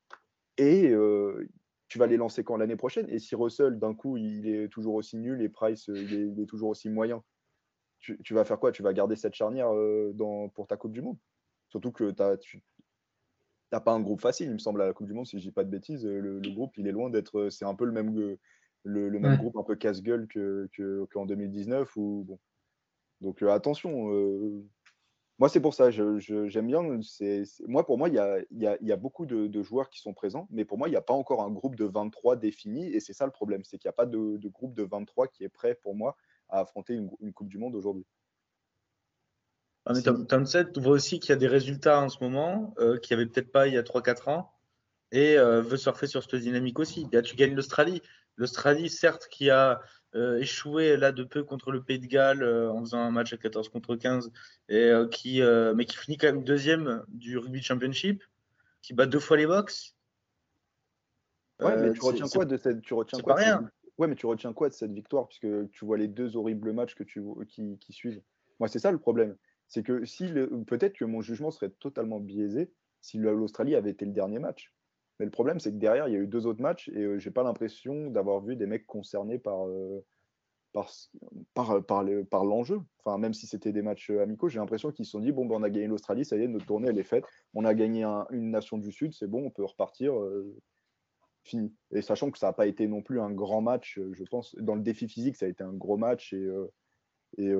Et 0.57 0.89
euh, 0.89 1.47
tu 1.87 1.97
vas 1.97 2.07
les 2.07 2.17
lancer 2.17 2.43
quand? 2.43 2.57
L'année 2.57 2.75
prochaine? 2.75 3.09
Et 3.09 3.19
si 3.19 3.35
Russell, 3.35 3.79
d'un 3.79 3.95
coup, 3.95 4.17
il 4.17 4.47
est 4.47 4.67
toujours 4.67 4.95
aussi 4.95 5.17
nul 5.17 5.41
et 5.41 5.49
Price, 5.49 5.87
il 5.87 6.39
est 6.39 6.45
toujours 6.45 6.69
aussi 6.69 6.89
moyen 6.89 7.23
tu, 7.99 8.33
vas 8.33 8.45
faire 8.45 8.59
quoi? 8.59 8.71
Tu 8.71 8.83
vas 8.83 8.93
garder 8.93 9.15
cette 9.15 9.33
charnière 9.33 9.73
euh, 9.73 10.11
dans, 10.13 10.49
pour 10.49 10.67
ta 10.67 10.77
Coupe 10.77 10.93
du 10.93 11.01
Monde? 11.01 11.17
Surtout 11.69 11.91
que 11.91 12.11
tu 12.37 12.63
n'as 13.71 13.79
pas 13.79 13.91
un 13.91 13.99
groupe 13.99 14.21
facile, 14.21 14.47
il 14.47 14.53
me 14.53 14.59
semble, 14.59 14.81
à 14.81 14.85
la 14.85 14.93
Coupe 14.93 15.07
du 15.07 15.13
Monde, 15.13 15.25
si 15.25 15.37
je 15.37 15.43
dis 15.43 15.51
pas 15.51 15.63
de 15.63 15.69
bêtises. 15.69 16.05
Le, 16.05 16.39
groupe, 16.53 16.77
il 16.77 16.87
est 16.87 16.91
loin 16.91 17.09
d'être. 17.09 17.49
C'est 17.49 17.65
un 17.65 17.75
peu 17.75 17.85
le 17.85 17.91
même, 17.91 18.37
le, 18.83 19.19
même 19.19 19.37
groupe 19.37 19.57
un 19.57 19.63
peu 19.63 19.75
casse-gueule 19.75 20.27
qu'en 20.27 21.25
que, 21.25 21.27
2019. 21.27 21.95
Ou, 21.97 22.23
bon. 22.27 22.39
Donc 23.21 23.41
euh, 23.41 23.49
attention. 23.49 24.09
Moi, 25.39 25.49
c'est 25.49 25.59
pour 25.59 25.75
ça, 25.75 25.91
j'aime 25.91 26.67
bien. 26.67 26.81
moi, 27.67 27.85
pour 27.85 27.97
moi, 27.97 28.09
il 28.09 28.15
y 28.15 28.19
a, 28.19 28.41
y 28.51 28.91
a, 28.91 28.95
beaucoup 28.95 29.27
de, 29.27 29.61
joueurs 29.61 29.89
qui 29.89 29.99
sont 29.99 30.13
présents, 30.13 30.47
mais 30.49 30.65
pour 30.65 30.79
moi, 30.79 30.87
il 30.87 30.91
n'y 30.91 30.97
a 30.97 31.01
pas 31.01 31.13
encore 31.13 31.43
un 31.43 31.51
groupe 31.51 31.75
de 31.75 31.85
23 31.85 32.37
défini, 32.37 32.87
et 32.87 32.99
c'est 32.99 33.13
ça 33.13 33.25
le 33.25 33.31
problème, 33.31 33.63
c'est 33.63 33.77
qu'il 33.77 33.87
n'y 33.87 33.93
a 33.93 33.93
pas 33.93 34.07
de, 34.07 34.47
groupe 34.47 34.73
de 34.73 34.83
23 34.83 35.27
qui 35.27 35.43
est 35.43 35.49
prêt 35.49 35.75
pour 35.75 35.95
moi 35.95 36.17
à 36.49 36.61
affronter 36.61 36.93
une, 36.93 37.33
Coupe 37.33 37.49
du 37.49 37.59
Monde 37.59 37.75
aujourd'hui. 37.75 38.05
Ah, 39.85 39.93
tu 39.93 40.79
vois 40.81 40.91
aussi 40.91 41.19
qu'il 41.19 41.29
y 41.29 41.33
a 41.33 41.37
des 41.37 41.47
résultats 41.47 42.01
en 42.01 42.09
ce 42.09 42.21
moment 42.21 42.73
euh, 42.79 42.97
qu'il 42.97 43.15
n'y 43.15 43.21
avait 43.21 43.31
peut-être 43.31 43.51
pas 43.51 43.67
il 43.67 43.73
y 43.73 43.77
a 43.77 43.83
3-4 43.83 44.29
ans 44.29 44.51
et 45.11 45.37
euh, 45.37 45.61
veut 45.61 45.77
surfer 45.77 46.07
sur 46.07 46.23
cette 46.23 46.35
dynamique 46.35 46.79
aussi. 46.79 47.07
tu 47.23 47.35
gagnes 47.35 47.55
l'Australie. 47.55 48.01
L'Australie, 48.35 48.89
certes, 48.89 49.27
qui 49.31 49.49
a 49.49 49.79
euh, 50.17 50.39
échoué 50.39 50.97
là 50.97 51.11
de 51.11 51.23
peu 51.23 51.43
contre 51.43 51.71
le 51.71 51.81
Pays 51.81 51.99
de 51.99 52.07
Galles 52.07 52.43
en 52.43 52.81
faisant 52.81 52.99
un 52.99 53.11
match 53.11 53.33
à 53.33 53.37
14 53.37 53.69
contre 53.69 53.95
15, 53.95 54.31
et, 54.69 54.91
qui, 55.11 55.41
mais 55.75 55.85
qui 55.85 55.97
finit 55.97 56.17
quand 56.17 56.27
même 56.27 56.43
deuxième 56.43 57.03
du 57.07 57.37
Rugby 57.37 57.61
Championship, 57.61 58.23
qui 58.81 58.93
bat 58.93 59.05
deux 59.05 59.19
fois 59.19 59.37
les 59.37 59.47
box. 59.47 59.95
Ouais, 61.59 61.75
mais 61.77 61.93
tu 61.93 62.01
retiens 62.01 62.27
quoi 62.27 62.45
de 62.45 62.57
cette. 62.57 62.81
Tu 62.81 62.93
retiens 62.93 63.19
quoi 63.19 63.35
rien. 63.35 63.69
Ouais, 63.97 64.07
mais 64.07 64.15
tu 64.15 64.27
retiens 64.27 64.53
quoi 64.53 64.69
de 64.69 64.73
cette 64.73 64.91
victoire 64.91 65.27
Puisque 65.27 65.47
tu 65.71 65.85
vois 65.85 65.97
les 65.97 66.07
deux 66.07 66.35
horribles 66.35 66.71
matchs 66.71 66.95
que 66.95 67.03
tu, 67.03 67.21
qui, 67.47 67.77
qui 67.79 67.93
suivent? 67.93 68.21
Moi, 68.59 68.67
c'est 68.67 68.79
ça 68.79 68.91
le 68.91 68.99
problème. 68.99 69.35
C'est 69.67 69.83
que 69.83 70.05
si 70.05 70.31
peut-être 70.67 70.93
que 70.93 71.05
mon 71.05 71.21
jugement 71.21 71.51
serait 71.51 71.69
totalement 71.69 72.19
biaisé 72.19 72.71
si 73.01 73.17
l'Australie 73.17 73.75
avait 73.75 73.91
été 73.91 74.05
le 74.05 74.11
dernier 74.11 74.39
match. 74.39 74.73
Mais 75.19 75.25
le 75.25 75.31
problème, 75.31 75.59
c'est 75.59 75.71
que 75.71 75.77
derrière, 75.77 76.07
il 76.07 76.13
y 76.13 76.17
a 76.17 76.19
eu 76.19 76.27
deux 76.27 76.45
autres 76.45 76.61
matchs 76.61 76.89
et 76.89 77.01
je 77.01 77.17
j'ai 77.17 77.31
pas 77.31 77.43
l'impression 77.43 78.09
d'avoir 78.09 78.41
vu 78.41 78.55
des 78.55 78.67
mecs 78.67 78.85
concernés 78.85 79.39
par, 79.39 79.67
par, 80.73 80.91
par, 81.53 81.83
par, 81.85 82.05
par 82.29 82.45
l'enjeu. 82.45 82.81
Enfin, 83.03 83.17
même 83.17 83.33
si 83.33 83.47
c'était 83.47 83.71
des 83.71 83.81
matchs 83.81 84.11
amicaux, 84.11 84.47
j'ai 84.47 84.59
l'impression 84.59 84.91
qu'ils 84.91 85.05
se 85.05 85.11
sont 85.11 85.19
dit 85.19 85.31
bon, 85.31 85.45
ben, 85.45 85.55
on 85.55 85.63
a 85.63 85.69
gagné 85.69 85.87
l'Australie, 85.87 86.23
ça 86.23 86.37
y 86.37 86.43
est, 86.43 86.47
notre 86.47 86.65
tournée, 86.65 86.89
elle 86.89 86.99
est 86.99 87.03
faite. 87.03 87.25
On 87.53 87.65
a 87.65 87.73
gagné 87.73 88.03
une 88.03 88.51
nation 88.51 88.77
du 88.77 88.91
Sud, 88.91 89.13
c'est 89.13 89.27
bon, 89.27 89.45
on 89.45 89.49
peut 89.49 89.65
repartir. 89.65 90.13
fini. 91.43 91.73
Et 91.91 92.03
sachant 92.03 92.29
que 92.29 92.37
ça 92.37 92.47
n'a 92.47 92.53
pas 92.53 92.67
été 92.67 92.87
non 92.87 93.01
plus 93.01 93.19
un 93.19 93.31
grand 93.31 93.61
match, 93.61 93.99
je 94.11 94.23
pense, 94.25 94.55
dans 94.55 94.75
le 94.75 94.81
défi 94.81 95.07
physique, 95.07 95.35
ça 95.35 95.47
a 95.47 95.49
été 95.49 95.63
un 95.63 95.73
gros 95.73 95.97
match 95.97 96.33
et, 96.33 96.47
et 97.39 97.53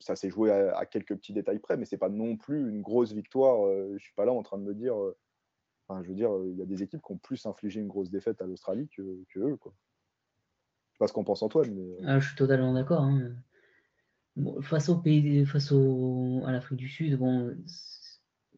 ça 0.00 0.16
s'est 0.16 0.30
joué 0.30 0.50
à, 0.50 0.86
quelques 0.86 1.14
petits 1.14 1.32
détails 1.32 1.60
près, 1.60 1.76
mais 1.76 1.84
c'est 1.84 1.98
pas 1.98 2.08
non 2.08 2.36
plus 2.36 2.68
une 2.68 2.82
grosse 2.82 3.12
victoire. 3.12 3.70
je 3.96 4.02
suis 4.02 4.14
pas 4.14 4.24
là 4.24 4.32
en 4.32 4.42
train 4.42 4.58
de 4.58 4.64
me 4.64 4.74
dire. 4.74 4.96
Enfin, 5.88 6.02
je 6.02 6.08
veux 6.08 6.14
dire, 6.14 6.30
il 6.44 6.56
y 6.56 6.62
a 6.62 6.66
des 6.66 6.82
équipes 6.82 7.00
qui 7.02 7.12
ont 7.12 7.18
plus 7.18 7.46
infligé 7.46 7.80
une 7.80 7.88
grosse 7.88 8.10
défaite 8.10 8.42
à 8.42 8.46
l'Australie 8.46 8.88
que, 8.88 9.02
eux. 9.36 9.56
Quoi 9.56 9.74
pas 10.98 11.06
ce 11.06 11.12
qu'on 11.12 11.24
pense 11.24 11.42
Antoine. 11.42 11.72
Mais... 11.72 11.82
Euh. 11.82 12.04
Ah, 12.04 12.20
je 12.20 12.26
suis 12.26 12.36
totalement 12.36 12.74
d'accord. 12.74 13.02
Hein. 13.02 13.32
face 14.62 14.88
au 14.88 14.98
pays, 14.98 15.46
face 15.46 15.72
au, 15.72 16.42
à 16.44 16.52
l'Afrique 16.52 16.78
du 16.78 16.88
Sud, 16.88 17.16
bon, 17.16 17.56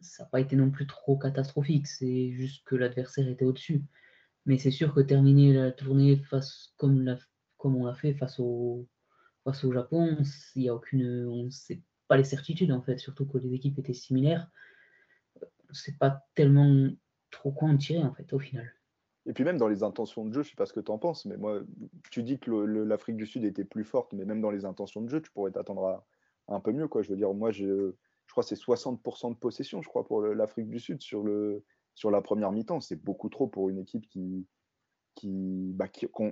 ça 0.01 0.23
n'a 0.23 0.29
pas 0.29 0.39
été 0.41 0.55
non 0.55 0.71
plus 0.71 0.87
trop 0.87 1.17
catastrophique. 1.17 1.87
C'est 1.87 2.31
juste 2.31 2.65
que 2.65 2.75
l'adversaire 2.75 3.27
était 3.27 3.45
au-dessus. 3.45 3.83
Mais 4.45 4.57
c'est 4.57 4.71
sûr 4.71 4.93
que 4.93 5.01
terminer 5.01 5.53
la 5.53 5.71
tournée 5.71 6.17
face 6.17 6.73
comme, 6.77 7.15
comme 7.57 7.75
on 7.75 7.85
l'a 7.85 7.93
fait 7.93 8.15
face 8.15 8.39
au, 8.39 8.87
face 9.43 9.63
au 9.63 9.71
Japon, 9.71 10.17
il 10.55 10.63
y 10.63 10.69
a 10.69 10.75
aucune, 10.75 11.27
on 11.27 11.49
sait 11.51 11.81
pas 12.07 12.17
les 12.17 12.23
certitudes 12.23 12.71
en 12.71 12.81
fait, 12.81 12.97
surtout 12.97 13.27
que 13.27 13.37
les 13.37 13.53
équipes 13.53 13.77
étaient 13.77 13.93
similaires. 13.93 14.49
C'est 15.71 15.97
pas 15.99 16.25
tellement 16.33 16.89
trop 17.31 17.51
quoi 17.51 17.69
en 17.69 17.77
tirer 17.77 18.03
en 18.03 18.13
fait 18.13 18.31
au 18.33 18.39
final. 18.39 18.71
Et 19.25 19.33
puis 19.33 19.43
même 19.43 19.57
dans 19.57 19.67
les 19.67 19.83
intentions 19.83 20.25
de 20.25 20.33
jeu, 20.33 20.43
je 20.43 20.49
sais 20.49 20.55
pas 20.55 20.65
ce 20.65 20.73
que 20.73 20.79
tu 20.79 20.91
en 20.91 20.97
penses, 20.97 21.25
mais 21.25 21.37
moi, 21.37 21.61
tu 22.09 22.23
dis 22.23 22.39
que 22.39 22.51
l'Afrique 22.51 23.17
du 23.17 23.27
Sud 23.27 23.43
était 23.43 23.65
plus 23.65 23.83
forte, 23.83 24.13
mais 24.13 24.25
même 24.25 24.41
dans 24.41 24.49
les 24.49 24.65
intentions 24.65 25.01
de 25.01 25.09
jeu, 25.09 25.21
tu 25.21 25.31
pourrais 25.31 25.51
t'attendre 25.51 25.85
à, 25.85 26.07
un 26.47 26.59
peu 26.59 26.71
mieux. 26.71 26.87
Quoi. 26.87 27.03
Je 27.03 27.09
veux 27.09 27.15
dire, 27.15 27.31
moi, 27.33 27.51
je, 27.51 27.93
je 28.25 28.31
crois 28.31 28.43
que 28.43 28.49
c'est 28.49 28.55
60% 28.55 29.33
de 29.33 29.37
possession, 29.37 29.81
je 29.81 29.89
crois, 29.89 30.05
pour 30.05 30.21
l'Afrique 30.21 30.69
du 30.69 30.79
Sud 30.79 31.01
sur, 31.01 31.23
le, 31.23 31.63
sur 31.93 32.09
la 32.09 32.21
première 32.21 32.51
mi-temps. 32.51 32.79
C'est 32.79 32.95
beaucoup 32.95 33.29
trop 33.29 33.47
pour 33.47 33.69
une 33.69 33.77
équipe 33.77 34.07
qui, 34.07 34.47
qui, 35.15 35.73
bah, 35.73 35.87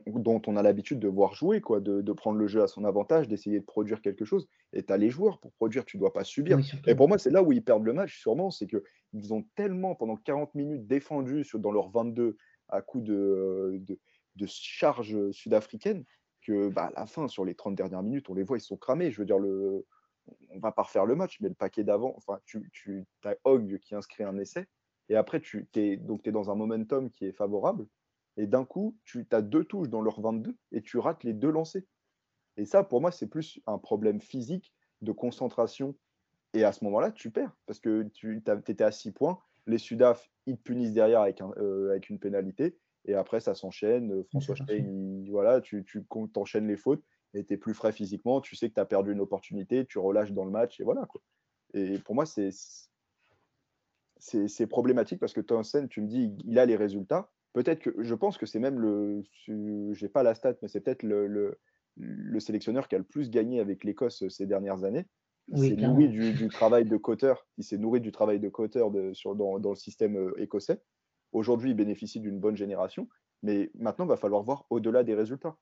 dont 0.08 0.42
on 0.48 0.56
a 0.56 0.62
l'habitude 0.62 1.00
de 1.00 1.08
voir 1.08 1.34
jouer, 1.34 1.62
quoi, 1.62 1.80
de, 1.80 2.02
de, 2.02 2.14
prendre 2.14 2.38
le 2.38 2.48
jeu 2.48 2.64
à 2.64 2.68
son 2.68 2.86
avantage, 2.86 3.28
d'essayer 3.28 3.60
de 3.60 3.66
produire 3.66 4.02
quelque 4.02 4.26
chose. 4.26 4.48
Et 4.74 4.84
tu 4.84 4.94
as 4.94 4.98
les 4.98 5.10
joueurs 5.10 5.40
pour 5.40 5.52
produire, 5.54 5.86
tu 5.86 5.98
ne 5.98 6.02
dois 6.02 6.14
pas 6.14 6.24
subir. 6.24 6.60
et 6.88 6.96
pour 6.96 7.08
moi, 7.08 7.18
c'est 7.18 7.30
là 7.30 7.44
où 7.44 7.52
ils 7.52 7.64
perdent 7.64 7.84
le 7.84 7.94
match, 7.94 8.20
sûrement, 8.20 8.52
c'est 8.52 8.68
qu'ils 8.68 9.34
ont 9.34 9.44
tellement, 9.56 9.96
pendant 9.96 10.16
40 10.16 10.56
minutes, 10.56 10.88
défendu 10.88 11.44
sur, 11.44 11.60
dans 11.60 11.72
leur 11.72 11.90
22 11.90 12.38
à 12.70 12.82
coup 12.82 13.02
de, 13.02 13.80
de, 13.82 14.00
de 14.36 14.46
charge 14.48 15.32
sud-africaine 15.32 16.06
que 16.42 16.70
bah, 16.70 16.92
à 16.96 17.02
la 17.02 17.06
fin, 17.06 17.28
sur 17.28 17.44
les 17.46 17.56
30 17.56 17.76
dernières 17.76 18.04
minutes, 18.04 18.30
on 18.30 18.34
les 18.34 18.44
voit, 18.44 18.58
ils 18.58 18.62
sont 18.62 18.78
cramés. 18.78 19.12
Je 19.12 19.20
veux 19.20 19.26
dire, 19.26 19.40
le, 19.40 19.86
on 20.52 20.60
va 20.60 20.72
pas 20.72 20.84
refaire 20.84 21.06
le 21.06 21.16
match, 21.16 21.40
mais 21.42 21.50
le 21.50 21.56
paquet 21.56 21.84
d'avant, 21.84 22.14
enfin, 22.18 22.40
tu, 22.46 22.70
tu 22.72 23.06
as 23.24 23.36
Hogg 23.44 23.80
qui 23.80 23.96
inscrit 23.96 24.24
un 24.24 24.38
essai, 24.38 24.68
et 25.10 25.16
après, 25.16 25.42
tu 25.42 25.68
es, 25.76 25.98
donc, 25.98 26.28
es 26.28 26.32
dans 26.32 26.52
un 26.52 26.56
momentum 26.56 27.10
qui 27.10 27.26
est 27.26 27.32
favorable, 27.32 27.88
et 28.40 28.48
d'un 28.48 28.64
coup, 28.64 28.98
tu 29.04 29.28
as 29.32 29.42
deux 29.42 29.66
touches 29.66 29.90
dans 29.90 30.02
leur 30.02 30.22
22, 30.22 30.56
et 30.72 30.82
tu 30.82 30.98
rates 30.98 31.26
les 31.26 31.34
deux 31.34 31.52
lancers. 31.52 31.84
Et 32.56 32.64
ça, 32.64 32.86
pour 32.86 33.02
moi, 33.02 33.12
c'est 33.12 33.28
plus 33.28 33.60
un 33.68 33.78
problème 33.78 34.22
physique 34.22 34.74
de 35.02 35.12
concentration. 35.12 35.94
Et 36.54 36.64
à 36.64 36.72
ce 36.72 36.86
moment-là, 36.86 37.12
tu 37.12 37.32
perds, 37.32 37.54
parce 37.66 37.82
que 37.82 38.04
tu 38.14 38.42
étais 38.68 38.84
à 38.84 38.92
6 38.92 39.12
points, 39.12 39.40
les 39.68 39.78
Sudaf, 39.78 40.32
ils 40.46 40.56
te 40.58 40.64
punissent 40.64 40.94
derrière 40.94 41.20
avec, 41.20 41.42
euh, 41.42 41.92
avec 41.92 42.10
une 42.10 42.18
pénalité. 42.18 42.80
Et 43.04 43.14
après, 43.14 43.42
ça 43.42 43.56
s'enchaîne. 43.56 44.14
Euh, 44.14 44.24
François 44.24 44.56
Stein, 44.56 45.26
voilà, 45.30 45.60
tu, 45.60 45.84
tu 45.84 46.06
enchaînes 46.36 46.68
les 46.68 46.78
fautes 46.78 47.04
et 47.34 47.44
tu 47.44 47.56
es 47.56 47.58
plus 47.58 47.74
frais 47.74 47.92
physiquement. 47.92 48.40
Tu 48.40 48.56
sais 48.56 48.70
que 48.70 48.76
tu 48.76 48.80
as 48.80 48.86
perdu 48.86 49.12
une 49.12 49.20
opportunité, 49.20 49.86
tu 49.86 50.00
relâches 50.00 50.32
dans 50.32 50.46
le 50.46 50.52
match 50.52 50.80
et 50.80 50.84
voilà. 50.86 51.06
Quoi. 51.08 51.22
Et 51.74 52.00
pour 52.00 52.16
moi, 52.16 52.26
c'est 52.26 52.52
c'est 54.22 54.68
problématique 54.68 55.20
parce 55.20 55.34
que 55.34 55.42
Townsend, 55.42 55.88
tu 55.88 56.02
me 56.02 56.08
dis, 56.08 56.34
il 56.46 56.60
a 56.60 56.66
les 56.66 56.76
résultats. 56.76 57.32
Peut-être 57.60 57.82
que 57.82 58.02
je 58.02 58.16
pense 58.16 58.38
que 58.38 58.46
c'est 58.46 58.60
même 58.60 58.80
le. 58.80 59.22
J'ai 59.94 60.08
pas 60.08 60.24
la 60.24 60.34
stat, 60.34 60.56
mais 60.62 60.70
c'est 60.70 60.80
peut-être 60.80 61.04
le, 61.04 61.28
le, 61.28 61.60
le, 61.98 62.40
sélectionneur 62.40 62.88
qui 62.88 62.96
a 62.96 63.00
le 63.00 63.04
plus 63.04 63.30
gagné 63.30 63.60
avec 63.60 63.84
l'Écosse 63.84 64.26
ces 64.30 64.46
dernières 64.46 64.86
années. 64.86 65.06
Il 65.50 65.60
s'est 65.60 65.76
nourri 65.76 66.08
du, 66.08 66.48
travail 66.48 66.86
de 66.86 66.96
Cotter, 66.96 67.34
il 67.58 67.66
s'est 67.66 67.78
nourri 67.78 68.00
du 68.00 68.14
travail 68.14 68.40
de 68.40 68.48
Cotter 68.48 68.86
dans, 69.26 69.58
le 69.58 69.76
système 69.76 70.16
euh, 70.16 70.42
écossais. 70.42 70.82
Aujourd'hui, 71.34 71.72
il 71.72 71.76
bénéficie 71.76 72.22
d'une 72.22 72.40
bonne 72.40 72.56
génération, 72.56 73.10
mais 73.44 73.72
maintenant, 73.74 74.06
il 74.06 74.10
va 74.10 74.16
falloir 74.16 74.42
voir 74.42 74.66
au-delà 74.70 75.04
des 75.04 75.14
résultats. 75.14 75.58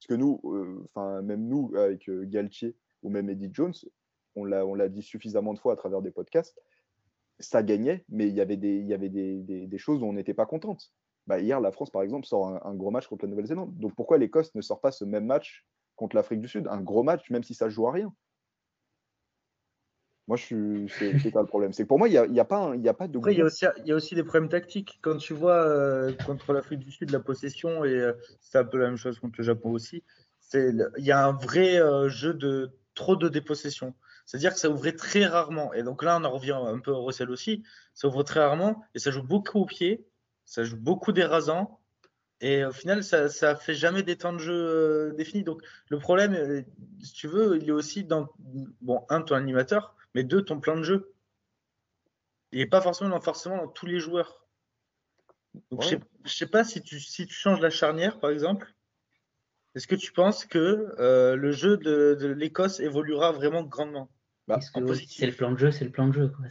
Parce 0.00 0.08
que 0.08 0.14
nous, 0.14 0.40
euh, 0.46 0.88
enfin 0.92 1.22
même 1.22 1.46
nous, 1.46 1.72
avec 1.76 2.08
euh, 2.08 2.24
Galtier 2.24 2.74
ou 3.04 3.10
même 3.10 3.30
Eddie 3.30 3.50
Jones, 3.52 3.74
on 4.34 4.44
l'a 4.44 4.88
dit 4.88 5.02
suffisamment 5.02 5.54
de 5.54 5.60
fois 5.60 5.74
à 5.74 5.76
travers 5.76 6.02
des 6.02 6.10
podcasts, 6.10 6.60
ça 7.38 7.62
gagnait, 7.62 8.04
mais 8.08 8.26
il 8.26 8.34
y 8.34 8.40
avait 8.40 8.56
des, 8.56 8.78
il 8.78 8.86
y 8.88 8.94
avait 8.94 9.08
des, 9.08 9.78
choses 9.78 10.00
dont 10.00 10.08
on 10.08 10.14
n'était 10.14 10.34
pas 10.34 10.46
contente. 10.46 10.92
Bah, 11.28 11.38
hier, 11.38 11.60
la 11.60 11.70
France, 11.70 11.90
par 11.90 12.02
exemple, 12.02 12.26
sort 12.26 12.48
un, 12.48 12.60
un 12.64 12.74
gros 12.74 12.90
match 12.90 13.06
contre 13.06 13.26
la 13.26 13.30
Nouvelle-Zélande. 13.30 13.76
Donc 13.78 13.94
pourquoi 13.94 14.16
l'Écosse 14.16 14.54
ne 14.54 14.62
sort 14.62 14.80
pas 14.80 14.90
ce 14.90 15.04
même 15.04 15.26
match 15.26 15.66
contre 15.94 16.16
l'Afrique 16.16 16.40
du 16.40 16.48
Sud? 16.48 16.66
Un 16.68 16.80
gros 16.80 17.02
match, 17.02 17.30
même 17.30 17.42
si 17.42 17.52
ça 17.54 17.68
joue 17.68 17.86
à 17.86 17.92
rien. 17.92 18.12
Moi, 20.26 20.36
je 20.36 20.42
suis, 20.42 20.88
c'est 21.22 21.30
pas 21.30 21.42
le 21.42 21.46
problème. 21.46 21.72
C'est 21.72 21.84
que 21.84 21.88
pour 21.88 21.98
moi, 21.98 22.08
il 22.08 22.12
n'y 22.12 22.18
a, 22.18 22.26
y 22.26 22.40
a, 22.40 22.44
pas, 22.44 22.72
il 22.74 22.82
y 22.82 22.88
a 22.88 22.94
pas 22.94 23.08
de. 23.08 23.18
Après, 23.18 23.34
il 23.34 23.38
y, 23.38 23.42
a 23.42 23.44
aussi, 23.44 23.66
il 23.78 23.86
y 23.86 23.92
a 23.92 23.94
aussi 23.94 24.14
des 24.14 24.24
problèmes 24.24 24.48
tactiques. 24.48 24.98
Quand 25.02 25.16
tu 25.16 25.34
vois 25.34 25.62
euh, 25.62 26.12
contre 26.26 26.52
l'Afrique 26.54 26.80
du 26.80 26.90
Sud 26.90 27.10
la 27.10 27.20
possession, 27.20 27.84
et 27.84 27.94
euh, 27.94 28.12
c'est 28.40 28.58
un 28.58 28.64
peu 28.64 28.78
la 28.78 28.86
même 28.88 28.96
chose 28.96 29.18
contre 29.18 29.36
le 29.38 29.44
Japon 29.44 29.70
aussi, 29.70 30.02
il 30.54 30.86
y 30.98 31.12
a 31.12 31.26
un 31.26 31.32
vrai 31.32 31.80
euh, 31.80 32.08
jeu 32.08 32.34
de 32.34 32.70
trop 32.94 33.16
de 33.16 33.28
dépossession. 33.28 33.94
C'est-à-dire 34.26 34.52
que 34.52 34.60
ça 34.60 34.68
ouvrait 34.68 34.92
très 34.92 35.24
rarement. 35.24 35.72
Et 35.72 35.82
donc 35.82 36.02
là, 36.02 36.18
on 36.20 36.24
en 36.24 36.30
revient 36.30 36.58
un 36.62 36.78
peu 36.78 36.90
au 36.90 37.04
Russell 37.04 37.30
aussi. 37.30 37.62
Ça 37.94 38.08
ouvre 38.08 38.22
très 38.22 38.40
rarement 38.40 38.82
et 38.94 38.98
ça 38.98 39.10
joue 39.10 39.22
beaucoup 39.22 39.60
au 39.60 39.66
pied, 39.66 40.06
ça 40.48 40.64
joue 40.64 40.78
beaucoup 40.78 41.12
des 41.12 41.24
rasants. 41.24 41.78
Et 42.40 42.64
au 42.64 42.72
final, 42.72 43.04
ça 43.04 43.24
ne 43.24 43.54
fait 43.58 43.74
jamais 43.74 44.02
des 44.02 44.16
temps 44.16 44.32
de 44.32 44.38
jeu 44.38 45.12
définis. 45.16 45.44
Donc 45.44 45.62
le 45.88 45.98
problème, 45.98 46.64
si 47.02 47.12
tu 47.12 47.28
veux, 47.28 47.58
il 47.58 47.68
est 47.68 47.72
aussi 47.72 48.04
dans. 48.04 48.28
Bon, 48.80 49.04
un, 49.10 49.20
ton 49.20 49.34
animateur, 49.34 49.94
mais 50.14 50.24
deux, 50.24 50.42
ton 50.42 50.58
plan 50.58 50.76
de 50.76 50.82
jeu. 50.82 51.12
Il 52.52 52.60
n'est 52.60 52.66
pas 52.66 52.80
forcément 52.80 53.10
dans, 53.10 53.20
forcément 53.20 53.58
dans 53.58 53.68
tous 53.68 53.86
les 53.86 54.00
joueurs. 54.00 54.46
Donc, 55.70 55.82
je 55.82 55.96
ne 55.96 56.00
sais, 56.24 56.46
pas 56.46 56.64
si 56.64 56.80
tu, 56.80 56.98
si 56.98 57.26
tu 57.26 57.34
changes 57.34 57.60
la 57.60 57.70
charnière, 57.70 58.18
par 58.18 58.30
exemple. 58.30 58.72
Est-ce 59.74 59.86
que 59.86 59.96
tu 59.96 60.12
penses 60.12 60.46
que 60.46 60.94
euh, 60.98 61.36
le 61.36 61.52
jeu 61.52 61.76
de, 61.76 62.26
l'Écosse 62.26 62.80
évoluera 62.80 63.32
vraiment 63.32 63.64
grandement? 63.64 64.08
Bah, 64.46 64.60
C'est 64.60 65.26
le 65.26 65.32
plan 65.32 65.52
de 65.52 65.58
jeu, 65.58 65.70
c'est 65.70 65.84
le 65.84 65.90
plan 65.90 66.08
de 66.08 66.14
jeu. 66.14 66.28
Quoi. 66.28 66.46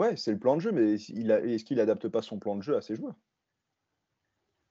Ouais, 0.00 0.16
c'est 0.16 0.32
le 0.32 0.38
plan 0.38 0.56
de 0.56 0.62
jeu, 0.62 0.72
mais 0.72 0.94
est-ce 0.94 1.62
qu'il 1.62 1.76
n'adapte 1.76 2.08
pas 2.08 2.22
son 2.22 2.38
plan 2.38 2.56
de 2.56 2.62
jeu 2.62 2.74
à 2.74 2.80
ses 2.80 2.96
joueurs? 2.96 3.16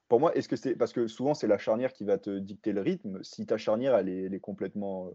Pour 0.07 0.19
moi, 0.19 0.35
est-ce 0.35 0.49
que 0.49 0.55
c'est 0.55 0.75
parce 0.75 0.91
que 0.91 1.05
souvent 1.05 1.35
c'est 1.35 1.45
la 1.45 1.59
charnière 1.59 1.93
qui 1.93 2.03
va 2.03 2.17
te 2.17 2.39
dicter 2.39 2.73
le 2.73 2.81
rythme. 2.81 3.21
Si 3.21 3.45
ta 3.45 3.59
charnière 3.59 3.95
elle 3.95 4.09
est 4.09 4.39
complètement 4.39 5.09
euh, 5.09 5.11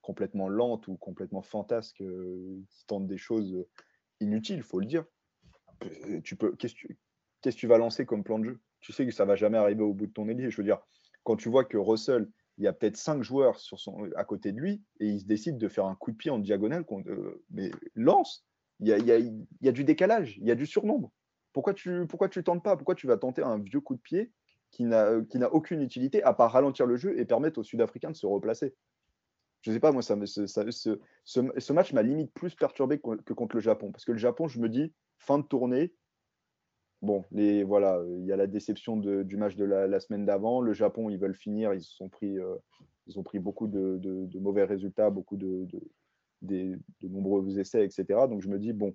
complètement 0.00 0.48
lente 0.48 0.88
ou 0.88 0.96
complètement 0.96 1.42
fantasque 1.42 2.00
euh, 2.00 2.58
qui 2.70 2.86
tente 2.86 3.06
des 3.06 3.18
choses 3.18 3.66
inutiles, 4.20 4.56
il 4.56 4.62
faut 4.62 4.80
le 4.80 4.86
dire. 4.86 5.04
Euh, 5.84 6.22
tu 6.22 6.36
peux, 6.36 6.56
qu'est-ce, 6.56 6.74
que 6.74 7.50
tu 7.50 7.66
vas 7.66 7.76
lancer 7.76 8.06
comme 8.06 8.24
plan 8.24 8.38
de 8.38 8.44
jeu? 8.44 8.60
Tu 8.80 8.94
sais 8.94 9.04
que 9.04 9.12
ça 9.12 9.26
va 9.26 9.36
jamais 9.36 9.58
arriver 9.58 9.82
au 9.82 9.92
bout 9.92 10.06
de 10.06 10.12
ton 10.12 10.26
ailier. 10.30 10.50
Je 10.50 10.56
veux 10.56 10.64
dire, 10.64 10.80
quand 11.22 11.36
tu 11.36 11.50
vois 11.50 11.66
que 11.66 11.76
Russell, 11.76 12.30
il 12.56 12.64
y 12.64 12.66
a 12.66 12.72
peut-être 12.72 12.96
cinq 12.96 13.22
joueurs 13.22 13.58
sur 13.58 13.78
son, 13.78 14.10
à 14.16 14.24
côté 14.24 14.52
de 14.52 14.58
lui 14.58 14.82
et 15.00 15.06
il 15.08 15.20
se 15.20 15.26
décide 15.26 15.58
de 15.58 15.68
faire 15.68 15.84
un 15.84 15.96
coup 15.96 16.12
de 16.12 16.16
pied 16.16 16.30
en 16.30 16.38
diagonale, 16.38 16.86
euh, 17.06 17.44
mais 17.50 17.70
lance. 17.94 18.46
Il 18.80 18.88
y, 18.88 19.68
a, 19.68 19.72
du 19.72 19.84
décalage, 19.84 20.38
il 20.38 20.46
y 20.46 20.50
a 20.50 20.54
du 20.54 20.66
surnombre. 20.66 21.12
Pourquoi 21.52 21.74
tu 21.74 22.06
pourquoi 22.06 22.28
tu 22.28 22.42
tentes 22.42 22.62
pas? 22.62 22.76
Pourquoi 22.76 22.94
tu 22.94 23.06
vas 23.06 23.18
tenter 23.18 23.42
un 23.42 23.58
vieux 23.58 23.80
coup 23.80 23.94
de 23.94 24.00
pied 24.00 24.32
qui 24.70 24.84
n'a, 24.84 25.20
qui 25.28 25.38
n'a 25.38 25.52
aucune 25.52 25.82
utilité 25.82 26.22
à 26.22 26.32
part 26.32 26.52
ralentir 26.52 26.86
le 26.86 26.96
jeu 26.96 27.18
et 27.18 27.24
permettre 27.24 27.58
aux 27.58 27.64
Sud-Africains 27.64 28.10
de 28.10 28.16
se 28.16 28.26
replacer? 28.26 28.74
Je 29.62 29.72
sais 29.72 29.80
pas, 29.80 29.92
moi, 29.92 30.02
ça, 30.02 30.16
ce, 30.24 31.72
match 31.72 31.92
m'a 31.92 32.02
limite 32.02 32.32
plus 32.32 32.54
perturbé 32.54 32.98
que, 32.98 33.32
contre 33.34 33.56
le 33.56 33.60
Japon. 33.60 33.92
Parce 33.92 34.04
que 34.04 34.12
le 34.12 34.18
Japon, 34.18 34.48
je 34.48 34.58
me 34.58 34.68
dis, 34.68 34.94
fin 35.18 35.38
de 35.38 35.44
tournée, 35.44 35.92
bon, 37.02 37.24
les, 37.30 37.62
voilà, 37.62 38.02
il 38.18 38.24
y 38.24 38.32
a 38.32 38.36
la 38.36 38.46
déception 38.46 38.96
du 38.96 39.36
match 39.36 39.56
de 39.56 39.64
la, 39.64 40.00
semaine 40.00 40.24
d'avant. 40.24 40.62
Le 40.62 40.72
Japon, 40.72 41.10
ils 41.10 41.18
veulent 41.18 41.34
finir, 41.34 41.74
ils, 41.74 41.84
pris, 42.10 42.38
euh, 42.38 42.56
ils 43.06 43.18
ont 43.18 43.22
pris 43.22 43.38
beaucoup 43.38 43.68
de, 43.68 44.00
mauvais 44.38 44.64
résultats, 44.64 45.10
beaucoup 45.10 45.36
de, 45.36 45.68
nombreux 47.02 47.58
essais, 47.58 47.84
etc. 47.84 48.04
Donc 48.28 48.42
je 48.42 48.48
me 48.48 48.58
dis, 48.58 48.72
bon, 48.72 48.94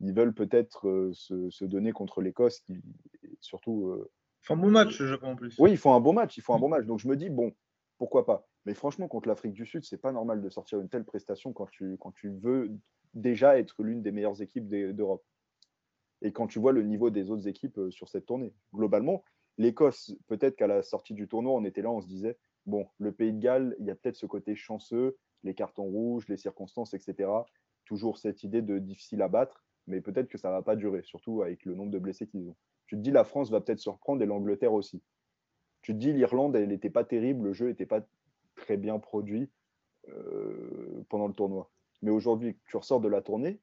ils 0.00 0.12
veulent 0.12 0.34
peut-être 0.34 0.88
euh, 0.88 1.12
se, 1.12 1.64
donner 1.64 1.92
contre 1.92 2.20
l'Écosse, 2.20 2.64
surtout. 3.40 3.88
Euh, 3.88 4.10
ils 4.42 4.46
font 4.46 4.54
un 4.54 4.58
bon 4.58 4.70
match, 4.70 5.00
le 5.00 5.06
Japon 5.08 5.32
en 5.32 5.36
plus. 5.36 5.56
Oui, 5.58 5.72
ils 5.72 5.78
font 5.78 5.94
un 5.94 6.00
bon 6.00 6.12
match, 6.12 6.36
ils 6.36 6.42
font 6.42 6.54
un 6.54 6.58
bon 6.58 6.68
match. 6.68 6.86
Donc 6.86 7.00
je 7.00 7.08
me 7.08 7.16
dis, 7.16 7.28
bon, 7.28 7.52
pourquoi 7.98 8.24
pas. 8.24 8.46
Mais 8.64 8.74
franchement, 8.74 9.08
contre 9.08 9.28
l'Afrique 9.28 9.52
du 9.52 9.66
Sud, 9.66 9.84
c'est 9.84 10.00
pas 10.00 10.12
normal 10.12 10.40
de 10.40 10.48
sortir 10.48 10.80
une 10.80 10.88
telle 10.88 11.04
prestation 11.04 11.52
quand 11.52 11.68
tu, 11.70 11.96
quand 11.98 12.12
tu 12.12 12.30
veux 12.30 12.70
déjà 13.14 13.58
être 13.58 13.82
l'une 13.82 14.02
des 14.02 14.12
meilleures 14.12 14.40
équipes 14.40 14.68
d'Europe. 14.68 15.24
Et 16.22 16.32
quand 16.32 16.46
tu 16.46 16.58
vois 16.58 16.72
le 16.72 16.82
niveau 16.82 17.10
des 17.10 17.30
autres 17.30 17.48
équipes 17.48 17.78
euh, 17.78 17.90
sur 17.90 18.08
cette 18.08 18.26
tournée. 18.26 18.52
Globalement, 18.74 19.24
l'Écosse, 19.56 20.14
peut-être 20.26 20.56
qu'à 20.56 20.66
la 20.66 20.82
sortie 20.82 21.14
du 21.14 21.28
tournoi, 21.28 21.52
on 21.52 21.64
était 21.64 21.82
là, 21.82 21.90
on 21.90 22.00
se 22.00 22.06
disait, 22.06 22.38
bon, 22.66 22.86
le 22.98 23.12
Pays 23.12 23.32
de 23.32 23.38
Galles, 23.38 23.76
il 23.80 23.86
y 23.86 23.90
a 23.90 23.94
peut-être 23.94 24.16
ce 24.16 24.26
côté 24.26 24.54
chanceux, 24.54 25.16
les 25.44 25.54
cartons 25.54 25.84
rouges, 25.84 26.28
les 26.28 26.36
circonstances, 26.36 26.94
etc. 26.94 27.30
Toujours 27.84 28.18
cette 28.18 28.42
idée 28.42 28.62
de 28.62 28.78
difficile 28.78 29.22
à 29.22 29.28
battre, 29.28 29.64
mais 29.86 30.00
peut-être 30.00 30.28
que 30.28 30.38
ça 30.38 30.48
ne 30.48 30.54
va 30.54 30.62
pas 30.62 30.76
durer, 30.76 31.02
surtout 31.02 31.42
avec 31.42 31.64
le 31.64 31.74
nombre 31.74 31.90
de 31.90 31.98
blessés 31.98 32.26
qu'ils 32.26 32.48
ont. 32.48 32.56
Tu 32.86 32.96
te 32.96 33.00
dis, 33.00 33.10
la 33.10 33.24
France 33.24 33.50
va 33.50 33.60
peut-être 33.60 33.80
se 33.80 33.90
reprendre 33.90 34.22
et 34.22 34.26
l'Angleterre 34.26 34.72
aussi. 34.72 35.02
Tu 35.82 35.92
te 35.92 35.98
dis, 35.98 36.12
l'Irlande, 36.12 36.56
elle 36.56 36.68
n'était 36.68 36.90
pas 36.90 37.04
terrible, 37.04 37.46
le 37.46 37.52
jeu 37.52 37.68
n'était 37.68 37.86
pas 37.86 38.00
très 38.56 38.76
bien 38.76 38.98
produit 38.98 39.50
euh, 40.08 41.04
pendant 41.08 41.28
le 41.28 41.34
tournoi. 41.34 41.70
Mais 42.02 42.10
aujourd'hui, 42.10 42.56
tu 42.66 42.76
ressors 42.76 43.00
de 43.00 43.08
la 43.08 43.22
tournée, 43.22 43.60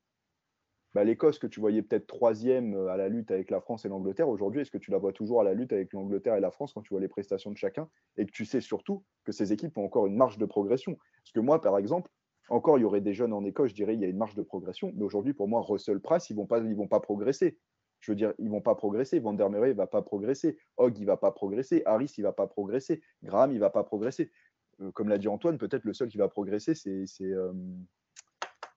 bah, 0.96 1.04
l'Écosse 1.04 1.39
que 1.39 1.48
tu 1.48 1.60
voyais 1.60 1.82
peut-être 1.82 2.08
troisième 2.08 2.74
euh, 2.74 2.88
à 2.88 2.96
la 2.96 3.10
lutte 3.10 3.30
avec 3.30 3.52
la 3.52 3.60
France 3.60 3.84
et 3.84 3.89
l'Angleterre, 3.89 4.30
aujourd'hui, 4.30 4.62
est-ce 4.62 4.72
que 4.72 4.78
tu 4.78 4.91
la 4.91 4.98
vois 4.98 5.12
toujours 5.12 5.41
à 5.41 5.43
la 5.43 5.54
lutte 5.54 5.74
avec 5.74 5.91
l'Angleterre 5.91 6.36
et 6.36 6.39
la 6.39 6.52
France 6.52 6.72
quand 6.72 6.82
tu 6.82 6.93
vois 6.93 7.02
les 7.02 7.10
prestations 7.10 7.52
de 7.52 7.58
chacun 7.58 7.89
et 8.16 8.26
que 8.26 8.32
tu 8.32 8.46
sais 8.46 8.62
surtout 8.62 9.04
que 9.26 9.34
ces 9.34 9.52
équipes 9.52 9.78
ont 9.78 9.84
encore 9.84 10.08
une 10.08 10.16
marge 10.16 10.38
de 10.38 10.46
progression? 10.46 10.96
Parce 10.96 11.34
que 11.34 11.41
moi, 11.41 11.60
par 11.60 11.78
exemple, 11.78 12.10
encore, 12.48 12.78
il 12.78 12.84
y 12.84 12.86
aurait 12.86 13.02
des 13.02 13.14
jeunes 13.14 13.34
en 13.34 13.43
Écosse, 13.43 13.72
je 13.72 13.76
dirais, 13.76 13.93
il 13.93 14.00
y 14.00 14.06
a 14.06 14.08
une 14.08 14.16
marge 14.16 14.36
de 14.36 14.41
progression. 14.41 14.93
Mais 14.96 15.04
aujourd'hui, 15.04 15.34
pour 15.34 15.50
moi, 15.50 15.62
Russell 15.62 16.00
Price, 16.00 16.30
ils 16.30 16.34
ne 16.34 16.39
vont, 16.39 16.46
pas, 16.46 16.60
ils 16.60 16.76
vont 16.78 16.88
pas 16.88 17.02
progresser. 17.02 17.60
Je 18.00 18.14
veux 18.14 18.16
dire, 18.16 18.34
ils 18.39 18.50
vont 18.50 18.62
pas 18.62 18.76
progresser. 18.76 19.20
Van 19.20 19.34
der 19.34 19.50
Merwe 19.50 19.74
va 19.74 19.88
pas 19.88 20.02
progresser. 20.02 20.58
Hogg, 20.78 20.98
il 20.98 21.06
va 21.06 21.18
pas 21.18 21.32
progresser. 21.32 21.82
Harris, 21.86 22.14
il 22.18 22.22
va 22.22 22.32
pas 22.32 22.48
progresser. 22.48 23.02
Graham, 23.22 23.52
il 23.52 23.60
va 23.60 23.70
pas 23.70 23.84
progresser. 23.84 24.32
Euh, 24.80 24.91
comme 24.91 25.10
l'a 25.10 25.18
dit 25.18 25.28
Antoine, 25.28 25.58
peut-être 25.58 25.84
le 25.84 25.93
seul 25.93 26.08
qui 26.08 26.18
va 26.18 26.30
progresser, 26.30 26.74
c'est. 26.74 27.06
Euh, 27.22 27.52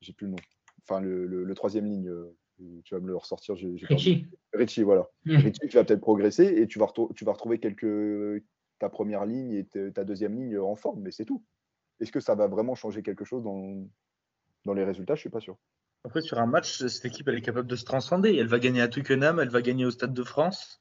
j'ai 0.00 0.12
plus 0.12 0.26
le 0.26 0.32
nom 0.32 0.38
enfin 0.82 1.00
le, 1.00 1.52
troisième 1.54 1.86
ligne, 1.86 2.08
euh, 2.08 2.36
tu 2.84 2.94
vas 2.94 3.00
me 3.00 3.08
le 3.08 3.16
ressortir. 3.16 3.54
Richie. 3.54 4.26
Richie, 4.52 4.82
voilà. 4.82 5.08
Richie, 5.26 5.68
tu 5.68 5.76
vas 5.76 5.84
peut-être 5.84 6.00
progresser 6.00 6.44
et 6.44 6.66
tu 6.66 6.78
vas, 6.78 6.92
tu 7.14 7.24
vas 7.24 7.32
retrouver 7.32 7.58
quelques, 7.58 8.44
ta 8.78 8.88
première 8.88 9.26
ligne 9.26 9.52
et 9.52 9.92
ta 9.92 10.04
deuxième 10.04 10.34
ligne 10.34 10.58
en 10.58 10.76
forme, 10.76 11.00
mais 11.00 11.10
c'est 11.10 11.24
tout. 11.24 11.44
Est-ce 12.00 12.12
que 12.12 12.20
ça 12.20 12.34
va 12.34 12.46
vraiment 12.46 12.74
changer 12.74 13.02
quelque 13.02 13.24
chose 13.24 13.42
dans, 13.42 13.88
dans 14.64 14.74
les 14.74 14.84
résultats? 14.84 15.14
Je 15.14 15.20
ne 15.20 15.22
suis 15.22 15.30
pas 15.30 15.40
sûr. 15.40 15.56
Après, 16.04 16.20
sur 16.20 16.38
un 16.38 16.46
match, 16.46 16.78
cette 16.86 17.04
équipe, 17.04 17.26
elle 17.28 17.36
est 17.36 17.42
capable 17.42 17.66
de 17.66 17.76
se 17.76 17.84
transcender. 17.84 18.36
Elle 18.36 18.46
va 18.46 18.60
gagner 18.60 18.80
à 18.80 18.88
Twickenham, 18.88 19.40
elle 19.40 19.48
va 19.48 19.62
gagner 19.62 19.84
au 19.84 19.90
Stade 19.90 20.14
de 20.14 20.22
France. 20.22 20.80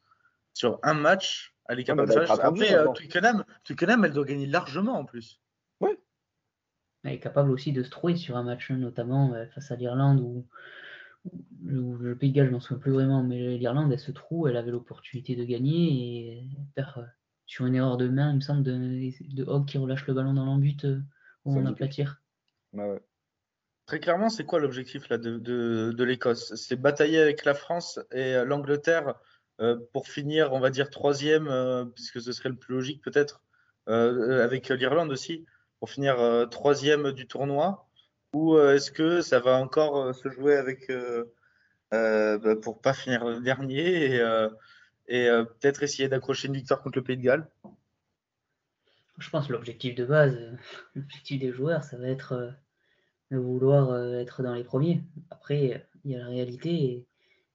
Sur 0.54 0.80
un 0.84 0.94
match, 0.94 1.56
elle 1.68 1.80
est 1.80 1.84
capable 1.84 2.08
de 2.10 2.14
faire. 2.14 2.46
Après, 2.46 2.74
euh, 2.74 2.88
Twickenham, 2.94 3.44
Twickenham, 3.64 4.06
elle 4.06 4.14
doit 4.14 4.26
gagner 4.26 4.46
largement 4.46 4.94
en 4.94 5.06
plus 5.06 5.42
est 7.10 7.20
capable 7.20 7.52
aussi 7.52 7.72
de 7.72 7.84
se 7.84 7.90
trouver 7.90 8.16
sur 8.16 8.38
un 8.38 8.44
match, 8.44 8.72
notamment 8.72 9.34
euh, 9.34 9.46
face 9.48 9.72
à 9.72 9.76
l'Irlande 9.76 10.20
ou 10.20 10.46
le 11.66 12.16
Pays 12.16 12.32
de 12.32 12.36
Galles, 12.36 12.48
je 12.48 12.52
m'en 12.52 12.60
souviens 12.62 12.80
plus 12.80 12.92
vraiment, 12.92 13.22
mais 13.22 13.58
l'Irlande, 13.58 13.92
elle 13.92 14.00
se 14.00 14.12
trouve, 14.12 14.48
elle 14.48 14.56
avait 14.56 14.72
l'opportunité 14.72 15.36
de 15.36 15.44
gagner 15.44 16.38
et 16.38 16.50
perd 16.76 17.00
euh, 17.00 17.06
sur 17.46 17.66
une 17.66 17.76
erreur 17.76 17.98
de 17.98 18.08
main, 18.08 18.32
il 18.32 18.38
me 18.38 18.42
semble, 18.42 18.64
de, 18.64 19.12
de 19.36 19.44
Hogg 19.44 19.66
qui 19.66 19.78
relâche 19.78 20.08
le 20.08 20.14
ballon 20.14 20.34
dans 20.34 20.46
l'embut 20.46 20.86
euh, 20.86 21.00
où 21.46 21.58
on 21.58 21.66
aplatir. 21.66 22.22
Ouais, 22.74 23.02
Très 23.86 24.00
clairement, 24.00 24.30
c'est 24.30 24.46
quoi 24.46 24.60
l'objectif 24.60 25.08
là 25.10 25.18
de, 25.18 25.38
de, 25.38 26.04
l'Écosse? 26.04 26.54
C'est 26.56 26.76
batailler 26.76 27.20
avec 27.20 27.46
la 27.46 27.54
France 27.54 28.00
et 28.12 28.34
l'Angleterre 28.46 29.16
pour 29.94 30.10
finir, 30.10 30.52
on 30.52 30.60
va 30.60 30.70
dire, 30.70 30.90
troisième, 30.90 31.50
puisque 31.96 32.20
ce 32.20 32.34
serait 32.34 32.50
le 32.50 32.58
plus 32.58 32.76
logique 32.76 33.02
peut-être, 33.02 33.42
avec 33.86 34.68
l'Irlande 34.68 35.10
aussi 35.10 35.46
pour 35.80 35.90
finir 35.90 36.20
euh, 36.20 36.46
troisième 36.46 37.12
du 37.12 37.28
tournoi 37.28 37.88
Ou 38.34 38.56
euh, 38.56 38.76
est-ce 38.76 38.92
que 38.92 39.22
ça 39.22 39.40
va 39.40 39.58
encore 39.58 39.98
euh, 39.98 40.14
se 40.14 40.30
jouer 40.30 40.56
avec 40.56 40.92
bah, 41.92 42.56
pour 42.62 42.82
pas 42.82 42.94
finir 42.94 43.42
dernier 43.42 44.18
et, 45.10 45.30
peut-être 45.30 45.84
essayer 45.84 46.10
d'accrocher 46.10 46.50
une 46.50 46.56
victoire 46.56 46.82
contre 46.82 46.98
le 46.98 47.04
Pays 47.04 47.18
de 47.18 47.22
Galles? 47.22 47.50
Je 49.18 49.30
pense 49.30 49.48
que 49.48 49.54
l'objectif 49.54 49.96
de 49.96 50.06
base, 50.06 50.38
l'objectif 50.96 51.40
des 51.40 51.52
joueurs, 51.52 51.84
ça 51.84 51.98
va 51.98 52.08
être 52.08 52.54
de 53.32 53.38
vouloir 53.38 53.98
être 54.16 54.44
dans 54.44 54.54
les 54.54 54.64
premiers. 54.64 55.04
Après, 55.30 55.88
il 56.04 56.12
y 56.12 56.16
a 56.16 56.20
la 56.20 56.28
réalité. 56.28 57.06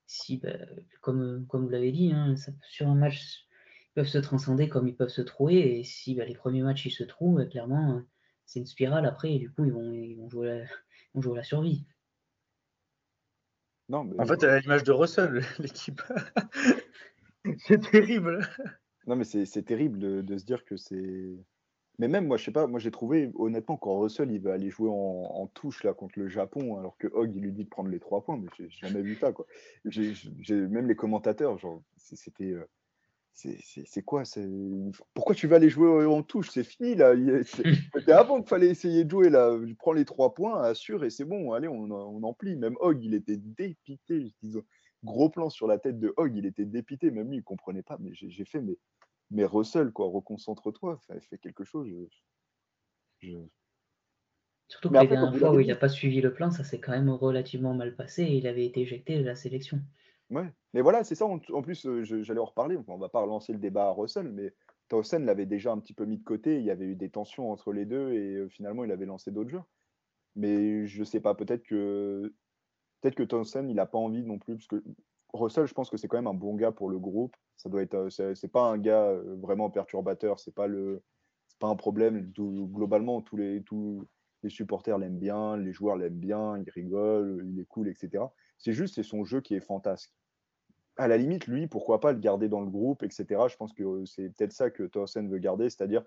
si, 0.07 0.39
bah, 0.39 0.51
comme, 1.03 1.47
comme 1.47 1.65
vous 1.65 1.71
l'avez 1.71 1.93
dit, 1.93 2.13
hein, 2.13 2.35
sur 2.63 2.89
un 2.89 2.95
match, 2.95 3.47
ils 3.91 3.95
peuvent 3.95 4.09
se 4.09 4.19
transcender 4.19 4.71
comme 4.71 4.89
ils 4.89 4.97
peuvent 4.97 5.09
se 5.09 5.23
trouver. 5.23 5.79
Et 5.79 5.85
si 5.85 6.15
bah, 6.15 6.25
les 6.25 6.35
premiers 6.35 6.63
matchs 6.63 6.87
ils 6.87 6.91
se 6.91 7.05
trouvent, 7.05 7.47
clairement, 7.49 8.03
c'est 8.53 8.61
une 8.61 8.67
spirale 8.67 9.07
après, 9.07 9.33
et 9.33 9.39
du 9.39 9.51
coup, 9.51 9.65
ils 9.65 9.73
vont, 9.73 9.93
ils 9.93 10.15
vont, 10.15 10.29
jouer, 10.29 10.49
la, 10.49 10.65
vont 11.15 11.23
jouer 11.23 11.37
la 11.37 11.43
survie. 11.43 11.87
Non, 13.89 14.09
En 14.19 14.27
fait, 14.27 14.45
à 14.45 14.61
l'image 14.61 14.85
de 14.85 14.93
Russell, 14.93 15.43
l'équipe. 15.59 16.03
c'est 17.67 17.81
terrible. 17.91 18.47
Non, 19.07 19.17
mais 19.17 19.25
c'est 19.25 19.63
terrible 19.63 19.99
de, 19.99 20.21
de, 20.21 20.37
se 20.39 20.45
dire 20.45 20.67
que 20.67 20.77
c'est. 20.77 21.35
Mais 21.99 22.09
même, 22.09 22.27
moi, 22.27 22.37
je 22.37 22.45
sais 22.45 22.53
pas, 22.53 22.67
moi 22.67 22.79
j'ai 22.79 22.91
trouvé, 22.91 23.31
honnêtement, 23.37 23.77
quand 23.77 23.99
Russell 23.99 24.31
il 24.31 24.41
va 24.41 24.53
aller 24.53 24.71
jouer 24.71 24.91
en, 24.91 24.95
en, 24.95 25.47
touche 25.47 25.83
là 25.83 25.95
contre 25.95 26.19
le 26.19 26.29
Japon, 26.29 26.79
alors 26.79 26.97
que 26.99 27.09
Hogg 27.09 27.35
il 27.35 27.43
lui 27.43 27.53
dit 27.53 27.65
de 27.65 27.69
prendre 27.69 27.91
les 27.91 28.01
trois 28.01 28.23
points, 28.23 28.37
mais 28.37 28.49
j'ai 28.59 28.69
jamais 28.69 29.03
vu 29.03 29.17
ça, 29.17 29.33
quoi. 29.33 29.47
J'ai 29.87 30.15
même 30.55 30.89
les 30.89 30.97
commentateurs, 30.97 31.57
genre, 31.59 31.83
c'était. 31.97 32.53
Euh, 32.53 32.69
c'est 33.35 34.03
quoi 34.03 34.23
Pourquoi 35.15 35.35
tu 35.35 35.47
vas 35.47 35.57
aller 35.57 35.71
jouer 35.71 36.05
en 36.05 36.23
touche? 36.23 36.51
C'est 36.51 36.65
fini 36.65 36.95
là. 36.95 37.15
C'était 37.95 38.13
avant 38.13 38.41
qu'il 38.41 38.49
fallait 38.49 38.69
essayer 38.69 39.05
de 39.05 39.11
jouer 39.11 39.31
là. 39.31 39.59
Je 39.65 39.75
prends 39.75 39.93
les 39.93 40.05
trois 40.05 40.35
points, 40.35 40.63
assure 40.63 41.05
et 41.05 41.11
c'est 41.11 41.25
bon. 41.25 41.53
Allez, 41.53 41.69
on, 41.69 41.91
on 41.91 42.23
emplit. 42.23 42.57
Même 42.57 42.77
Hogg, 42.81 43.03
il 43.03 43.15
était 43.15 43.39
dépité. 43.39 44.33
Gros 45.05 45.31
plan 45.31 45.51
sur 45.51 45.67
la 45.67 45.79
tête 45.79 45.99
de 45.99 46.13
Hogg, 46.17 46.37
il 46.37 46.47
était 46.47 46.67
dépité. 46.67 47.11
Même 47.11 47.31
lui, 47.31 47.39
il 47.39 47.43
comprenait 47.43 47.83
pas. 47.83 47.97
Mais 48.01 48.11
j'ai 48.13 48.45
fait, 48.45 48.61
mais, 48.61 48.77
mais 49.31 49.45
Russell, 49.45 49.93
quoi, 49.93 50.07
reconcentre-toi. 50.07 51.01
Fais, 51.07 51.39
quelque 51.39 51.65
chose. 51.65 51.89
Surtout 54.69 54.91
que 54.91 55.39
fois 55.39 55.55
où 55.55 55.61
il 55.61 55.67
n'a 55.67 55.77
pas 55.77 55.89
suivi 55.89 56.21
le 56.21 56.33
plan, 56.33 56.51
ça 56.51 56.65
s'est 56.65 56.81
quand 56.81 56.93
même 56.93 57.11
relativement 57.11 57.75
mal 57.75 57.95
passé 57.95 58.23
et 58.23 58.37
il 58.37 58.47
avait 58.47 58.65
été 58.65 58.81
éjecté 58.81 59.19
de 59.19 59.25
la 59.25 59.35
sélection. 59.35 59.81
Ouais, 60.33 60.51
mais 60.73 60.81
voilà, 60.81 61.05
c'est 61.05 61.15
ça. 61.15 61.27
En, 61.27 61.39
plus, 61.39 61.87
j'allais 62.03 62.41
en 62.41 62.47
reparler. 62.47 62.79
On 62.89 62.97
va 62.97 63.11
pas 63.11 63.21
relancer 63.21 63.53
le 63.53 63.59
débat 63.59 63.89
à 63.89 63.91
Russell, 63.91 64.33
mais 64.33 64.55
Towson 64.89 65.19
l'avait 65.19 65.45
déjà 65.45 65.73
un 65.73 65.79
petit 65.79 65.93
peu 65.93 66.07
mis 66.07 66.17
de 66.17 66.25
côté. 66.25 66.59
Il 66.59 66.65
y 66.65 66.71
avait 66.71 66.87
eu 66.87 66.97
des 66.97 67.11
tensions 67.11 67.53
entre 67.53 67.71
les 67.71 67.85
deux 67.85 68.13
et 68.15 68.49
finalement, 68.49 68.83
il 68.83 68.91
avait 68.93 69.05
lancé 69.05 69.31
d'autres 69.31 69.51
jeux. 69.51 69.63
Mais 70.35 70.87
je 70.87 71.05
sais 71.05 71.21
pas, 71.21 71.35
peut-être 71.35 71.65
que 71.65 72.33
peut-être 73.03 73.15
que 73.15 73.23
Towson, 73.25 73.67
il 73.69 73.75
n'a 73.75 73.85
pas 73.85 73.99
envie 73.99 74.25
non 74.25 74.39
plus, 74.39 74.57
parce 74.57 74.69
que 74.69 74.83
Russell, 75.35 75.67
je 75.67 75.75
pense 75.75 75.91
que 75.91 75.99
c'est 75.99 76.09
quand 76.09 76.17
même 76.17 76.27
un 76.27 76.35
bon 76.35 76.55
gars 76.55 76.73
pour 76.73 76.89
le 76.89 76.99
groupe. 76.99 77.37
Ça 77.59 77.69
doit 77.69 77.83
être, 77.83 78.09
c'est 78.09 78.49
pas 78.51 78.65
un 78.71 78.79
gars 78.79 79.13
vraiment 79.43 79.69
perturbateur. 79.69 80.41
C'est 80.41 80.55
pas 80.55 80.67
le, 80.67 81.03
pas 81.59 81.69
un 81.69 81.77
problème. 81.77 82.33
globalement, 82.33 83.21
tous 83.21 83.37
les 83.37 83.63
tous 83.65 84.07
les 84.43 84.51
supporters 84.51 84.97
l'aiment 84.97 85.19
bien, 85.19 85.59
les 85.59 85.75
joueurs 85.75 85.97
l'aiment 85.97 86.19
bien, 86.19 86.57
il 86.59 86.71
rigole, 86.71 87.47
il 87.47 87.61
est 87.61 87.67
cool, 87.67 87.89
etc. 87.89 88.25
C'est 88.57 88.73
juste, 88.73 88.95
c'est 88.95 89.03
son 89.03 89.25
jeu 89.25 89.43
qui 89.43 89.55
est 89.55 89.61
fantasque 89.61 90.13
à 90.97 91.09
la 91.09 91.17
limite, 91.17 91.47
lui, 91.47 91.67
pourquoi 91.67 92.01
pas 92.01 92.13
le 92.13 92.19
garder 92.19 92.49
dans 92.49 92.61
le 92.61 92.71
groupe, 92.71 93.03
etc. 93.03 93.27
Je 93.49 93.57
pense 93.57 93.73
que 93.73 94.05
c'est 94.05 94.29
peut-être 94.31 94.53
ça 94.53 94.71
que 94.71 94.83
Thorsen 94.85 95.29
veut 95.29 95.39
garder, 95.39 95.71
c'est-à-dire 95.71 96.05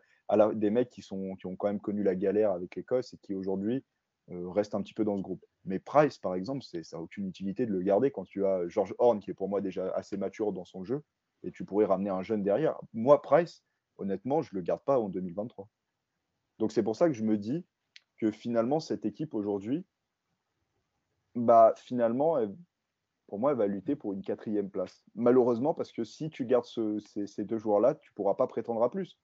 des 0.54 0.70
mecs 0.70 0.90
qui, 0.90 1.02
sont, 1.02 1.36
qui 1.36 1.48
ont 1.48 1.56
quand 1.56 1.68
même 1.68 1.80
connu 1.80 2.04
la 2.04 2.16
galère 2.16 2.52
avec 2.52 2.76
l'Écosse 2.76 3.14
et 3.14 3.18
qui 3.18 3.34
aujourd'hui 3.34 3.84
euh, 4.32 4.50
restent 4.50 4.76
un 4.76 4.82
petit 4.82 4.94
peu 4.94 5.04
dans 5.04 5.18
ce 5.18 5.22
groupe. 5.22 5.44
Mais 5.66 5.80
Price, 5.80 6.18
par 6.18 6.36
exemple, 6.36 6.64
ça 6.64 6.80
n'a 6.98 7.02
aucune 7.02 7.28
utilité 7.28 7.66
de 7.66 7.72
le 7.72 7.82
garder 7.82 8.12
quand 8.12 8.26
tu 8.26 8.46
as 8.46 8.68
George 8.68 8.94
Horn, 9.00 9.20
qui 9.20 9.32
est 9.32 9.36
pour 9.36 9.50
moi 9.50 9.62
déjà 9.62 9.90
assez 9.92 10.18
mature 10.18 10.52
dans 10.52 10.66
son 10.66 10.84
jeu, 10.84 11.04
et 11.44 11.52
tu 11.52 11.66
pourrais 11.66 11.86
ramener 11.86 12.10
un 12.10 12.22
jeune 12.22 12.44
derrière. 12.44 12.80
Moi, 12.94 13.22
Price, 13.22 13.64
honnêtement, 13.98 14.42
je 14.42 14.54
ne 14.54 14.60
le 14.60 14.64
garde 14.64 14.82
pas 14.84 15.00
en 15.00 15.10
2023. 15.10 15.68
Donc 16.60 16.72
c'est 16.72 16.84
pour 16.84 16.96
ça 16.96 17.08
que 17.08 17.14
je 17.14 17.24
me 17.24 17.38
dis 17.38 17.66
que 18.18 18.32
finalement, 18.32 18.80
cette 18.80 19.06
équipe 19.06 19.34
aujourd'hui, 19.34 19.86
bah, 21.36 21.74
finalement, 21.78 22.38
elle, 22.40 22.56
pour 23.28 23.40
moi, 23.40 23.52
elle 23.52 23.58
va 23.58 23.68
lutter 23.68 23.96
pour 23.96 24.14
une 24.14 24.22
quatrième 24.22 24.70
place. 24.70 25.04
Malheureusement, 25.16 25.74
parce 25.74 25.92
que 25.92 26.04
si 26.04 26.30
tu 26.30 26.46
gardes 26.46 26.66
ces, 26.66 27.44
deux 27.44 27.58
joueurs-là, 27.58 27.96
tu 27.96 28.12
ne 28.12 28.16
pourras 28.16 28.36
pas 28.36 28.48
prétendre 28.48 28.84
à 28.84 28.92
plus. 28.92 29.18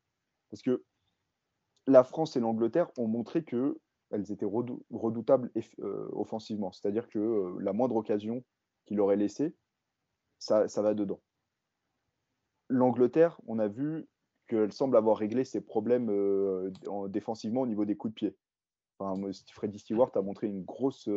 Parce 0.49 0.63
que 0.63 0.83
la 1.87 2.03
France 2.03 2.35
et 2.35 2.39
l'Angleterre 2.39 2.89
ont 2.97 3.07
montré 3.07 3.43
qu'elles 3.43 4.31
étaient 4.31 4.45
redoutables 4.45 5.51
euh, 5.79 6.09
offensivement. 6.13 6.71
C'est-à-dire 6.71 7.09
que 7.09 7.19
euh, 7.19 7.57
la 7.59 7.73
moindre 7.73 7.95
occasion 7.95 8.43
qu'il 8.85 8.99
aurait 8.99 9.17
laissée, 9.17 9.55
ça, 10.39 10.65
va 10.77 10.93
dedans. 10.95 11.21
L'Angleterre, 12.69 13.39
on 13.45 13.59
a 13.59 13.67
vu 13.67 14.07
qu'elle 14.47 14.73
semble 14.73 14.97
avoir 14.97 15.17
réglé 15.17 15.43
ses 15.43 15.61
problèmes 15.61 16.09
euh, 16.09 16.71
défensivement 17.07 17.61
au 17.61 17.67
niveau 17.67 17.85
des 17.85 17.95
coups 17.95 18.13
de 18.13 18.15
pied. 18.15 18.37
Enfin, 18.97 19.31
Freddy 19.53 19.77
Stewart 19.77 20.11
a 20.15 20.21
montré 20.21 20.47
une 20.47 20.63
grosse 20.63 21.07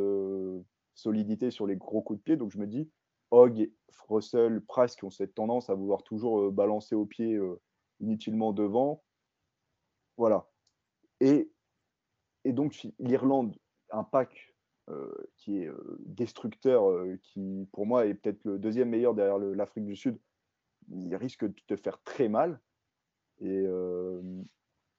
solidité 0.95 1.51
sur 1.51 1.67
les 1.67 1.77
gros 1.77 2.03
coups 2.03 2.19
de 2.19 2.23
pied. 2.23 2.37
Donc 2.37 2.51
je 2.51 2.59
me 2.59 2.67
dis, 2.67 2.91
Hogg, 3.31 3.71
Russell, 4.09 4.61
Price 4.61 4.97
qui 4.97 5.05
ont 5.05 5.11
cette 5.11 5.35
tendance 5.35 5.71
à 5.71 5.75
vouloir 5.75 6.03
toujours 6.03 6.41
euh, 6.41 6.51
balancer 6.51 6.95
au 6.95 7.07
pied 7.07 7.35
euh, 7.35 7.61
inutilement 8.01 8.53
devant. 8.53 9.03
Voilà. 10.17 10.49
Et, 11.21 11.51
et 12.45 12.53
donc, 12.53 12.87
l'Irlande, 12.99 13.57
un 13.91 14.05
pack 14.05 14.55
euh, 14.89 15.13
qui 15.37 15.59
est 15.59 15.71
destructeur, 16.01 16.85
qui 17.23 17.69
pour 17.73 17.87
moi 17.87 18.07
est 18.07 18.15
peut-être 18.15 18.45
le 18.45 18.59
deuxième 18.59 18.91
meilleur 18.91 19.15
derrière 19.15 19.39
l'Afrique 19.39 19.87
du 19.87 19.97
Sud, 19.97 20.19
il 20.89 21.15
risque 21.17 21.45
de 21.45 21.55
te 21.67 21.77
faire 21.77 22.01
très 22.03 22.29
mal. 22.29 22.61
Et 23.41 23.65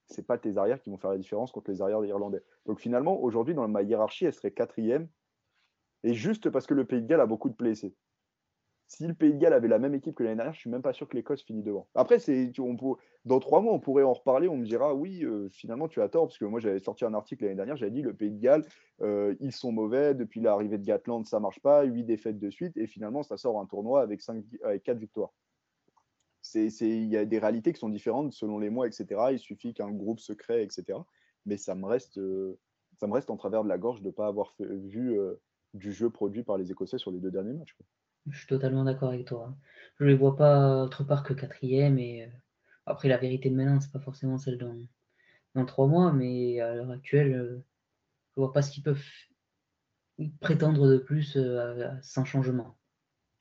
c'est 0.08 0.26
pas 0.26 0.38
tes 0.38 0.58
arrières 0.58 0.82
qui 0.82 0.90
vont 0.90 0.98
faire 0.98 1.12
la 1.12 1.18
différence 1.18 1.52
contre 1.52 1.72
les 1.72 1.82
arrières 1.82 2.04
irlandais. 2.04 2.44
Donc 2.66 2.80
finalement, 2.80 3.22
aujourd'hui, 3.22 3.54
dans 3.54 3.68
ma 3.68 3.84
hiérarchie, 3.84 4.26
elle 4.26 4.34
serait 4.34 4.52
quatrième. 4.52 5.08
Et 6.06 6.14
juste 6.14 6.50
parce 6.50 6.66
que 6.66 6.74
le 6.74 6.86
Pays 6.86 7.02
de 7.02 7.08
Galles 7.08 7.20
a 7.20 7.26
beaucoup 7.26 7.50
de 7.50 7.56
blessés 7.56 7.94
si 8.88 9.08
le 9.08 9.14
Pays 9.14 9.34
de 9.34 9.38
Galles 9.38 9.54
avait 9.54 9.68
la 9.68 9.80
même 9.80 9.96
équipe 9.96 10.16
que 10.16 10.24
l'année 10.24 10.36
dernière, 10.36 10.54
je 10.54 10.60
suis 10.60 10.70
même 10.70 10.82
pas 10.82 10.94
sûr 10.94 11.08
que 11.08 11.16
l'Écosse 11.16 11.44
finisse 11.44 11.64
devant. 11.64 11.88
Après, 11.96 12.20
c'est, 12.20 12.52
dans 13.26 13.40
trois 13.40 13.62
mois, 13.62 13.74
on 13.74 13.80
pourrait 13.80 14.04
en 14.04 14.14
reparler. 14.14 14.48
On 14.48 14.58
me 14.58 14.66
dira, 14.66 14.94
oui, 14.94 15.24
euh, 15.24 15.50
finalement, 15.50 15.88
tu 15.88 16.02
as 16.02 16.10
tort, 16.10 16.28
parce 16.28 16.38
que 16.38 16.46
moi, 16.46 16.60
j'avais 16.60 16.80
sorti 16.80 17.04
un 17.04 17.14
article 17.14 17.44
l'année 17.44 17.56
dernière, 17.56 17.78
j'avais 17.78 17.92
dit, 17.92 18.04
le 18.04 18.14
Pays 18.14 18.32
de 18.32 18.40
Galles, 18.40 18.64
euh, 19.02 19.36
ils 19.40 19.52
sont 19.52 19.72
mauvais. 19.72 20.14
Depuis 20.14 20.40
l'arrivée 20.40 20.78
de 20.78 20.86
Gatland, 20.86 21.26
ça 21.26 21.40
marche 21.40 21.60
pas. 21.60 21.84
Huit 21.84 22.04
défaites 22.04 22.40
de 22.40 22.50
suite, 22.50 22.78
et 22.78 22.86
finalement, 22.86 23.24
ça 23.24 23.38
sort 23.38 23.60
un 23.60 23.66
tournoi 23.66 24.02
avec, 24.02 24.22
cinq, 24.22 24.44
avec 24.64 24.84
quatre 24.84 25.00
victoires. 25.00 25.34
Il 26.54 27.06
y 27.06 27.18
a 27.18 27.26
des 27.26 27.40
réalités 27.40 27.74
qui 27.74 27.80
sont 27.80 27.90
différentes 27.90 28.32
selon 28.34 28.60
les 28.60 28.70
mois, 28.70 28.86
etc. 28.86 29.06
Il 29.32 29.40
suffit 29.40 29.74
qu'un 29.74 29.92
groupe 29.92 30.20
se 30.20 30.32
crée, 30.32 30.62
etc. 30.62 31.00
Mais 31.48 31.58
ça 31.58 31.74
me 31.74 31.86
reste, 31.86 32.20
euh, 32.20 32.60
ça 33.00 33.08
me 33.08 33.14
reste 33.14 33.32
en 33.32 33.36
travers 33.36 33.64
de 33.64 33.70
la 33.70 33.80
gorge 33.80 34.02
de 34.02 34.08
ne 34.08 34.14
pas 34.14 34.28
avoir 34.28 34.54
vu 34.60 35.20
du 35.76 35.92
jeu 35.92 36.10
produit 36.10 36.44
par 36.44 36.58
les 36.58 36.72
Écossais 36.72 36.98
sur 36.98 37.12
les 37.12 37.20
deux 37.20 37.32
derniers 37.32 37.54
matchs. 37.54 37.76
Je 38.28 38.38
suis 38.38 38.48
totalement 38.48 38.84
d'accord 38.84 39.10
avec 39.10 39.26
toi. 39.28 39.50
Hein. 39.50 39.58
Je 40.00 40.04
ne 40.04 40.10
les 40.10 40.16
vois 40.16 40.36
pas 40.36 40.84
autre 40.84 41.04
part 41.04 41.24
que 41.24 41.34
quatrième. 41.34 42.00
Et 42.00 42.24
euh, 42.24 42.30
après, 42.86 43.08
la 43.08 43.18
vérité 43.18 43.50
de 43.50 43.56
maintenant, 43.56 43.80
c'est 43.80 43.92
pas 43.92 44.00
forcément 44.00 44.38
celle 44.38 44.58
dans, 44.58 44.78
dans 45.54 45.66
trois 45.66 45.88
mois, 45.88 46.12
mais 46.12 46.60
à 46.60 46.74
l'heure 46.74 46.92
actuelle, 46.92 47.34
euh, 47.34 47.64
je 48.36 48.42
vois 48.42 48.52
pas 48.52 48.62
ce 48.62 48.72
qu'ils 48.72 48.84
peuvent 48.84 49.04
prétendre 50.40 50.88
de 50.88 50.98
plus 50.98 51.36
euh, 51.36 51.92
sans 52.02 52.26
changement. 52.26 52.76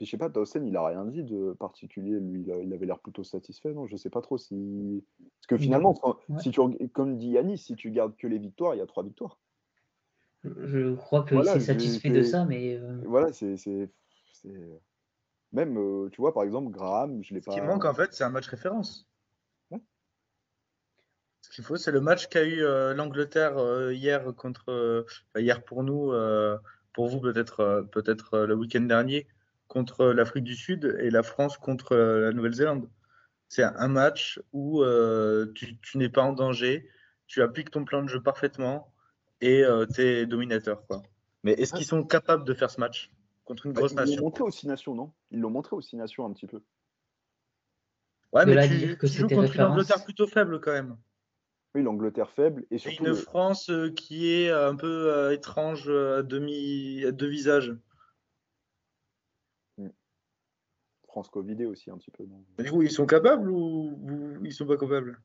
je 0.00 0.06
sais 0.06 0.18
pas, 0.18 0.28
Dawson, 0.28 0.64
il 0.66 0.76
a 0.76 0.86
rien 0.86 1.04
dit 1.06 1.22
de 1.22 1.54
particulier. 1.58 2.20
Lui, 2.20 2.42
il, 2.42 2.72
avait 2.72 2.86
l'air 2.86 2.98
plutôt 2.98 3.24
satisfait, 3.24 3.72
non 3.72 3.86
Je 3.86 3.96
sais 3.96 4.10
pas 4.10 4.20
trop 4.20 4.36
si. 4.36 5.02
Parce 5.18 5.46
que 5.48 5.56
finalement, 5.56 5.94
si 6.38 6.50
tu, 6.50 6.60
comme 6.88 7.16
dit 7.16 7.30
Yannis, 7.30 7.58
si 7.58 7.74
tu 7.74 7.90
gardes 7.90 8.16
que 8.16 8.26
les 8.26 8.38
victoires, 8.38 8.74
il 8.74 8.78
y 8.78 8.82
a 8.82 8.86
trois 8.86 9.04
victoires. 9.04 9.38
Je 10.44 10.94
crois 10.94 11.24
qu'il 11.24 11.44
s'est 11.44 11.60
satisfait 11.60 12.10
de 12.10 12.22
ça, 12.22 12.44
mais. 12.44 12.80
Voilà, 13.04 13.32
c'est 13.32 13.56
même, 15.54 15.78
euh, 15.78 16.10
tu 16.10 16.20
vois, 16.20 16.34
par 16.34 16.42
exemple, 16.42 16.70
Graham, 16.70 17.22
je 17.22 17.32
l'ai 17.32 17.40
pas. 17.40 17.52
Ce 17.52 17.56
qui 17.56 17.62
manque, 17.62 17.84
en 17.84 17.94
fait, 17.94 18.12
c'est 18.12 18.24
un 18.24 18.30
match 18.30 18.48
référence. 18.48 19.08
Ce 21.40 21.50
qu'il 21.50 21.64
faut, 21.64 21.76
c'est 21.76 21.92
le 21.92 22.00
match 22.00 22.28
qu'a 22.28 22.42
eu 22.42 22.62
euh, 22.62 22.94
l'Angleterre 22.94 23.58
euh, 23.58 23.92
hier 23.92 24.34
contre. 24.34 25.04
hier 25.36 25.62
pour 25.62 25.84
nous, 25.84 26.12
pour 26.92 27.08
vous, 27.08 27.20
peut-être 27.20 27.86
peut-être 27.92 28.40
le 28.40 28.54
week-end 28.54 28.80
dernier, 28.80 29.28
contre 29.68 30.06
l'Afrique 30.06 30.44
du 30.44 30.56
Sud 30.56 30.96
et 30.98 31.10
la 31.10 31.22
France 31.22 31.58
contre 31.58 31.94
la 31.94 32.32
Nouvelle-Zélande. 32.32 32.88
C'est 33.48 33.62
un 33.62 33.88
match 33.88 34.40
où 34.52 34.82
tu, 35.54 35.78
tu 35.78 35.98
n'es 35.98 36.08
pas 36.08 36.22
en 36.22 36.32
danger, 36.32 36.88
tu 37.26 37.42
appliques 37.42 37.70
ton 37.70 37.84
plan 37.84 38.02
de 38.02 38.08
jeu 38.08 38.22
parfaitement 38.22 38.92
et 39.40 39.64
tu 39.94 40.00
es 40.02 40.26
dominateur. 40.26 40.86
Quoi. 40.86 41.02
Mais 41.42 41.52
est-ce 41.52 41.74
qu'ils 41.74 41.84
sont 41.84 42.04
capables 42.04 42.44
de 42.44 42.54
faire 42.54 42.70
ce 42.70 42.80
match 42.80 43.10
contre 43.44 43.66
une 43.66 43.72
bah, 43.72 43.80
grosse 43.80 43.92
ils 43.92 43.96
nation. 43.96 44.12
Ils 44.12 44.16
l'ont 44.16 44.24
montré 44.24 44.44
aux 44.44 44.68
nations, 44.68 44.94
non? 44.94 45.12
Ils 45.30 45.40
l'ont 45.40 45.50
montré 45.50 45.76
aux 45.76 45.80
six 45.80 45.96
nations 45.96 46.26
un 46.26 46.32
petit 46.32 46.46
peu. 46.46 46.60
Ouais, 48.32 48.46
mais 48.46 48.68
tu, 48.68 48.96
que 48.96 49.06
joues 49.06 49.28
contre 49.28 49.54
une 49.54 49.62
Angleterre 49.62 50.02
plutôt 50.04 50.26
faible 50.26 50.60
quand 50.60 50.72
même. 50.72 50.96
Oui, 51.74 51.82
l'Angleterre 51.82 52.30
faible. 52.30 52.66
Et, 52.70 52.78
surtout 52.78 53.06
une 53.06 53.14
France 53.14 53.70
euh, 53.70 53.90
qui 53.90 54.30
est 54.30 54.50
un 54.50 54.74
peu 54.76 55.12
euh, 55.12 55.32
étrange 55.32 55.88
euh, 55.88 56.18
à, 56.18 56.22
demi, 56.22 57.04
à 57.04 57.12
deux 57.12 57.28
visages. 57.28 57.76
Hmm. 59.76 59.88
France 61.08 61.28
Covidé 61.28 61.64
aussi 61.64 61.90
un 61.90 61.98
petit 61.98 62.10
peu. 62.10 62.24
du 62.58 62.70
coup, 62.70 62.82
ils 62.82 62.90
sont 62.90 63.06
capables 63.06 63.50
ou, 63.50 63.98
ou 64.02 64.44
ils 64.44 64.52
sont 64.52 64.66
pas 64.66 64.76
capables? 64.76 65.20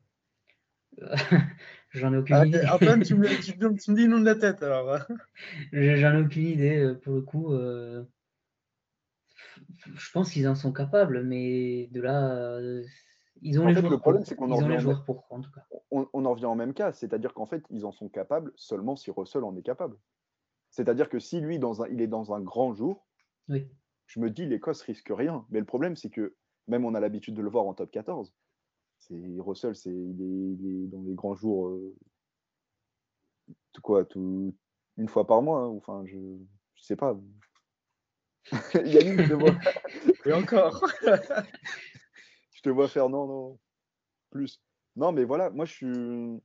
J'en 1.92 2.12
ai 2.12 2.18
aucune 2.18 2.36
ah, 2.36 2.46
idée. 2.46 2.64
Antoine, 2.66 3.02
tu 3.02 3.14
me, 3.14 3.26
tu, 3.42 3.58
tu 3.58 3.90
me 3.90 3.96
dis 3.96 4.02
le 4.02 4.08
nom 4.08 4.20
de 4.20 4.24
la 4.24 4.36
tête 4.36 4.62
alors. 4.62 4.98
J'en 5.72 6.14
ai 6.14 6.22
aucune 6.22 6.46
idée 6.46 6.78
euh, 6.78 6.94
pour 6.94 7.14
le 7.14 7.22
coup. 7.22 7.52
Euh, 7.52 8.04
je 9.94 10.10
pense 10.12 10.30
qu'ils 10.30 10.48
en 10.48 10.54
sont 10.54 10.72
capables, 10.72 11.24
mais 11.24 11.88
de 11.88 12.00
là, 12.00 12.32
euh, 12.32 12.84
ils 13.42 13.58
ont 13.60 13.66
les 13.66 13.74
joueurs. 13.74 13.90
Le 13.90 13.98
problème, 13.98 14.24
c'est 14.24 14.36
qu'on 14.36 14.50
en, 14.52 14.56
revient 14.56 14.96
pour, 15.04 15.26
en 15.30 15.40
tout 15.40 15.50
cas. 15.50 15.64
On, 15.90 16.06
en 16.12 16.30
revient 16.30 16.46
au 16.46 16.54
même 16.54 16.74
cas, 16.74 16.92
c'est-à-dire 16.92 17.34
qu'en 17.34 17.46
fait, 17.46 17.64
ils 17.70 17.84
en 17.84 17.92
sont 17.92 18.08
capables 18.08 18.52
seulement 18.56 18.96
si 18.96 19.10
Russell 19.10 19.44
en 19.44 19.56
est 19.56 19.62
capable. 19.62 19.96
C'est-à-dire 20.70 21.08
que 21.08 21.18
si 21.18 21.40
lui, 21.40 21.58
dans 21.58 21.82
un, 21.82 21.88
il 21.88 22.00
est 22.00 22.06
dans 22.06 22.32
un 22.32 22.40
grand 22.40 22.74
jour, 22.74 23.06
oui. 23.48 23.68
je 24.06 24.20
me 24.20 24.30
dis 24.30 24.46
l'Écosse 24.46 24.82
risque 24.82 25.10
rien. 25.10 25.44
Mais 25.50 25.58
le 25.58 25.64
problème, 25.64 25.96
c'est 25.96 26.10
que 26.10 26.36
même 26.68 26.84
on 26.84 26.94
a 26.94 27.00
l'habitude 27.00 27.34
de 27.34 27.42
le 27.42 27.48
voir 27.48 27.66
en 27.66 27.74
top 27.74 27.90
14 27.90 28.32
c'est 29.00 29.20
Russell, 29.38 29.74
c'est 29.74 29.90
il, 29.90 30.66
est, 30.66 30.86
dans 30.88 31.02
les 31.02 31.14
grands 31.14 31.34
jours, 31.34 31.68
euh, 31.68 31.96
tout 33.72 33.82
quoi, 33.82 34.04
tout 34.04 34.54
une 34.96 35.08
fois 35.08 35.26
par 35.26 35.42
mois. 35.42 35.60
Hein, 35.60 35.68
enfin, 35.68 36.02
je, 36.04 36.18
je 36.74 36.82
sais 36.82 36.96
pas. 36.96 37.18
Yannick, 38.74 39.20
je 39.20 39.28
te 39.28 39.34
vois. 39.34 39.54
Et 40.26 40.32
encore. 40.32 40.86
je 42.52 42.62
te 42.62 42.68
vois 42.68 42.88
faire 42.88 43.08
non, 43.08 43.26
non, 43.26 43.58
plus. 44.30 44.62
Non, 44.96 45.12
mais 45.12 45.24
voilà, 45.24 45.50
moi 45.50 45.64
je 45.64 45.72
suis. 45.72 46.42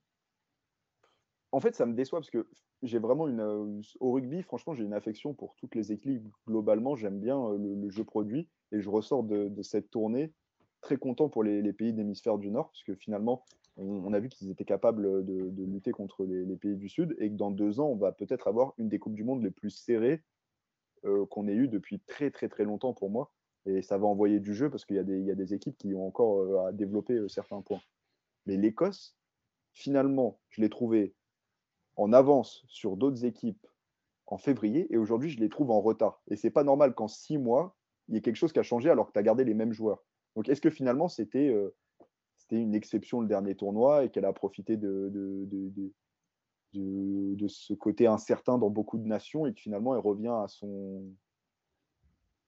En 1.52 1.60
fait, 1.60 1.76
ça 1.76 1.86
me 1.86 1.94
déçoit 1.94 2.20
parce 2.20 2.30
que 2.30 2.48
j'ai 2.84 3.00
vraiment 3.00 3.28
une. 3.28 3.42
Euh, 3.42 3.82
au 4.00 4.14
rugby, 4.14 4.44
franchement, 4.44 4.74
j'ai 4.74 4.84
une 4.84 4.94
affection 4.94 5.34
pour 5.34 5.56
toutes 5.56 5.76
les 5.76 5.92
équipes. 5.92 6.28
Globalement, 6.48 6.96
j'aime 6.96 7.20
bien 7.20 7.38
euh, 7.38 7.58
le, 7.58 7.90
jeu 7.90 8.04
produit 8.04 8.48
et 8.72 8.80
je 8.80 8.90
ressors 8.90 9.24
de, 9.24 9.50
de 9.50 9.62
cette 9.62 9.90
tournée 9.92 10.34
très 10.86 10.98
content 10.98 11.30
pour 11.30 11.44
les, 11.44 11.74
pays 11.74 11.94
d'hémisphère 11.94 12.38
du 12.38 12.52
Nord, 12.52 12.70
parce 12.70 12.84
que 12.84 12.94
finalement, 12.94 13.44
on, 13.76 14.14
a 14.14 14.20
vu 14.20 14.30
qu'ils 14.30 14.52
étaient 14.52 14.66
capables 14.66 15.26
de, 15.26 15.64
lutter 15.66 15.92
contre 15.92 16.26
les, 16.26 16.56
pays 16.56 16.76
du 16.76 16.88
Sud, 16.88 17.16
et 17.20 17.30
que 17.30 17.36
dans 17.36 17.52
deux 17.52 17.80
ans, 17.80 17.88
on 17.88 17.96
va 17.96 18.12
peut-être 18.12 18.48
avoir 18.48 18.74
une 18.78 18.88
des 18.88 19.00
Coupes 19.00 19.16
du 19.16 19.24
Monde 19.24 19.44
les 19.44 19.52
plus 19.52 19.72
serrées 19.72 20.24
euh, 21.06 21.26
qu'on 21.26 21.48
ait 21.48 21.56
eu 21.56 21.68
depuis 21.68 22.00
très 22.00 22.32
très 22.32 22.50
très 22.50 22.64
longtemps 22.64 22.94
pour 22.94 23.10
moi. 23.10 23.32
Et 23.66 23.82
ça 23.82 23.98
va 23.98 24.06
envoyer 24.06 24.40
du 24.40 24.54
jeu, 24.54 24.70
parce 24.70 24.86
qu'il 24.86 24.96
y, 24.96 25.00
y, 25.00 25.32
a 25.32 25.36
des 25.36 25.54
équipes 25.56 25.78
qui 25.78 25.96
ont 25.96 26.06
encore 26.06 26.42
euh, 26.42 26.68
à 26.68 26.72
développer 26.72 27.16
euh, 27.16 27.28
certains 27.28 27.62
points. 27.62 27.82
Mais 28.46 28.56
l'Écosse, 28.56 29.18
finalement, 29.74 30.40
je 30.50 30.62
l'ai 30.62 30.70
trouvé 30.70 31.16
en 31.96 32.14
avance 32.14 32.64
sur 32.68 32.96
d'autres 32.96 33.26
équipes 33.26 33.66
en 34.28 34.38
février, 34.38 34.88
et 34.94 34.98
aujourd'hui, 34.98 35.32
je 35.32 35.40
les 35.40 35.50
trouve 35.50 35.72
en 35.72 35.82
retard. 35.82 36.22
Et 36.30 36.36
c'est 36.36 36.52
pas 36.52 36.64
normal 36.64 36.94
qu'en 36.94 37.08
six 37.08 37.40
mois, 37.40 37.76
il 38.08 38.14
y 38.14 38.18
ait 38.20 38.22
quelque 38.22 38.36
chose 38.36 38.54
qui 38.54 38.60
a 38.60 38.64
changé 38.64 38.92
alors 38.92 39.08
que 39.08 39.14
tu 39.14 39.20
as 39.20 39.24
gardé 39.24 39.44
les 39.44 39.56
mêmes 39.56 39.74
joueurs. 39.74 40.04
Donc, 40.36 40.50
est-ce 40.50 40.62
que 40.62 40.70
finalement, 40.70 41.08
c'était 41.08 41.50
euh, 41.50 41.74
c'était 42.38 42.62
une 42.62 42.76
exception 42.76 43.22
le 43.22 43.28
dernier 43.28 43.56
tournoi 43.56 44.04
et 44.04 44.10
qu'elle 44.10 44.26
a 44.26 44.34
profité 44.34 44.78
de, 44.78 45.10
ce 47.48 47.74
côté 47.74 48.06
incertain 48.06 48.58
dans 48.58 48.70
beaucoup 48.70 48.98
de 48.98 49.08
nations 49.08 49.46
et 49.48 49.54
que 49.54 49.60
finalement, 49.60 49.96
elle 49.96 50.02
revient 50.02 50.28
à 50.28 50.48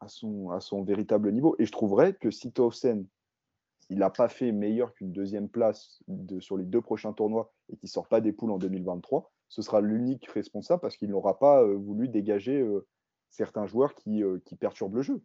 son, 0.08 0.84
véritable 0.84 1.32
niveau? 1.32 1.56
Et 1.58 1.66
je 1.66 1.72
trouverais 1.72 2.14
que 2.14 2.30
si 2.30 2.52
Towson, 2.52 3.06
il 3.90 4.00
n'a 4.00 4.10
pas 4.10 4.28
fait 4.28 4.52
meilleur 4.52 4.94
qu'une 4.94 5.14
deuxième 5.14 5.50
place 5.50 6.04
sur 6.40 6.58
les 6.58 6.66
deux 6.66 6.82
prochains 6.82 7.14
tournois 7.14 7.52
et 7.70 7.78
qu'il 7.78 7.88
ne 7.88 7.92
sort 7.92 8.08
pas 8.08 8.22
des 8.22 8.34
poules 8.34 8.52
en 8.52 8.58
2023, 8.60 9.32
ce 9.50 9.62
sera 9.62 9.82
l'unique 9.82 10.28
responsable 10.28 10.82
parce 10.82 10.98
qu'il 10.98 11.10
n'aura 11.10 11.40
pas 11.40 11.64
euh, 11.64 11.76
voulu 11.76 12.10
dégager 12.10 12.60
euh, 12.60 12.86
certains 13.30 13.66
joueurs 13.66 13.96
qui 13.96 14.22
perturbent 14.60 14.96
le 14.96 15.02
jeu. 15.02 15.24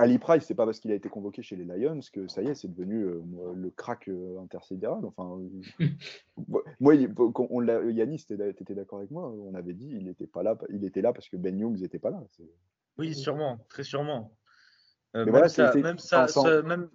Ali 0.00 0.20
Price, 0.20 0.44
c'est 0.44 0.54
pas 0.54 0.64
parce 0.64 0.78
qu'il 0.78 0.92
a 0.92 0.94
été 0.94 1.08
convoqué 1.08 1.42
chez 1.42 1.56
les 1.56 1.64
Lions 1.64 1.98
que 2.12 2.28
ça 2.28 2.40
y 2.40 2.46
est, 2.46 2.54
c'est 2.54 2.68
devenu 2.68 3.02
euh, 3.02 3.20
le 3.56 3.70
crack 3.70 4.08
euh, 4.08 4.40
intersidéral. 4.40 5.04
Enfin, 5.04 5.40
moi, 6.80 6.94
on 7.50 7.62
Yannis, 7.90 8.24
tu 8.24 8.34
étais 8.34 8.74
d'accord 8.74 9.00
avec 9.00 9.10
moi 9.10 9.28
On 9.28 9.54
avait 9.54 9.72
dit 9.72 9.88
il 9.90 10.06
était 10.06 10.28
pas 10.28 10.44
là, 10.44 10.56
il 10.70 10.84
était 10.84 11.02
là 11.02 11.12
parce 11.12 11.28
que 11.28 11.36
Ben 11.36 11.58
Youngs 11.58 11.80
n'était 11.80 11.98
pas 11.98 12.10
là. 12.10 12.22
Oui, 12.96 13.12
sûrement, 13.12 13.58
très 13.68 13.82
sûrement. 13.82 14.32
Euh, 15.16 15.24
même, 15.24 15.98
ça, 15.98 16.26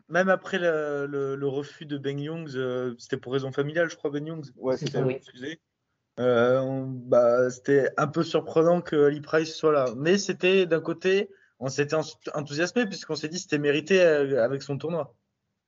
même, 0.07 0.29
après 0.29 0.59
le, 0.59 1.45
refus 1.45 1.85
de 1.85 1.97
Ben 1.97 2.17
Youngs, 2.17 2.95
c'était 2.97 3.17
pour 3.17 3.33
raison 3.33 3.51
familiale, 3.51 3.89
je 3.89 3.97
crois, 3.97 4.11
Ben 4.11 4.25
Youngs. 4.25 4.45
Ouais, 4.55 4.77
c'était 4.77 5.01
refusé. 5.01 5.59
bah, 6.15 7.49
c'était 7.49 7.89
un 7.97 8.07
peu 8.07 8.23
surprenant 8.23 8.79
que 8.81 9.07
Ali 9.07 9.19
Price 9.19 9.53
soit 9.53 9.73
là. 9.73 9.87
Mais 9.97 10.17
c'était 10.17 10.65
d'un 10.65 10.79
côté, 10.79 11.29
on 11.63 11.69
s'était 11.69 11.95
enthousiasmé 12.33 12.85
puisqu'on 12.85 13.15
s'est 13.15 13.29
dit 13.29 13.39
c'était 13.39 13.57
mérité 13.57 14.01
euh, 14.01 14.43
avec 14.43 14.61
son 14.61 14.77
tournoi. 14.77 15.15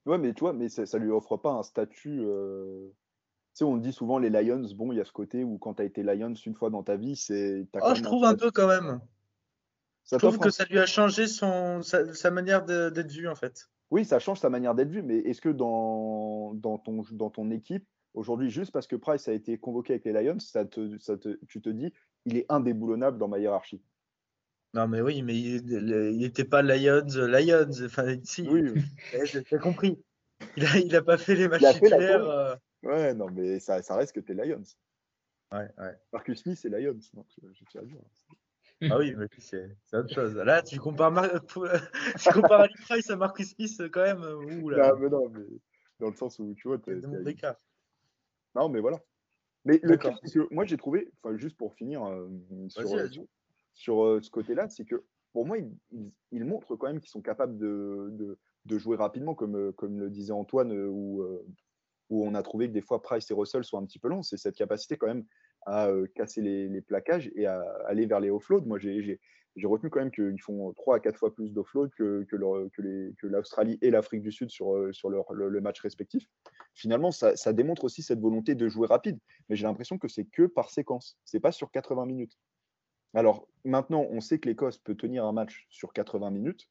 Ouais, 0.05 0.17
mais 0.17 0.33
tu 0.33 0.41
vois, 0.41 0.51
mais 0.51 0.67
ça, 0.67 0.97
lui 0.99 1.09
offre 1.09 1.37
pas 1.37 1.51
un 1.51 1.63
statut. 1.63 2.19
Euh, 2.21 2.89
tu 2.89 3.59
sais, 3.59 3.63
on 3.63 3.77
dit 3.77 3.93
souvent 3.93 4.19
les 4.19 4.29
Lions, 4.29 4.67
bon, 4.75 4.91
il 4.91 4.97
y 4.97 5.01
a 5.01 5.05
ce 5.05 5.13
côté 5.13 5.45
où 5.45 5.57
quand 5.57 5.75
tu 5.75 5.81
as 5.81 5.85
été 5.85 6.03
Lions 6.03 6.33
une 6.33 6.53
fois 6.53 6.69
dans 6.69 6.83
ta 6.83 6.97
vie, 6.97 7.15
c'est. 7.15 7.65
Oh, 7.81 7.95
je 7.95 8.03
trouve 8.03 8.25
un, 8.25 8.35
peu 8.35 8.51
quand 8.51 8.67
même. 8.67 8.99
je 10.11 10.17
trouve 10.17 10.37
que 10.37 10.49
ça 10.49 10.65
lui 10.65 10.79
a 10.79 10.85
changé 10.85 11.27
son, 11.27 11.81
sa, 11.81 12.29
manière 12.29 12.65
d'être 12.65 13.11
vu 13.11 13.29
en 13.29 13.35
fait. 13.35 13.69
Oui, 13.89 14.03
ça 14.03 14.19
change 14.19 14.39
sa 14.39 14.49
manière 14.49 14.75
d'être 14.75 14.89
vu, 14.89 15.01
mais 15.01 15.19
est-ce 15.19 15.39
que 15.39 15.49
dans, 15.49 16.53
dans, 16.55 16.77
ton, 16.77 17.03
dans 17.11 17.29
ton 17.29 17.51
équipe, 17.51 17.87
Aujourd'hui, 18.15 18.49
juste 18.49 18.71
parce 18.71 18.87
que 18.87 18.95
Price 18.95 19.27
a 19.27 19.33
été 19.33 19.57
convoqué 19.57 19.93
avec 19.93 20.05
les 20.05 20.13
Lions, 20.13 20.39
ça 20.39 20.63
te, 20.63 20.97
ça 20.99 21.17
te, 21.17 21.37
tu 21.49 21.61
te 21.61 21.67
dis, 21.67 21.91
il 22.23 22.37
est 22.37 22.45
indéboulonnable 22.47 23.17
dans 23.17 23.27
ma 23.27 23.39
hiérarchie? 23.39 23.81
Non, 24.75 24.89
mais 24.89 24.99
oui, 24.99 25.21
mais 25.21 25.39
il 25.39 26.17
n'était 26.17 26.43
pas 26.43 26.61
Lions, 26.61 27.05
Lions. 27.07 27.85
Enfin, 27.85 28.17
si, 28.23 28.45
Oui, 28.49 28.61
oui. 28.69 28.81
j'ai 29.49 29.57
compris. 29.57 30.03
Il 30.57 30.65
a, 30.65 30.77
il 30.79 30.93
a 30.93 31.01
pas 31.01 31.17
fait 31.17 31.35
les 31.35 31.47
matchs 31.47 31.71
titulaires. 31.75 32.27
euh, 32.27 32.55
ouais, 32.83 33.13
non, 33.13 33.29
mais 33.31 33.61
ça, 33.61 33.81
ça 33.81 33.95
reste 33.95 34.13
que 34.13 34.19
t'es 34.19 34.33
Lions. 34.33 34.63
Ouais, 35.53 35.69
ouais. 35.77 35.97
Marcus 36.11 36.41
Smith, 36.41 36.57
c'est 36.61 36.67
Lions. 36.67 36.99
Donc, 37.13 37.25
je, 37.41 37.47
je 37.53 37.63
tiens 37.69 37.81
à 37.81 37.85
dire. 37.85 38.01
Ah 38.91 38.97
oui, 38.97 39.15
mais 39.15 39.27
c'est 39.39 39.69
autre 39.93 40.13
chose. 40.13 40.35
Là, 40.35 40.61
tu 40.61 40.77
compares, 40.77 41.11
Mar- 41.11 41.31
tu 42.19 42.31
compares 42.33 42.59
Ali 42.61 42.73
Price 42.81 43.09
à 43.09 43.15
Marcus 43.15 43.55
Smith 43.55 43.81
quand 43.93 44.03
même. 44.03 44.23
Ouh 44.23 44.69
là, 44.71 44.91
Non, 44.91 44.99
mais 44.99 45.09
non, 45.09 45.29
mais 45.29 45.45
dans 46.01 46.09
le 46.09 46.15
sens 46.17 46.37
où 46.39 46.53
tu 46.53 46.67
vois, 46.67 46.79
t'es-. 46.79 46.99
Non, 48.55 48.67
mais 48.67 48.81
voilà. 48.81 49.01
Mais 49.63 49.79
le 49.81 49.97
truc, 49.97 50.13
moi, 50.51 50.65
j'ai 50.65 50.75
trouvé, 50.75 51.09
enfin, 51.23 51.37
juste 51.37 51.55
pour 51.55 51.73
finir 51.75 52.03
euh, 52.03 52.27
sur, 52.67 52.93
euh, 52.93 53.07
sur, 53.07 53.25
sur, 53.75 54.03
euh, 54.03 54.21
ce 54.21 54.31
côté-là, 54.31 54.67
c'est 54.69 54.85
que 54.85 55.03
pour 55.33 55.45
moi, 55.45 55.57
ils, 55.59 56.45
montrent 56.45 56.75
quand 56.77 56.87
même 56.87 57.01
qu'ils 57.01 57.09
sont 57.09 57.21
capables 57.21 57.57
de, 57.57 58.37
jouer 58.77 58.95
rapidement, 58.95 59.35
comme, 59.35 59.55
euh, 59.55 59.71
comme 59.73 59.99
le 59.99 60.09
disait 60.09 60.31
Antoine, 60.31 60.71
euh, 60.71 60.87
où, 60.87 61.21
on 62.09 62.33
a 62.35 62.41
trouvé 62.41 62.67
que 62.67 62.73
des 62.73 62.81
fois 62.81 63.01
Price 63.01 63.29
et 63.29 63.33
Russell 63.33 63.65
sont 63.65 63.77
un 63.77 63.85
petit 63.85 63.99
peu 63.99 64.07
longs. 64.07 64.23
C'est 64.23 64.37
cette 64.37 64.55
capacité 64.55 64.95
quand 64.95 65.07
même 65.07 65.25
à 65.65 65.89
casser 66.13 66.41
les, 66.41 66.81
plaquages 66.81 67.31
et 67.35 67.47
à 67.47 67.59
aller 67.87 68.05
vers 68.05 68.19
les 68.19 68.29
offloads. 68.29 68.65
Moi, 68.65 68.77
j'ai 68.77 69.19
retenu 69.63 69.89
quand 69.89 69.99
même 69.99 70.11
qu'ils 70.11 70.39
font 70.39 70.71
3 70.73 70.97
à 70.97 70.99
4 70.99 71.17
fois 71.17 71.33
plus 71.33 71.51
d'offload 71.51 71.89
que, 71.97 72.25
l'Australie 73.23 73.79
et 73.81 73.89
l'Afrique 73.89 74.21
du 74.21 74.31
Sud 74.31 74.51
sur, 74.51 74.75
leur, 75.09 75.33
le, 75.33 75.49
le 75.49 75.61
match 75.61 75.81
respectif. 75.81 76.29
Finalement, 76.75 77.11
ça, 77.11 77.35
ça 77.35 77.51
démontre 77.51 77.83
aussi 77.83 78.03
cette 78.03 78.21
volonté 78.21 78.53
de 78.53 78.69
jouer 78.69 78.87
rapide. 78.87 79.17
Mais 79.49 79.55
j'ai 79.55 79.65
l'impression 79.65 79.97
que 79.97 80.07
c'est 80.07 80.25
que 80.25 80.43
par 80.43 80.69
séquence. 80.69 81.17
C'est 81.25 81.39
pas 81.39 81.51
sur 81.51 81.71
80 81.71 82.05
minutes. 82.05 82.37
Alors 83.15 83.47
maintenant, 83.63 84.05
on 84.11 84.19
sait 84.19 84.39
que 84.39 84.47
l'Écosse 84.49 84.77
peut 84.77 84.95
tenir 84.95 85.25
un 85.25 85.31
match 85.31 85.65
sur 85.69 85.93
80 85.93 86.29
minutes. 86.31 86.69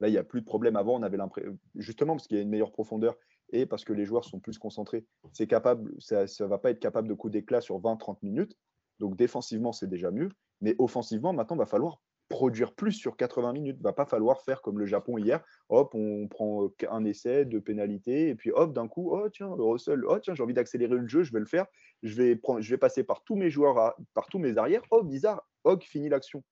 Là, 0.00 0.08
il 0.08 0.10
n'y 0.10 0.18
a 0.18 0.24
plus 0.24 0.40
de 0.40 0.46
problème. 0.46 0.76
Avant, 0.76 0.98
on 0.98 1.02
avait 1.02 1.16
l'impression, 1.16 1.56
justement 1.76 2.14
parce 2.14 2.26
qu'il 2.26 2.36
y 2.36 2.40
a 2.40 2.42
une 2.42 2.50
meilleure 2.50 2.72
profondeur 2.72 3.16
et 3.50 3.64
parce 3.64 3.84
que 3.84 3.92
les 3.92 4.04
joueurs 4.04 4.24
sont 4.24 4.40
plus 4.40 4.58
concentrés, 4.58 5.06
c'est 5.32 5.46
capable, 5.46 5.94
ça 6.00 6.24
ne 6.24 6.44
va 6.46 6.58
pas 6.58 6.70
être 6.70 6.80
capable 6.80 7.08
de 7.08 7.14
coup 7.14 7.30
d'éclat 7.30 7.60
sur 7.60 7.78
20-30 7.78 8.18
minutes. 8.22 8.56
Donc 8.98 9.16
défensivement, 9.16 9.72
c'est 9.72 9.86
déjà 9.86 10.10
mieux. 10.10 10.30
Mais 10.60 10.74
offensivement, 10.78 11.32
maintenant, 11.32 11.56
il 11.56 11.60
va 11.60 11.66
falloir 11.66 12.00
produire 12.28 12.74
plus 12.74 12.92
sur 12.92 13.16
80 13.16 13.52
minutes. 13.52 13.76
Il 13.78 13.82
va 13.82 13.92
pas 13.92 14.06
falloir 14.06 14.42
faire 14.42 14.62
comme 14.62 14.78
le 14.78 14.86
Japon 14.86 15.18
hier. 15.18 15.44
Hop, 15.68 15.94
on 15.94 16.26
prend 16.28 16.64
euh, 16.64 16.70
un 16.90 17.04
essai, 17.04 17.44
de 17.44 17.58
pénalité, 17.58 18.28
et 18.28 18.34
puis 18.34 18.50
hop, 18.50 18.72
d'un 18.72 18.88
coup, 18.88 19.10
oh 19.12 19.28
tiens, 19.28 19.48
Russell, 19.50 20.04
oh 20.06 20.18
tiens, 20.18 20.34
j'ai 20.34 20.42
envie 20.42 20.54
d'accélérer 20.54 20.96
le 20.96 21.06
jeu, 21.06 21.22
je 21.22 21.32
vais 21.32 21.40
le 21.40 21.46
faire. 21.46 21.66
Je 22.02 22.14
vais, 22.14 22.36
prendre, 22.36 22.60
je 22.60 22.70
vais 22.70 22.78
passer 22.78 23.04
par 23.04 23.22
tous 23.24 23.36
mes 23.36 23.50
joueurs, 23.50 23.78
à- 23.78 23.96
par 24.14 24.26
tous 24.26 24.38
mes 24.38 24.56
arrières. 24.58 24.82
Oh, 24.90 25.02
bizarre, 25.02 25.46
Hog 25.64 25.82
finit 25.82 26.08
l'action. 26.08 26.42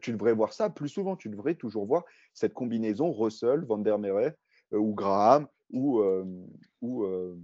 Tu 0.00 0.12
devrais 0.12 0.32
voir 0.32 0.52
ça 0.52 0.70
plus 0.70 0.88
souvent. 0.88 1.16
Tu 1.16 1.28
devrais 1.28 1.54
toujours 1.54 1.86
voir 1.86 2.04
cette 2.32 2.54
combinaison 2.54 3.12
Russell, 3.12 3.64
Van 3.64 3.78
der 3.78 3.98
Merwe 3.98 4.32
euh, 4.72 4.78
ou 4.78 4.94
Graham 4.94 5.46
ou, 5.70 6.00
euh, 6.00 6.24
ou, 6.80 7.04
euh. 7.04 7.36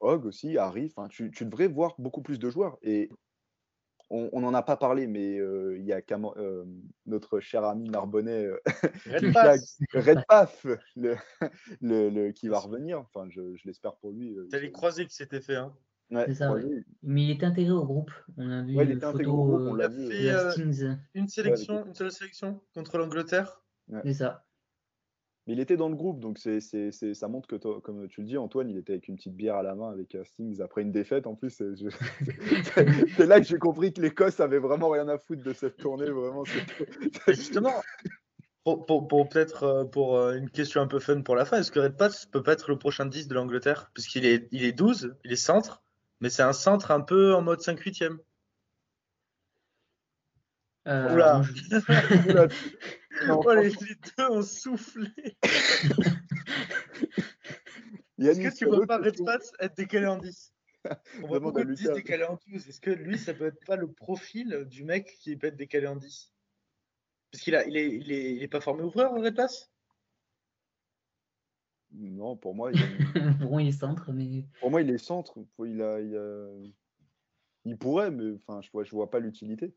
Hogg. 0.00 0.26
Aussi, 0.26 0.58
Harry. 0.58 0.92
Tu, 1.10 1.30
tu 1.30 1.44
devrais 1.46 1.68
voir 1.68 1.94
beaucoup 1.98 2.22
plus 2.22 2.38
de 2.38 2.50
joueurs. 2.50 2.76
Et 2.82 3.08
on 4.10 4.40
n'en 4.40 4.54
a 4.54 4.62
pas 4.62 4.76
parlé, 4.76 5.06
mais 5.06 5.38
euh, 5.38 5.76
il 5.78 5.84
y 5.84 5.92
a 5.92 6.02
Cam- 6.02 6.30
euh, 6.36 6.64
notre 7.06 7.40
cher 7.40 7.64
ami 7.64 7.88
Narbonnet, 7.88 8.44
euh, 8.44 8.58
Red 9.06 10.24
Paf, 10.28 10.66
le, 10.96 11.16
le- 11.80 12.10
le- 12.10 12.32
qui 12.32 12.48
va 12.48 12.60
revenir. 12.60 13.00
Enfin, 13.00 13.26
je, 13.30 13.56
je 13.56 13.66
l'espère 13.66 13.96
pour 13.96 14.12
lui. 14.12 14.36
euh, 14.36 14.46
T'as 14.50 14.58
les 14.60 14.72
croisés 14.72 15.06
qui 15.06 15.14
s'étaient 15.14 15.40
fait. 15.40 15.56
Hein. 15.56 15.74
ouais, 16.10 16.26
C'est 16.26 16.34
ça. 16.34 16.54
Mais 17.02 17.24
il 17.24 17.30
est 17.30 17.42
intégré 17.42 17.72
au 17.72 17.84
groupe. 17.84 18.10
On 18.36 18.50
a 18.50 18.62
vu 18.62 18.76
Ouais, 18.76 18.84
une 18.84 19.00
photo 19.00 19.32
on 19.32 19.74
l'a 19.74 19.90
fait 19.90 20.30
euh, 20.30 20.52
une 21.14 21.28
sélection, 21.28 21.86
une 21.86 21.94
seule 21.94 22.12
sélection 22.12 22.60
contre 22.74 22.98
l'Angleterre. 22.98 23.62
C'est 24.02 24.14
ça. 24.14 24.43
Mais 25.46 25.52
il 25.52 25.60
était 25.60 25.76
dans 25.76 25.90
le 25.90 25.94
groupe, 25.94 26.20
donc 26.20 26.38
c'est, 26.38 26.60
c'est, 26.60 26.90
c'est- 26.90 27.12
ça 27.12 27.28
montre 27.28 27.46
que, 27.46 27.56
toi- 27.56 27.80
comme 27.82 28.08
tu 28.08 28.22
le 28.22 28.26
dis, 28.26 28.38
Antoine, 28.38 28.70
il 28.70 28.78
était 28.78 28.92
avec 28.94 29.08
une 29.08 29.16
petite 29.16 29.34
bière 29.36 29.56
à 29.56 29.62
la 29.62 29.74
main 29.74 29.90
avec 29.90 30.14
Hastings 30.14 30.62
après 30.62 30.80
une 30.80 30.90
défaite. 30.90 31.26
En 31.26 31.34
plus, 31.34 31.50
c'est, 31.50 31.76
je- 31.76 31.88
c'est 33.16 33.26
là 33.26 33.40
que 33.40 33.46
j'ai 33.46 33.58
compris 33.58 33.92
que 33.92 34.00
l'Écosse 34.00 34.40
avait 34.40 34.58
vraiment 34.58 34.88
rien 34.88 35.06
à 35.08 35.18
foutre 35.18 35.42
de 35.42 35.52
cette 35.52 35.76
tournée. 35.76 36.08
Vraiment, 36.08 36.44
justement, 37.28 37.74
pour, 38.64 38.86
pour, 38.86 39.06
pour 39.06 39.28
peut-être 39.28 39.64
euh, 39.64 39.84
pour 39.84 40.16
euh, 40.16 40.34
une 40.36 40.48
question 40.48 40.80
un 40.80 40.86
peu 40.86 40.98
fun 40.98 41.20
pour 41.20 41.36
la 41.36 41.44
fin, 41.44 41.58
est-ce 41.58 41.70
que 41.70 41.80
Red 41.80 41.98
Pass 41.98 42.24
peut 42.24 42.42
pas 42.42 42.54
être 42.54 42.70
le 42.70 42.78
prochain 42.78 43.04
10 43.04 43.28
de 43.28 43.34
l'Angleterre? 43.34 43.90
Puisqu'il 43.92 44.24
est, 44.24 44.48
il 44.50 44.64
est 44.64 44.72
12, 44.72 45.14
il 45.24 45.32
est 45.32 45.36
centre, 45.36 45.82
mais 46.22 46.30
c'est 46.30 46.42
un 46.42 46.54
centre 46.54 46.90
un 46.90 47.02
peu 47.02 47.34
en 47.34 47.42
mode 47.42 47.60
5-8e. 47.60 48.16
Euh, 50.86 51.12
Oula. 51.14 51.42
Oula, 52.28 52.48
Oh, 53.28 53.52
les, 53.54 53.70
les 53.70 53.94
deux 54.16 54.24
ont 54.30 54.42
soufflé. 54.42 55.08
Est-ce 58.18 58.40
que 58.40 58.56
tu 58.56 58.66
vois 58.66 58.86
pas 58.86 58.98
Red. 58.98 59.24
Pass 59.24 59.52
être 59.60 59.76
décalé 59.76 60.06
en 60.06 60.18
10 60.18 60.52
On 61.22 61.26
voit 61.26 61.40
beaucoup 61.40 61.58
à 61.58 61.64
de 61.64 61.72
10 61.74 61.82
Lucas. 61.82 61.94
décalés 61.94 62.24
en 62.24 62.38
12. 62.48 62.68
Est-ce 62.68 62.80
que 62.80 62.90
lui, 62.90 63.18
ça 63.18 63.34
peut 63.34 63.46
être 63.46 63.64
pas 63.66 63.76
le 63.76 63.90
profil 63.90 64.64
du 64.68 64.84
mec 64.84 65.16
qui 65.20 65.36
peut 65.36 65.48
être 65.48 65.56
décalé 65.56 65.86
en 65.86 65.96
10 65.96 66.32
Parce 67.30 67.42
qu'il 67.42 67.54
a, 67.56 67.66
il 67.66 67.76
est, 67.76 67.94
il 67.96 68.12
est, 68.12 68.34
il 68.34 68.42
est 68.42 68.48
pas 68.48 68.60
formé 68.60 68.82
ouvreur, 68.82 69.12
Red 69.14 69.34
Pass? 69.34 69.70
Non, 71.92 72.36
pour 72.36 72.54
moi, 72.54 72.72
il, 72.72 72.80
est- 72.80 72.82
Pour 73.40 73.50
moi, 73.52 73.62
il 73.62 73.68
est 73.68 73.72
centre, 73.72 74.12
mais 74.12 74.44
pour 74.60 74.70
moi, 74.70 74.82
il 74.82 74.90
est 74.90 74.98
centre. 74.98 75.38
Il, 75.60 75.80
a, 75.80 76.00
il, 76.00 76.16
a- 76.16 76.50
il 77.64 77.78
pourrait, 77.78 78.10
mais 78.10 78.32
enfin, 78.36 78.60
je 78.62 78.70
vois, 78.72 78.84
je 78.84 78.90
vois 78.90 79.10
pas 79.10 79.20
l'utilité. 79.20 79.74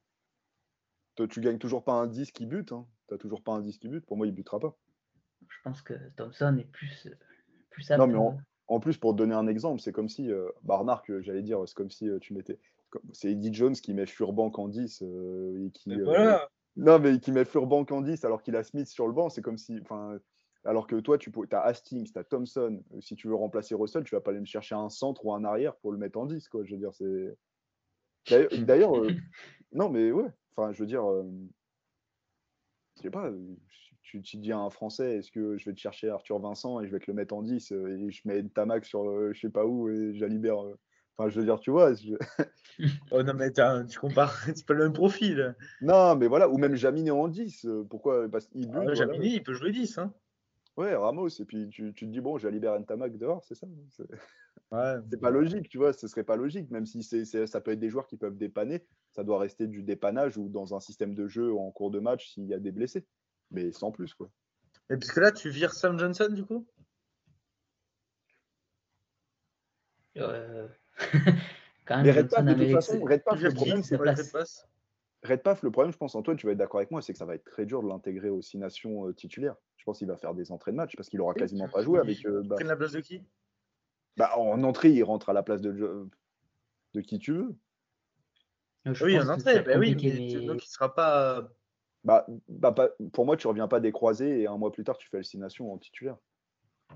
Toi, 1.15 1.27
tu 1.27 1.41
gagnes 1.41 1.59
toujours 1.59 1.83
pas 1.83 1.93
un 1.93 2.07
10 2.07 2.31
qui 2.31 2.45
bute. 2.45 2.71
Hein. 2.71 2.87
Tu 3.07 3.13
n'as 3.13 3.17
toujours 3.17 3.41
pas 3.41 3.53
un 3.53 3.61
10 3.61 3.77
qui 3.77 3.87
bute. 3.87 4.05
Pour 4.05 4.17
moi, 4.17 4.27
il 4.27 4.33
butera 4.33 4.59
pas. 4.59 4.75
je 5.47 5.57
pense 5.63 5.81
que 5.81 5.93
Thompson 6.15 6.57
est 6.59 6.71
plus, 6.71 7.07
plus 7.69 7.91
apte. 7.91 7.99
Non, 7.99 8.07
mais 8.07 8.17
euh, 8.17 8.39
En 8.67 8.79
plus, 8.79 8.97
pour 8.97 9.13
te 9.13 9.17
donner 9.17 9.35
un 9.35 9.47
exemple, 9.47 9.81
c'est 9.81 9.91
comme 9.91 10.09
si, 10.09 10.31
euh, 10.31 10.49
bah 10.63 10.77
remarque, 10.77 11.09
euh, 11.09 11.21
j'allais 11.21 11.43
dire, 11.43 11.61
c'est 11.65 11.75
comme 11.75 11.91
si 11.91 12.09
euh, 12.09 12.19
tu 12.19 12.33
mettais, 12.33 12.59
c'est 13.13 13.31
Eddie 13.31 13.53
Jones 13.53 13.73
qui 13.75 13.93
met 13.93 14.05
Furbank 14.05 14.57
en 14.59 14.67
10 14.67 15.03
euh, 15.03 15.65
et 15.65 15.71
qui, 15.71 15.91
Et 15.91 15.95
euh, 15.95 16.03
Voilà 16.03 16.49
non 16.77 16.99
mais 16.99 17.19
qui 17.19 17.31
met 17.31 17.43
Furbank 17.43 17.91
en 17.91 18.01
10 18.01 18.23
alors 18.23 18.43
qu'il 18.43 18.55
a 18.55 18.63
Smith 18.63 18.87
sur 18.87 19.07
le 19.07 19.13
banc, 19.13 19.29
c'est 19.29 19.41
comme 19.41 19.57
si, 19.57 19.79
enfin, 19.81 20.19
alors 20.63 20.85
que 20.85 20.95
toi, 20.97 21.17
tu 21.17 21.31
as 21.51 21.61
Hastings, 21.61 22.11
tu 22.11 22.19
as 22.19 22.23
Thompson, 22.23 22.83
euh, 22.93 23.01
si 23.01 23.15
tu 23.15 23.27
veux 23.27 23.35
remplacer 23.35 23.73
Russell, 23.73 24.03
tu 24.03 24.15
vas 24.15 24.21
pas 24.21 24.31
aller 24.31 24.39
me 24.39 24.45
chercher 24.45 24.75
un 24.75 24.89
centre 24.89 25.25
ou 25.25 25.33
un 25.33 25.43
arrière 25.43 25.75
pour 25.77 25.91
le 25.91 25.97
mettre 25.97 26.19
en 26.19 26.25
10, 26.25 26.47
quoi. 26.49 26.63
Je 26.63 26.71
veux 26.71 26.77
dire, 26.77 26.93
c'est. 26.93 27.35
D'ailleurs, 28.29 28.49
d'ailleurs, 28.59 28.97
euh, 28.97 29.07
non 29.71 29.89
mais 29.89 30.11
ouais, 30.11 30.29
enfin, 30.55 30.71
je 30.71 30.79
veux 30.79 30.85
dire, 30.85 31.09
euh, 31.09 31.23
je 32.97 33.01
sais 33.03 33.09
pas, 33.09 33.27
euh, 33.27 33.55
tu, 34.03 34.21
tu 34.21 34.37
dis 34.37 34.51
à 34.51 34.57
un 34.59 34.69
Français, 34.69 35.17
est-ce 35.17 35.31
que 35.31 35.57
je 35.57 35.65
vais 35.65 35.73
te 35.73 35.79
chercher 35.79 36.09
Arthur 36.09 36.39
Vincent 36.39 36.81
et 36.81 36.87
je 36.87 36.91
vais 36.91 36.99
te 36.99 37.05
le 37.07 37.13
mettre 37.13 37.35
en 37.35 37.41
10 37.43 37.71
euh, 37.71 37.87
et 38.07 38.11
je 38.11 38.21
mets 38.25 38.43
Tamac 38.43 38.85
sur 38.85 39.09
euh, 39.09 39.31
je 39.33 39.39
sais 39.39 39.49
pas 39.49 39.65
où 39.65 39.89
et 39.89 40.13
Jalibert. 40.15 40.57
Enfin, 41.17 41.29
je 41.29 41.39
veux 41.39 41.45
dire, 41.45 41.59
tu 41.59 41.71
vois. 41.71 41.93
je- 41.93 42.13
Oh 43.11 43.23
non, 43.23 43.33
mais 43.33 43.51
tu 43.51 43.99
compares, 43.99 44.37
c'est 44.55 44.65
pas 44.65 44.73
le 44.75 44.83
même 44.85 44.93
profil. 44.93 45.55
Non, 45.81 46.15
mais 46.15 46.27
voilà, 46.27 46.47
ou 46.49 46.57
même 46.57 46.75
Jaminet 46.75 47.11
en 47.11 47.27
10. 47.27 47.65
euh, 47.65 47.83
Pourquoi 47.89 48.29
Parce 48.29 48.47
qu'il 48.47 48.69
Ah, 48.73 48.83
voilà. 48.85 49.15
Il 49.21 49.43
peut 49.43 49.53
jouer 49.53 49.71
10. 49.71 49.97
Hein. 49.97 50.13
Ouais, 50.77 50.93
Ramos. 50.95 51.27
Et 51.29 51.45
puis 51.45 51.67
tu, 51.69 51.91
tu 51.93 52.05
te 52.05 52.11
dis, 52.11 52.21
bon, 52.21 52.37
Jalibert 52.37 52.77
Tamac 52.85 53.17
dehors, 53.17 53.43
c'est 53.43 53.55
ça. 53.55 53.65
C'est 53.89 54.03
Ouais. 54.71 54.95
pas 55.21 55.31
logique, 55.31 55.69
tu 55.69 55.79
vois. 55.79 55.91
Ce 55.93 56.07
serait 56.07 56.23
pas 56.23 56.35
logique, 56.35 56.69
même 56.69 56.85
si 56.85 57.01
c'est- 57.01 57.25
ça 57.47 57.61
peut 57.61 57.71
être 57.71 57.79
des 57.79 57.89
joueurs 57.89 58.05
qui 58.05 58.17
peuvent 58.17 58.37
dépanner. 58.37 58.85
Ça 59.17 59.23
doit 59.23 59.39
rester 59.39 59.65
du 59.65 59.81
dépannage 59.81 60.37
ou 60.37 60.47
dans 60.47 60.75
un 60.75 60.79
système 60.79 61.15
de 61.15 61.27
jeu 61.27 61.51
en 61.51 61.71
cours 61.71 61.89
de 61.89 61.97
match 61.97 62.29
s'il 62.29 62.45
y 62.45 62.53
a 62.53 62.59
des 62.59 62.71
blessés. 62.71 63.03
Mais 63.49 63.71
sans 63.71 63.91
plus, 63.91 64.13
quoi. 64.13 64.29
Et 64.91 64.97
puisque 64.97 65.17
là, 65.17 65.31
tu 65.31 65.49
vires 65.49 65.73
Sam 65.73 65.97
Johnson, 65.97 66.29
du 66.29 66.45
coup? 66.45 66.67
Euh, 70.17 70.67
Quand 71.85 71.97
Mais 71.97 72.03
même, 72.03 72.17
Red 72.17 72.29
Path, 72.29 72.45
Johnson 72.45 72.59
de 72.59 72.63
toute 72.63 72.73
façon, 72.73 73.03
Red 73.03 73.23
Tu 73.31 73.43
le 73.43 73.53
problème, 73.53 73.81
place. 74.29 74.67
Red 75.23 75.41
Red 75.47 75.57
le 75.63 75.71
problème, 75.71 75.91
je 75.91 75.97
pense, 75.97 76.13
Antoine, 76.13 76.37
tu 76.37 76.45
vas 76.45 76.51
être 76.51 76.59
d'accord 76.59 76.79
avec 76.79 76.91
moi, 76.91 77.01
c'est 77.01 77.13
que 77.13 77.17
ça 77.17 77.25
va 77.25 77.33
être 77.33 77.43
très 77.43 77.65
dur 77.65 77.81
de 77.81 77.87
l'intégrer 77.87 78.29
aux 78.29 78.43
six 78.43 78.59
nations 78.59 79.07
euh, 79.07 79.13
titulaires. 79.13 79.55
Je 79.77 79.83
pense 79.83 79.97
qu'il 79.97 80.07
va 80.07 80.17
faire 80.17 80.35
des 80.35 80.51
entrées 80.51 80.71
de 80.73 80.77
match 80.77 80.95
parce 80.95 81.09
qu'il 81.09 81.21
aura 81.21 81.33
quasiment 81.33 81.67
pas 81.67 81.81
joué 81.81 81.99
avec. 81.99 82.23
euh, 82.27 82.43
bah, 82.45 82.57
la 82.63 82.75
place 82.75 82.91
de 82.91 82.99
qui? 82.99 83.23
Bah, 84.15 84.37
en 84.37 84.61
entrée, 84.61 84.91
il 84.91 85.03
rentre 85.03 85.29
à 85.29 85.33
la 85.33 85.41
place 85.41 85.61
de, 85.61 86.07
de 86.93 87.01
qui 87.01 87.17
tu 87.17 87.33
veux. 87.33 87.55
Oui, 89.01 89.19
en 89.19 89.27
entrée, 89.29 89.53
c'est 89.53 89.63
bah 89.63 89.77
oui, 89.77 89.95
mais 89.95 90.41
donc 90.41 90.63
il 90.63 90.69
sera 90.69 90.93
pas. 90.93 91.49
Bah, 92.03 92.25
bah, 92.47 92.71
pas- 92.71 92.89
pour 93.11 93.25
moi, 93.25 93.35
tu 93.35 93.47
reviens 93.47 93.67
pas 93.67 93.79
des 93.79 93.91
croisés 93.91 94.41
et 94.41 94.47
un 94.47 94.57
mois 94.57 94.71
plus 94.71 94.83
tard, 94.83 94.97
tu 94.97 95.09
fais 95.09 95.21
nations 95.37 95.73
en 95.73 95.77
titulaire. 95.77 96.17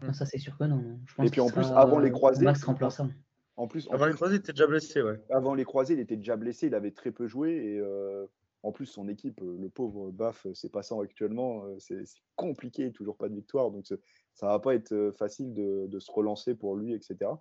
Non, 0.01 0.13
ça, 0.13 0.25
c'est 0.25 0.37
sûr 0.37 0.57
que 0.57 0.63
non. 0.63 0.77
non. 0.77 0.99
Je 1.05 1.15
pense 1.15 1.27
Et 1.27 1.29
puis, 1.29 1.41
en 1.41 1.49
plus, 1.49 1.65
avant 1.75 1.99
les 1.99 2.11
croisés, 2.11 2.45
Max 2.45 2.61
il- 2.61 2.65
remplaçant. 2.65 3.09
En 3.57 3.67
plus, 3.67 3.87
en 3.89 3.91
Avant 3.91 4.05
les 4.05 4.13
croisés, 4.13 4.41
t'es 4.41 4.53
déjà 4.53 4.65
blessé, 4.65 5.01
ouais. 5.01 5.21
avant 5.29 5.53
les 5.53 5.65
croisés, 5.65 5.93
il 5.93 5.99
était 5.99 6.15
déjà 6.15 6.37
blessé, 6.37 6.67
il 6.67 6.75
avait 6.75 6.91
très 6.91 7.11
peu 7.11 7.27
joué 7.27 7.51
et 7.51 7.79
euh, 7.79 8.25
en 8.63 8.71
plus, 8.71 8.85
son 8.85 9.07
équipe, 9.07 9.41
le 9.41 9.69
pauvre 9.69 10.11
Baf, 10.11 10.45
euh, 10.45 10.53
c'est 10.53 10.71
passant 10.71 11.01
actuellement, 11.01 11.65
euh, 11.65 11.75
c'est 11.79 12.03
compliqué, 12.35 12.91
toujours 12.91 13.17
pas 13.17 13.27
de 13.27 13.35
victoire. 13.35 13.71
Donc, 13.71 13.85
ça 14.33 14.47
va 14.47 14.59
pas 14.59 14.73
être 14.75 15.13
facile 15.17 15.53
de, 15.53 15.87
de, 15.87 15.99
se 15.99 16.11
relancer 16.11 16.55
pour 16.55 16.75
lui, 16.75 16.93
etc. 16.93 17.31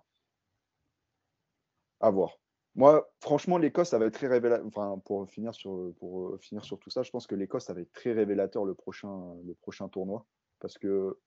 À 1.99 2.09
voir. 2.09 2.37
Moi, 2.75 3.11
franchement, 3.19 3.57
l'Écosse, 3.57 3.89
ça 3.89 3.99
va 3.99 4.05
être 4.05 4.13
très 4.13 4.27
révélateur. 4.27 4.65
Enfin, 4.65 5.01
pour 5.05 5.29
finir, 5.29 5.53
sur, 5.53 5.93
pour 5.99 6.39
finir 6.39 6.63
sur 6.63 6.79
tout 6.79 6.89
ça, 6.89 7.03
je 7.03 7.11
pense 7.11 7.27
que 7.27 7.35
l'Écosse, 7.35 7.65
ça 7.65 7.73
va 7.73 7.81
être 7.81 7.91
très 7.91 8.13
révélateur 8.13 8.63
le 8.63 8.73
prochain, 8.73 9.35
le 9.45 9.53
prochain 9.53 9.89
tournoi. 9.89 10.25
Parce 10.59 10.77
que 10.77 11.17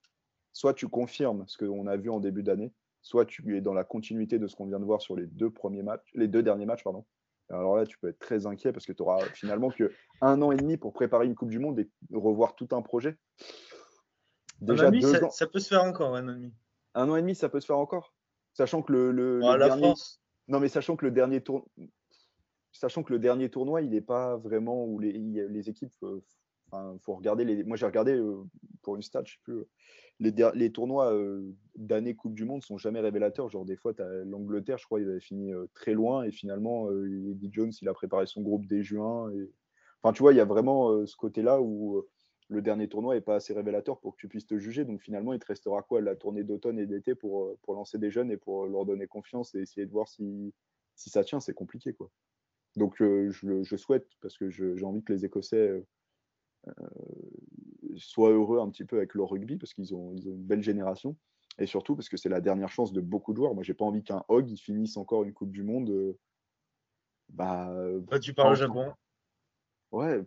soit 0.53 0.73
tu 0.75 0.89
confirmes 0.89 1.45
ce 1.47 1.59
qu'on 1.59 1.87
a 1.87 1.97
vu 1.97 2.09
en 2.09 2.21
début 2.21 2.43
d'année, 2.43 2.73
soit 3.03 3.27
tu 3.27 3.57
es 3.57 3.61
dans 3.61 3.75
la 3.75 3.85
continuité 3.85 4.39
de 4.39 4.47
ce 4.47 4.57
qu'on 4.57 4.67
vient 4.67 4.81
de 4.81 4.85
voir 4.85 5.03
sur 5.03 5.17
les 5.17 5.27
deux 5.27 5.51
premiers 5.51 5.83
matchs, 5.83 6.11
les 6.15 6.29
deux 6.29 6.43
derniers 6.43 6.67
matchs, 6.67 6.83
pardon. 6.83 7.05
Alors 7.51 7.77
là, 7.77 7.85
tu 7.85 7.99
peux 7.99 8.09
être 8.09 8.19
très 8.19 8.47
inquiet 8.47 8.73
parce 8.73 8.87
que 8.87 8.93
tu 8.93 9.03
auras 9.03 9.21
finalement 9.35 9.69
que 9.69 9.93
un 10.23 10.41
an 10.41 10.51
et 10.51 10.57
demi 10.57 10.79
pour 10.79 10.95
préparer 10.95 11.27
une 11.27 11.35
Coupe 11.35 11.51
du 11.51 11.59
Monde 11.59 11.79
et 11.79 11.91
revoir 12.11 12.55
tout 12.55 12.69
un 12.73 12.81
projet. 12.81 13.19
Déjà, 14.61 14.85
un 14.85 14.89
an 14.89 14.93
et 14.93 15.01
demi, 15.01 15.13
ça, 15.31 15.47
peut 15.47 15.59
se 15.59 15.69
faire 15.69 15.85
encore, 15.85 16.17
un 16.17 16.27
an 16.27 16.33
et 16.33 16.37
demi. 16.37 16.55
Un 16.95 17.11
an 17.11 17.17
et 17.17 17.21
demi, 17.21 17.35
ça 17.35 17.51
peut 17.51 17.61
se 17.61 17.67
faire 17.67 17.77
encore. 17.77 18.15
Sachant 18.55 18.83
que 18.83 18.93
le, 18.93 19.11
le, 19.11 19.41
dernier... 19.59 19.93
Non, 20.49 20.61
mais 20.61 20.69
sachant 20.69 20.97
que 20.97 21.05
le 21.05 21.11
dernier 21.11 21.41
tour... 21.41 21.69
sachant 22.73 23.03
que 23.03 23.13
le 23.13 23.19
dernier 23.19 23.51
tournoi, 23.51 23.83
il 23.83 23.91
n'est 23.91 24.01
pas 24.01 24.37
vraiment 24.37 24.85
où 24.85 24.99
les, 24.99 25.13
les 25.13 25.69
équipes. 25.71 25.93
Euh, 26.03 26.21
enfin, 26.71 26.97
faut 27.01 27.15
regarder 27.15 27.45
les. 27.45 27.65
Moi, 27.65 27.77
j'ai 27.77 27.87
regardé 27.87 28.13
euh, 28.13 28.43
pour 28.83 28.97
une 28.97 29.03
stat, 29.03 29.23
je 29.25 29.35
sais 29.35 29.41
plus 29.43 29.65
les, 30.21 30.73
tournois 30.73 31.13
euh, 31.13 31.43
d'année 31.77 32.15
Coupe 32.15 32.35
du 32.35 32.45
Monde 32.45 32.63
sont 32.63 32.79
jamais 32.79 33.01
révélateurs. 33.01 33.49
Genre, 33.49 33.65
des 33.65 33.77
fois, 33.77 33.93
l'Angleterre, 34.25 34.79
je 34.79 34.85
crois, 34.85 35.01
il 35.01 35.09
avait 35.09 35.21
fini 35.21 35.53
euh, 35.53 35.67
très 35.75 35.93
loin 35.93 36.25
et 36.25 36.31
finalement, 36.31 36.91
euh, 36.91 37.31
Eddie 37.31 37.51
Jones, 37.53 37.73
il 37.81 37.89
a 37.89 37.95
préparé 37.95 38.27
son 38.27 38.43
groupe 38.43 38.67
dès 38.67 38.83
juin. 38.83 39.33
Enfin, 40.03 40.13
tu 40.13 40.23
vois, 40.23 40.33
il 40.33 40.37
y 40.37 40.41
a 40.41 40.45
vraiment 40.45 41.07
ce 41.07 41.17
côté-là 41.17 41.61
où 41.61 42.05
le 42.49 42.63
dernier 42.63 42.89
tournoi 42.89 43.15
n'est 43.15 43.21
pas 43.21 43.37
assez 43.37 43.55
révélateur 43.55 43.99
pour 44.01 44.15
que 44.15 44.21
tu 44.21 44.29
puisses 44.29 44.47
te 44.47 44.59
juger. 44.59 44.85
Donc, 44.85 45.01
finalement, 45.01 45.33
il 45.33 45.39
te 45.39 45.47
restera 45.47 45.83
quoi 45.83 46.01
La 46.01 46.15
tournée 46.15 46.45
d'automne 46.45 46.79
et 46.79 46.87
d'été 46.87 47.15
pour, 47.15 47.57
pour 47.63 47.75
lancer 47.75 47.99
des 47.99 48.11
jeunes 48.11 48.31
et 48.31 48.37
pour 48.37 48.67
leur 48.67 48.85
donner 48.85 49.07
confiance 49.07 49.55
et 49.55 49.61
essayer 49.61 49.87
de 49.87 49.93
voir 49.93 50.09
si, 50.09 50.53
si 50.95 51.11
ça 51.11 51.25
tient? 51.25 51.41
C'est 51.41 51.55
compliqué, 51.55 51.95
quoi. 51.95 52.11
Donc, 52.77 52.97
je, 52.99 53.31
je, 53.31 53.77
souhaite, 53.77 54.07
parce 54.21 54.37
que 54.37 54.51
j'ai 54.51 54.85
envie 54.85 55.03
que 55.03 55.13
les 55.13 55.25
Écossais 55.25 55.83
soient 57.97 58.31
heureux 58.31 58.61
un 58.61 58.69
petit 58.71 58.85
peu 58.85 58.97
avec 58.97 59.15
leur 59.15 59.31
rugby 59.31 59.57
parce 59.57 59.75
qu'ils 59.75 59.95
ont, 59.95 60.13
ils 60.15 60.29
ont, 60.29 60.33
une 60.33 60.45
belle 60.45 60.63
génération 60.63 61.17
et 61.59 61.67
surtout 61.67 61.95
parce 61.95 62.09
que 62.09 62.17
c'est 62.17 62.29
la 62.29 62.41
dernière 62.41 62.71
chance 62.71 62.93
de 62.93 63.01
beaucoup 63.01 63.33
de 63.33 63.37
joueurs. 63.37 63.55
Moi, 63.55 63.63
j'ai 63.63 63.75
pas 63.75 63.85
envie 63.85 64.03
qu'un 64.03 64.25
Hog 64.29 64.51
il 64.51 64.57
finisse 64.57 64.97
encore 64.97 65.25
une 65.25 65.33
Coupe 65.33 65.53
du 65.53 65.63
Monde. 65.63 65.91
Euh, 65.91 66.19
bah, 67.31 68.19
tu 68.21 68.35
parles 68.35 68.53
au 68.53 68.57
Japon. 68.57 68.93
Ouais, 69.95 70.25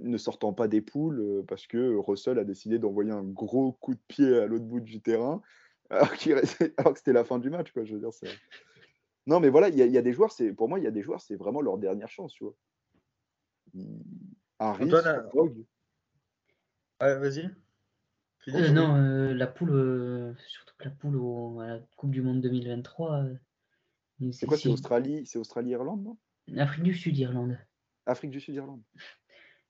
ne 0.00 0.16
sortant 0.16 0.54
pas 0.54 0.66
des 0.66 0.80
poules 0.80 1.20
euh, 1.20 1.44
parce 1.46 1.66
que 1.66 1.96
Russell 1.96 2.38
a 2.38 2.44
décidé 2.44 2.78
d'envoyer 2.78 3.10
un 3.10 3.22
gros 3.22 3.72
coup 3.72 3.94
de 3.94 4.00
pied 4.08 4.38
à 4.38 4.46
l'autre 4.46 4.64
bout 4.64 4.80
du 4.80 5.02
terrain 5.02 5.42
alors, 5.90 6.10
que 6.16 6.96
c'était 6.96 7.12
la 7.12 7.24
fin 7.24 7.38
du 7.38 7.50
match. 7.50 7.70
Quoi, 7.72 7.84
je 7.84 7.94
veux 7.94 8.00
dire, 8.00 8.10
non, 9.26 9.40
mais 9.40 9.50
voilà, 9.50 9.68
il 9.68 9.76
y, 9.76 9.98
a 9.98 10.02
des 10.02 10.12
joueurs, 10.14 10.32
c'est 10.32 10.52
pour 10.54 10.70
moi, 10.70 10.78
il 10.78 10.84
y 10.84 10.88
a 10.88 10.90
des 10.90 11.02
joueurs, 11.02 11.20
c'est 11.20 11.36
vraiment 11.36 11.60
leur 11.60 11.76
dernière 11.76 12.08
chance. 12.08 12.32
Tu 12.32 12.44
vois. 12.44 12.54
Harris, 14.58 14.90
Hog, 15.34 15.64
vas-y. 16.98 17.50
Euh, 18.48 18.70
non, 18.70 18.96
euh, 18.96 19.34
la 19.34 19.46
poule, 19.46 19.70
euh, 19.70 20.34
surtout 20.46 20.74
que 20.78 20.84
la 20.84 20.90
poule 20.90 21.62
à 21.62 21.66
la 21.66 21.80
Coupe 21.96 22.10
du 22.10 22.22
Monde 22.22 22.40
2023. 22.40 23.24
c'est 24.32 24.46
quoi, 24.46 24.56
c'est 24.56 24.70
Australie, 24.70 25.26
c'est 25.26 25.38
Australie-Irlande, 25.38 26.02
non? 26.02 26.18
Afrique 26.58 26.84
du 26.84 26.94
Sud, 26.94 27.16
Irlande. 27.18 27.58
Afrique 28.06 28.30
du 28.30 28.40
Sud, 28.40 28.54
Irlande. 28.54 28.82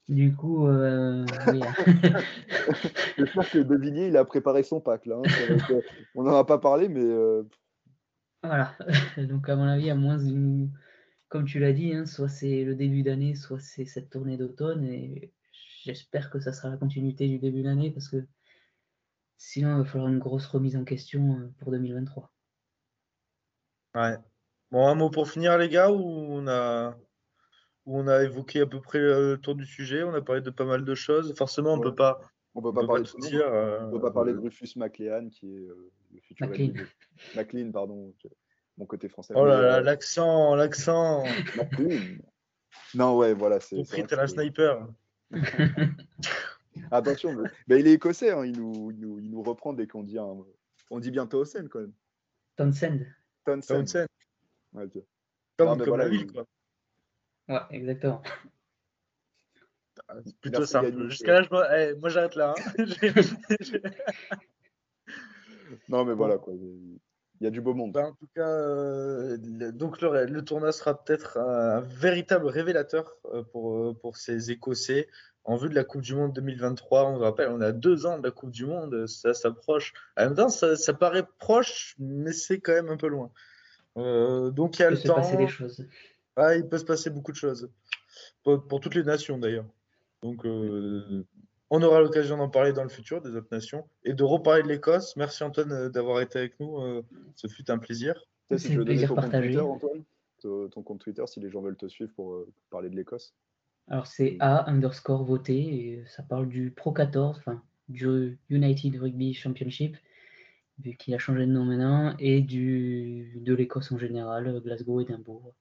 Du 0.09 0.35
coup, 0.37 0.67
euh, 0.67 1.25
oui. 1.49 1.61
J'espère 3.19 3.51
que 3.51 3.59
Devilliers, 3.59 4.09
il 4.09 4.17
a 4.17 4.25
préparé 4.25 4.63
son 4.63 4.81
pack 4.81 5.07
là. 5.07 5.17
Hein. 5.17 5.81
On 6.15 6.25
n'en 6.25 6.37
a 6.37 6.45
pas 6.45 6.59
parlé, 6.59 6.89
mais. 6.89 7.05
Voilà. 8.43 8.77
Donc, 9.17 9.49
à 9.49 9.57
mon 9.57 9.67
avis, 9.67 9.91
à 9.91 9.95
moins 9.95 10.19
d'une. 10.19 10.71
Comme 11.29 11.47
tu 11.47 11.59
l'as 11.59 11.73
dit, 11.73 11.95
hein, 11.95 12.07
soit 12.07 12.29
c'est 12.29 12.65
le 12.65 12.75
début 12.75 13.03
d'année, 13.03 13.35
soit 13.35 13.59
c'est 13.59 13.87
cette 13.87 14.11
tournée 14.11 14.37
d'automne. 14.37 14.85
Et 14.85 15.33
j'espère 15.85 16.31
que 16.31 16.39
ça 16.39 16.53
sera 16.53 16.69
la 16.69 16.77
continuité 16.77 17.27
du 17.27 17.39
début 17.39 17.63
d'année 17.63 17.91
parce 17.91 18.09
que 18.09 18.27
sinon, 19.39 19.77
il 19.77 19.79
va 19.79 19.85
falloir 19.85 20.11
une 20.11 20.19
grosse 20.19 20.47
remise 20.47 20.77
en 20.77 20.85
question 20.85 21.39
euh, 21.39 21.53
pour 21.59 21.71
2023. 21.71 22.31
Ouais. 23.95 24.17
Bon, 24.71 24.87
un 24.87 24.95
mot 24.95 25.11
pour 25.11 25.31
finir, 25.31 25.57
les 25.57 25.69
gars, 25.69 25.91
où 25.91 26.03
on 26.03 26.47
a, 26.47 26.97
où 27.87 27.99
on 27.99 28.07
a 28.07 28.23
évoqué 28.23 28.61
à 28.61 28.67
peu 28.67 28.81
près 28.81 28.99
le 28.99 29.37
tour 29.37 29.55
du 29.55 29.67
sujet. 29.67 30.03
On 30.03 30.15
a 30.15 30.21
parlé 30.21 30.41
de 30.41 30.51
pas 30.51 30.65
mal 30.65 30.85
de 30.85 30.95
choses. 30.95 31.35
Forcément, 31.37 31.75
on 31.75 31.81
peut 31.81 31.95
pas. 31.95 32.21
On 32.55 32.63
peut 32.63 32.73
pas 32.73 32.87
parler 32.87 33.03
de 33.03 33.21
dire. 33.21 33.47
on 33.83 33.91
peut 33.91 34.01
pas 34.01 34.13
parler 34.13 34.33
de 34.33 34.39
Rufus 34.39 34.77
McLean, 34.77 35.29
qui 35.29 35.53
est 35.53 35.69
euh, 35.69 35.91
le 36.13 36.21
futur 36.21 36.47
McLean. 36.49 36.73
McLean, 37.35 37.73
pardon. 37.73 38.15
Mon 38.79 38.87
côté 38.87 39.09
français. 39.09 39.35
Oh 39.37 39.45
là 39.45 39.61
là, 39.61 39.81
l'accent, 39.81 40.55
l'accent. 40.55 41.25
McLean. 41.57 42.19
Non, 42.95 43.17
ouais, 43.17 43.35
voilà. 43.35 43.61
C'est. 43.61 44.13
à 44.13 44.17
la 44.17 44.27
sniper. 44.29 44.89
Attention, 46.91 47.37
mais, 47.69 47.81
il 47.81 47.87
est 47.87 47.93
écossais, 47.93 48.31
hein, 48.31 48.45
il, 48.45 48.59
nous, 48.59 48.91
il, 48.91 49.01
nous, 49.01 49.19
il, 49.21 49.31
nous, 49.31 49.43
reprend 49.43 49.73
dès 49.73 49.87
qu'on 49.87 50.03
dit, 50.03 50.19
un... 50.19 50.37
on 50.91 50.99
dit 50.99 51.13
bien 51.13 51.27
Townsend 51.27 51.69
quand 51.69 51.81
même. 51.81 51.93
Townsend. 52.57 53.01
Townsend. 53.45 54.07
Ouais, 54.73 54.85
okay. 54.85 55.05
Comme, 55.57 55.79
comme 55.79 55.87
voilà, 55.87 56.05
la 56.05 56.11
ville, 56.11 56.31
quoi. 56.33 56.47
Ouais, 57.49 57.61
exactement. 57.71 58.23
C'est 60.25 60.37
plutôt 60.39 60.67
simple. 60.67 61.09
Jusqu'à 61.09 61.41
là, 61.41 61.43
je... 61.43 61.93
Eh, 61.93 61.95
moi 61.99 62.09
j'arrête 62.09 62.35
là. 62.37 62.55
Hein. 62.57 62.85
non, 65.89 66.05
mais 66.05 66.15
voilà, 66.15 66.39
quoi. 66.39 66.55
Il 67.41 67.45
y 67.45 67.47
a 67.49 67.51
du 67.51 67.61
beau 67.61 67.75
monde. 67.75 67.93
Bah, 67.93 68.07
en 68.07 68.13
tout 68.13 68.29
cas, 68.35 68.49
euh, 68.49 69.37
donc 69.73 70.01
le, 70.01 70.25
le, 70.27 70.45
tournoi 70.45 70.73
sera 70.73 71.03
peut-être 71.03 71.39
un, 71.39 71.81
véritable 71.81 72.47
révélateur 72.47 73.17
euh, 73.27 73.43
pour, 73.43 73.77
euh, 73.77 73.93
pour 73.93 74.17
ces 74.17 74.51
Écossais 74.51 75.09
en 75.43 75.57
vue 75.57 75.69
de 75.69 75.75
la 75.75 75.85
Coupe 75.85 76.03
du 76.03 76.15
Monde 76.15 76.33
2023. 76.33 77.11
On 77.11 77.19
rappelle, 77.19 77.49
on 77.51 77.61
a 77.61 77.73
deux 77.73 78.07
ans 78.07 78.19
de 78.19 78.25
la 78.25 78.31
Coupe 78.31 78.51
du 78.51 78.67
Monde, 78.67 79.07
ça 79.07 79.35
s'approche. 79.35 79.93
En 80.17 80.25
même 80.25 80.35
temps, 80.35 80.49
ça, 80.49 80.77
ça, 80.77 80.95
paraît 80.95 81.27
proche, 81.39 81.97
mais 81.99 82.33
c'est 82.33 82.61
quand 82.61 82.73
même 82.73 82.89
un 82.89 82.97
peu 82.97 83.09
loin. 83.09 83.31
donc 83.97 84.79
il 84.79 84.83
y 84.83 84.85
a 84.85 84.91
il 84.91 84.95
le 84.95 85.03
temps. 85.03 85.17
Passer 85.17 85.37
des 85.37 85.49
choses. 85.49 85.85
Ah, 86.37 86.57
il 86.57 86.69
peut 86.69 86.79
se 86.79 86.85
passer 86.85 87.11
beaucoup 87.11 87.33
de 87.33 87.37
choses. 87.37 87.71
Pour, 88.43 88.67
pour 88.67 88.81
toutes 88.81 88.95
les 88.95 89.05
nations 89.05 89.39
d'ailleurs. 89.39 89.67
Donc 90.23 90.45
on 91.71 91.83
aura 91.83 92.01
l'occasion 92.01 92.37
d'en 92.37 92.49
parler 92.49 92.73
dans 92.73 92.83
le 92.83 92.89
futur 92.89 93.21
des 93.21 93.35
autres 93.35 93.49
nations 93.51 93.89
et 94.05 94.13
de 94.13 94.23
reparler 94.23 94.63
de 94.63 94.69
l'Écosse. 94.69 95.17
Merci 95.17 95.43
Antoine 95.43 95.73
euh, 95.73 95.89
d'avoir 95.89 96.21
été 96.21 96.39
avec 96.39 96.59
nous. 96.61 96.79
Euh, 96.79 97.03
ce 97.35 97.49
fut 97.49 97.69
un 97.71 97.79
plaisir. 97.79 98.15
Si 98.57 98.69
tu 98.69 98.77
veux 98.77 98.85
donner 98.85 99.07
ton 99.07 99.17
compte 99.17 99.31
Twitter, 99.33 99.61
Antoine 99.61 100.05
ton 100.71 100.83
compte 100.83 101.01
Twitter, 101.01 101.25
si 101.27 101.41
les 101.41 101.51
gens 101.51 101.63
veulent 101.63 101.77
te 101.77 101.89
suivre 101.89 102.13
pour, 102.15 102.35
euh, 102.35 102.53
parler 102.71 102.91
de 102.91 102.97
l'Écosse. 102.97 103.35
Alors 103.89 104.07
c'est 104.07 104.37
A 104.41 104.71
underscore 104.71 105.25
voté 105.25 105.57
et 105.57 106.05
ça 106.07 106.23
parle 106.23 106.49
du 106.49 106.71
Pro 106.71 106.93
14, 106.93 107.39
enfin 107.39 107.63
du 107.89 108.39
United 108.51 108.97
Rugby 108.97 109.35
Championship, 109.35 109.97
vu 110.79 110.97
qu'il 110.97 111.15
a 111.15 111.19
changé 111.19 111.47
de 111.47 111.51
nom 111.51 111.65
maintenant, 111.65 112.15
et 112.19 112.41
du, 112.41 113.41
de 113.41 113.55
l'Écosse 113.55 113.91
en 113.91 113.99
général, 113.99 114.61
Glasgow, 114.63 115.01
Édimbourg. 115.01 115.55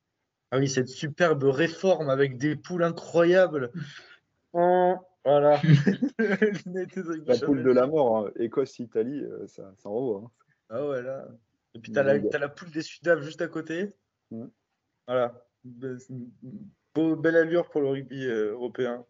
Ah 0.54 0.60
oui, 0.60 0.70
cette 0.70 0.88
superbe 0.88 1.46
réforme 1.46 2.12
avec 2.12 2.38
des 2.38 2.56
poules 2.56 2.84
incroyables. 2.84 3.72
Voilà. 4.54 5.60
la 7.26 7.38
poule 7.40 7.64
de 7.64 7.72
la 7.72 7.88
mort, 7.88 8.18
hein. 8.18 8.32
Écosse-Italie, 8.36 9.24
euh, 9.24 9.48
ça, 9.48 9.74
ça 9.82 9.90
envoie. 9.90 10.22
Hein. 10.24 10.32
Ah 10.70 10.88
ouais, 10.88 11.02
là. 11.02 11.28
Et 11.74 11.80
puis, 11.80 11.92
tu 11.92 11.98
as, 11.98 12.04
la 12.04 12.50
poule 12.50 12.70
des 12.70 12.84
Sudaves 12.84 13.24
juste 13.24 13.42
à 13.42 13.48
côté. 13.48 13.96
Voilà. 15.08 15.44
belle 15.64 17.36
allure 17.36 17.68
pour 17.72 17.82
le 17.82 17.88
rugby 17.88 18.24
euh, 18.24 18.52
européen. 18.52 19.04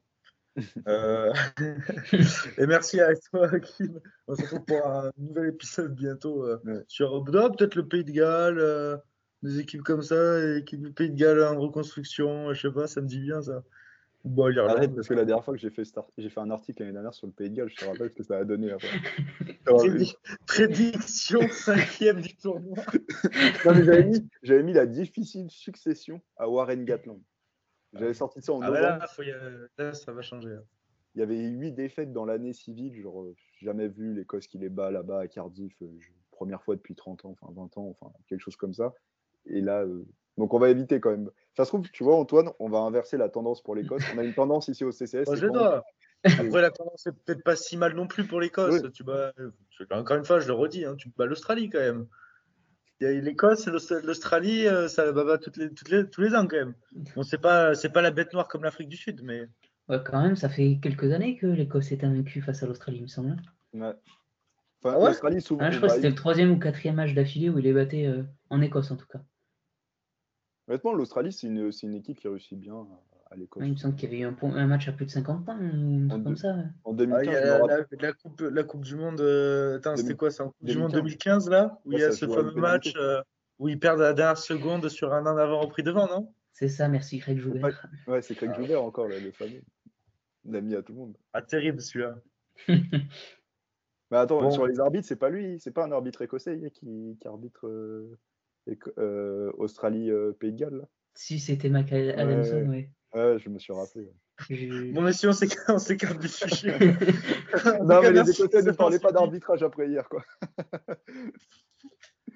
Euh, 0.88 1.34
et 2.60 2.68
merci 2.68 3.02
à 3.02 3.16
toi, 3.16 3.60
Kim. 3.60 4.00
On 4.28 4.36
se 4.36 4.44
retrouve 4.44 4.64
pour 4.66 4.86
un 4.86 5.12
nouvel 5.18 5.50
épisode 5.50 5.96
bientôt 5.96 6.48
sur 6.88 7.24
peut-être 7.26 7.74
le 7.74 7.88
Pays 7.88 8.04
de 8.04 8.12
Galles, 8.12 9.02
des 9.44 9.60
équipes 9.60 9.84
comme 9.84 10.02
ça, 10.02 10.58
équipe 10.58 10.82
du 10.82 10.92
Pays 10.92 11.10
de 11.10 11.16
Galles 11.16 11.44
en 11.44 11.60
reconstruction. 11.60 12.54
Je 12.54 12.68
sais 12.68 12.74
pas, 12.74 12.88
ça 12.88 13.02
me 13.02 13.08
dit 13.08 13.20
bien 13.20 13.42
ça. 13.42 13.64
Bon, 14.24 14.58
Arrête, 14.58 14.96
parce 14.96 15.10
que 15.10 15.14
la 15.14 15.26
dernière 15.26 15.44
fois 15.44 15.54
que 15.54 15.60
j'ai 15.60 15.70
fait, 15.70 15.84
j'ai 16.18 16.30
fait 16.30 16.40
un 16.40 16.50
article 16.50 16.82
l'année 16.82 16.94
dernière 16.94 17.14
sur 17.14 17.28
le 17.28 17.34
Pays 17.34 17.50
de 17.50 17.56
Galles, 17.58 17.70
je 17.70 17.76
te 17.76 17.84
rappelle 17.84 18.10
ce 18.10 18.14
que 18.14 18.24
ça 18.24 18.38
a 18.38 18.46
donné 18.46 18.72
après. 18.72 18.88
Prédiction 20.48 21.42
cinquième 21.50 22.22
du 22.22 22.34
tournoi. 22.38 22.78
j'avais, 23.66 24.06
mis, 24.06 24.26
j'avais 24.42 24.64
mis, 24.64 24.72
la 24.72 24.86
difficile 24.86 25.52
succession 25.52 26.22
à 26.38 26.48
Warren 26.48 26.86
Gatland. 26.86 27.22
J'avais 27.92 28.14
sorti 28.14 28.42
ça 28.42 28.54
en 28.54 28.62
ah 28.62 28.68
novembre. 28.68 29.06
là, 29.78 29.94
ça 29.94 30.14
va 30.14 30.22
changer. 30.22 30.58
Il 31.16 31.20
y 31.20 31.22
avait 31.22 31.38
huit 31.38 31.74
défaites 31.74 32.14
dans 32.14 32.26
l'année 32.26 32.54
civile. 32.54 32.96
Genre, 33.00 33.24
euh, 33.24 33.36
jamais 33.62 33.90
vu 33.90 34.14
l'Écosse 34.14 34.48
qui 34.48 34.58
les 34.58 34.70
bat 34.70 34.90
là-bas 34.90 35.20
à 35.20 35.28
Cardiff. 35.28 35.76
Euh, 35.82 35.88
première 36.32 36.64
fois 36.64 36.76
depuis 36.76 36.96
30 36.96 37.26
ans, 37.26 37.36
enfin 37.40 37.54
20 37.54 37.78
ans, 37.78 37.96
enfin 38.00 38.12
quelque 38.28 38.40
chose 38.40 38.56
comme 38.56 38.74
ça. 38.74 38.94
Et 39.46 39.62
là, 39.62 39.82
euh, 39.82 40.06
donc 40.38 40.54
on 40.54 40.60
va 40.60 40.70
éviter 40.70 41.00
quand 41.00 41.12
même. 41.12 41.30
Ça 41.56 41.66
se 41.66 41.70
trouve, 41.70 41.90
tu 41.92 42.04
vois, 42.04 42.16
Antoine, 42.18 42.50
on 42.60 42.70
va 42.70 42.80
inverser 42.80 43.18
la 43.18 43.30
tendance 43.30 43.62
pour 43.62 43.76
l'Écosse. 43.76 44.04
On 44.14 44.18
a 44.18 44.24
une 44.24 44.34
tendance 44.34 44.68
ici 44.68 44.84
au 44.84 44.92
CCS. 44.92 45.30
Après, 46.26 46.62
la 46.62 46.72
tendance 46.72 47.06
n'est 47.06 47.12
peut-être 47.12 47.44
pas 47.44 47.56
si 47.56 47.76
mal 47.78 47.94
non 47.96 48.08
plus 48.08 48.26
pour 48.26 48.40
l'Écosse. 48.40 48.82
Oui. 48.84 48.92
Tu 48.92 49.04
bats, 49.04 49.34
encore 49.92 50.18
une 50.18 50.26
fois, 50.26 50.40
je 50.40 50.48
le 50.48 50.54
redis, 50.54 50.86
hein, 50.86 50.96
tu 50.96 51.10
bats 51.16 51.26
l'Australie 51.26 51.70
quand 51.70 51.80
même. 51.80 52.08
Il 53.02 53.08
y 53.08 53.10
a 53.10 53.22
L'Écosse, 53.22 53.68
l'Aust- 53.68 54.04
l'Australie, 54.04 54.66
euh, 54.68 54.88
ça 54.88 55.12
va 55.12 55.24
va 55.26 55.38
toutes 55.38 55.58
les, 55.58 55.70
toutes 55.74 55.90
les, 55.90 56.10
tous 56.10 56.22
les 56.22 56.34
ans 56.36 56.48
quand 56.48 56.56
même. 56.56 56.74
Bon, 57.16 57.24
c'est 57.24 57.42
pas, 57.42 57.76
c'est 57.76 57.90
pas 57.90 58.02
la 58.02 58.12
bête 58.12 58.32
noire 58.34 58.48
comme 58.48 58.64
l'Afrique 58.64 58.88
du 58.88 58.98
Sud, 58.98 59.22
mais 59.24 59.48
Ouais, 59.90 60.00
quand 60.06 60.22
même, 60.22 60.38
ça 60.38 60.48
fait 60.48 60.80
quelques 60.82 61.12
années 61.12 61.36
que 61.38 61.46
l'Écosse 61.46 61.92
est 61.92 62.06
invaincue 62.06 62.42
face 62.42 62.64
à 62.64 62.68
l'Australie, 62.68 63.00
il 63.00 63.04
me 63.04 63.08
semble. 63.08 63.36
Ouais. 63.74 63.94
Enfin, 64.82 64.96
Ah 64.96 65.00
ouais? 65.00 65.08
l'Australie, 65.08 65.42
souvent. 65.42 65.66
Ah, 65.66 65.72
je 65.72 65.78
crois 65.78 65.90
que 65.90 65.96
c'était 65.96 66.10
le 66.10 66.16
troisième 66.16 66.52
ou 66.52 66.60
quatrième 66.60 66.96
match 66.96 67.14
d'affilée 67.14 67.50
où 67.50 67.60
il 67.60 67.68
est 67.68 67.74
batté 67.74 68.08
euh, 68.08 68.24
en 68.50 68.62
Écosse, 68.62 68.92
en 68.92 68.96
tout 68.96 69.08
cas. 69.08 69.22
Honnêtement, 70.68 70.94
l'Australie, 70.94 71.34
c'est 71.34 71.48
une, 71.48 71.94
équipe 71.96 72.20
qui 72.20 72.28
réussit 72.28 72.58
bien 72.60 72.76
à. 72.76 72.88
Ouais, 73.36 73.66
il 73.66 73.72
me 73.72 73.76
semble 73.78 73.96
qu'il 73.96 74.12
y 74.14 74.24
avait 74.24 74.32
eu 74.32 74.36
un, 74.46 74.68
match 74.68 74.88
à 74.88 74.92
plus 74.92 75.08
de 75.08 75.10
50 75.12 75.44
points, 75.44 75.58
ou 75.60 76.04
un 76.04 76.08
truc 76.08 76.24
comme 76.24 76.38
ça. 76.38 76.54
ouais. 76.54 76.64
En 76.84 76.92
Ah, 76.92 76.94
il 76.94 76.96
2015, 76.98 77.26
y 77.26 77.36
je 77.36 77.42
me 77.42 77.50
a 77.50 77.58
rappelle- 77.58 77.88
la, 77.90 78.08
la 78.08 78.14
coupe, 78.14 78.42
la 78.42 78.64
Coupe 78.64 78.82
du 78.86 78.96
Monde. 78.96 79.22
euh, 79.22 79.78
Attends, 79.78 79.96
c'était 79.96 80.10
2000 80.10 80.18
quoi 80.18 80.30
C'est 80.30 80.44
en 80.44 80.50
Coupe 80.50 80.64
du 80.64 80.78
Monde 80.78 80.92
2015. 80.92 81.46
2015 81.46 81.50
là 81.50 81.80
Où 81.84 81.90
Ouais, 81.90 81.96
il 81.98 82.02
y 82.02 82.04
a 82.04 82.12
ce 82.12 82.28
fameux 82.28 82.54
match 82.54 82.94
euh, 82.96 83.22
où 83.58 83.70
ils 83.70 83.80
perdent 83.80 84.02
à 84.02 84.10
la 84.10 84.14
dernière 84.14 84.38
seconde 84.38 84.88
sur 84.88 85.14
un 85.14 85.26
an 85.26 85.36
avant 85.36 85.62
repris 85.62 85.82
devant, 85.82 86.08
non? 86.08 86.32
C'est 86.52 86.68
ça, 86.68 86.88
merci 86.88 87.18
Craig 87.18 87.40
Joubert. 87.40 87.88
Ouais, 88.06 88.22
c'est 88.22 88.36
Craig 88.36 88.54
Joubert 88.56 88.84
encore, 88.84 89.08
là, 89.08 89.20
le 89.20 89.32
fameux. 89.32 89.64
L'ami 90.46 90.76
à 90.76 90.84
tout 90.84 90.94
le 90.94 91.00
monde. 91.00 91.18
Ah, 91.34 91.42
terrible 91.42 91.82
celui-là. 91.82 92.16
Mais 94.12 94.18
attends, 94.18 94.42
Bon. 94.42 94.52
sur 94.52 94.68
les 94.68 94.80
arbitres, 94.80 95.08
c'est 95.08 95.16
pas 95.16 95.30
lui, 95.30 95.60
c'est 95.60 95.72
pas 95.72 95.86
un 95.86 95.92
arbitre 95.92 96.22
écossais 96.22 96.70
qui, 96.72 97.18
qui 97.20 97.28
arbitre 97.28 97.68
euh, 97.68 98.20
Euh, 98.98 99.52
Australie, 99.58 100.10
euh, 100.12 100.32
Pays 100.34 100.52
de 100.52 100.58
Galles. 100.58 100.78
là 100.78 100.88
Si 101.14 101.40
c'était 101.40 101.70
Mac 101.70 101.92
Adamson, 101.92 102.68
ouais. 102.70 102.90
Ouais, 103.14 103.38
je 103.38 103.50
me 103.50 103.60
suis 103.60 103.74
rappelé. 103.74 104.10
Bon, 104.94 105.02
messieurs, 105.02 105.30
on 105.30 105.34
s'écarte 105.34 105.70
on 105.70 105.78
s'écarte 105.78 106.20
du 106.20 106.28
sujet. 106.28 106.78
Non, 107.84 108.02
mais 108.02 108.12
les 108.12 108.32
Écossais 108.32 108.64
ne 108.64 108.72
parlaient 108.72 109.00
pas 109.00 109.12
d'arbitrage 109.12 109.62
après 109.62 109.88
hier, 109.88 110.10
quoi. 110.10 110.24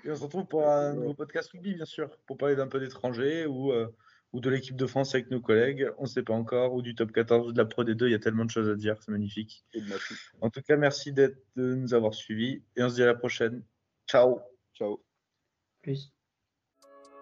Et 0.06 0.12
on 0.12 0.16
se 0.16 0.24
retrouve 0.24 0.46
pour 0.46 0.68
un 0.68 0.94
nouveau 0.94 1.16
podcast 1.16 1.52
rugby, 1.52 1.74
bien 1.74 1.86
sûr, 1.86 2.16
pour 2.28 2.38
parler 2.38 2.56
d'un 2.56 2.68
peu 2.68 2.80
d'étrangers 2.80 3.46
ou, 3.48 3.72
euh, 3.72 3.88
ou 4.32 4.40
de 4.40 4.50
l'équipe 4.50 4.76
de 4.76 4.86
France 4.86 5.16
avec 5.16 5.32
nos 5.32 5.42
collègues. 5.42 5.90
On 5.98 6.04
ne 6.04 6.08
sait 6.08 6.24
pas 6.24 6.34
encore, 6.34 6.74
ou 6.76 6.82
du 6.82 6.94
top 6.94 7.12
14 7.12 7.48
ou 7.48 7.52
de 7.52 7.58
la 7.58 7.66
Pro 7.66 7.84
D2. 7.84 8.06
Il 8.06 8.12
y 8.12 8.16
a 8.16 8.20
tellement 8.20 8.46
de 8.46 8.52
choses 8.52 8.70
à 8.70 8.76
dire, 8.76 9.02
c'est 9.02 9.12
magnifique. 9.12 9.66
En 10.42 10.50
tout 10.50 10.62
cas, 10.62 10.78
merci 10.78 11.12
de 11.12 11.36
nous 11.56 11.94
avoir 11.94 12.14
suivis 12.14 12.64
et 12.76 12.84
on 12.84 12.90
se 12.90 12.96
dit 12.96 13.04
à 13.04 13.08
la 13.08 13.16
prochaine. 13.16 13.64
Ciao. 14.08 14.40
Ciao. 14.76 15.04
Plus. 15.82 16.17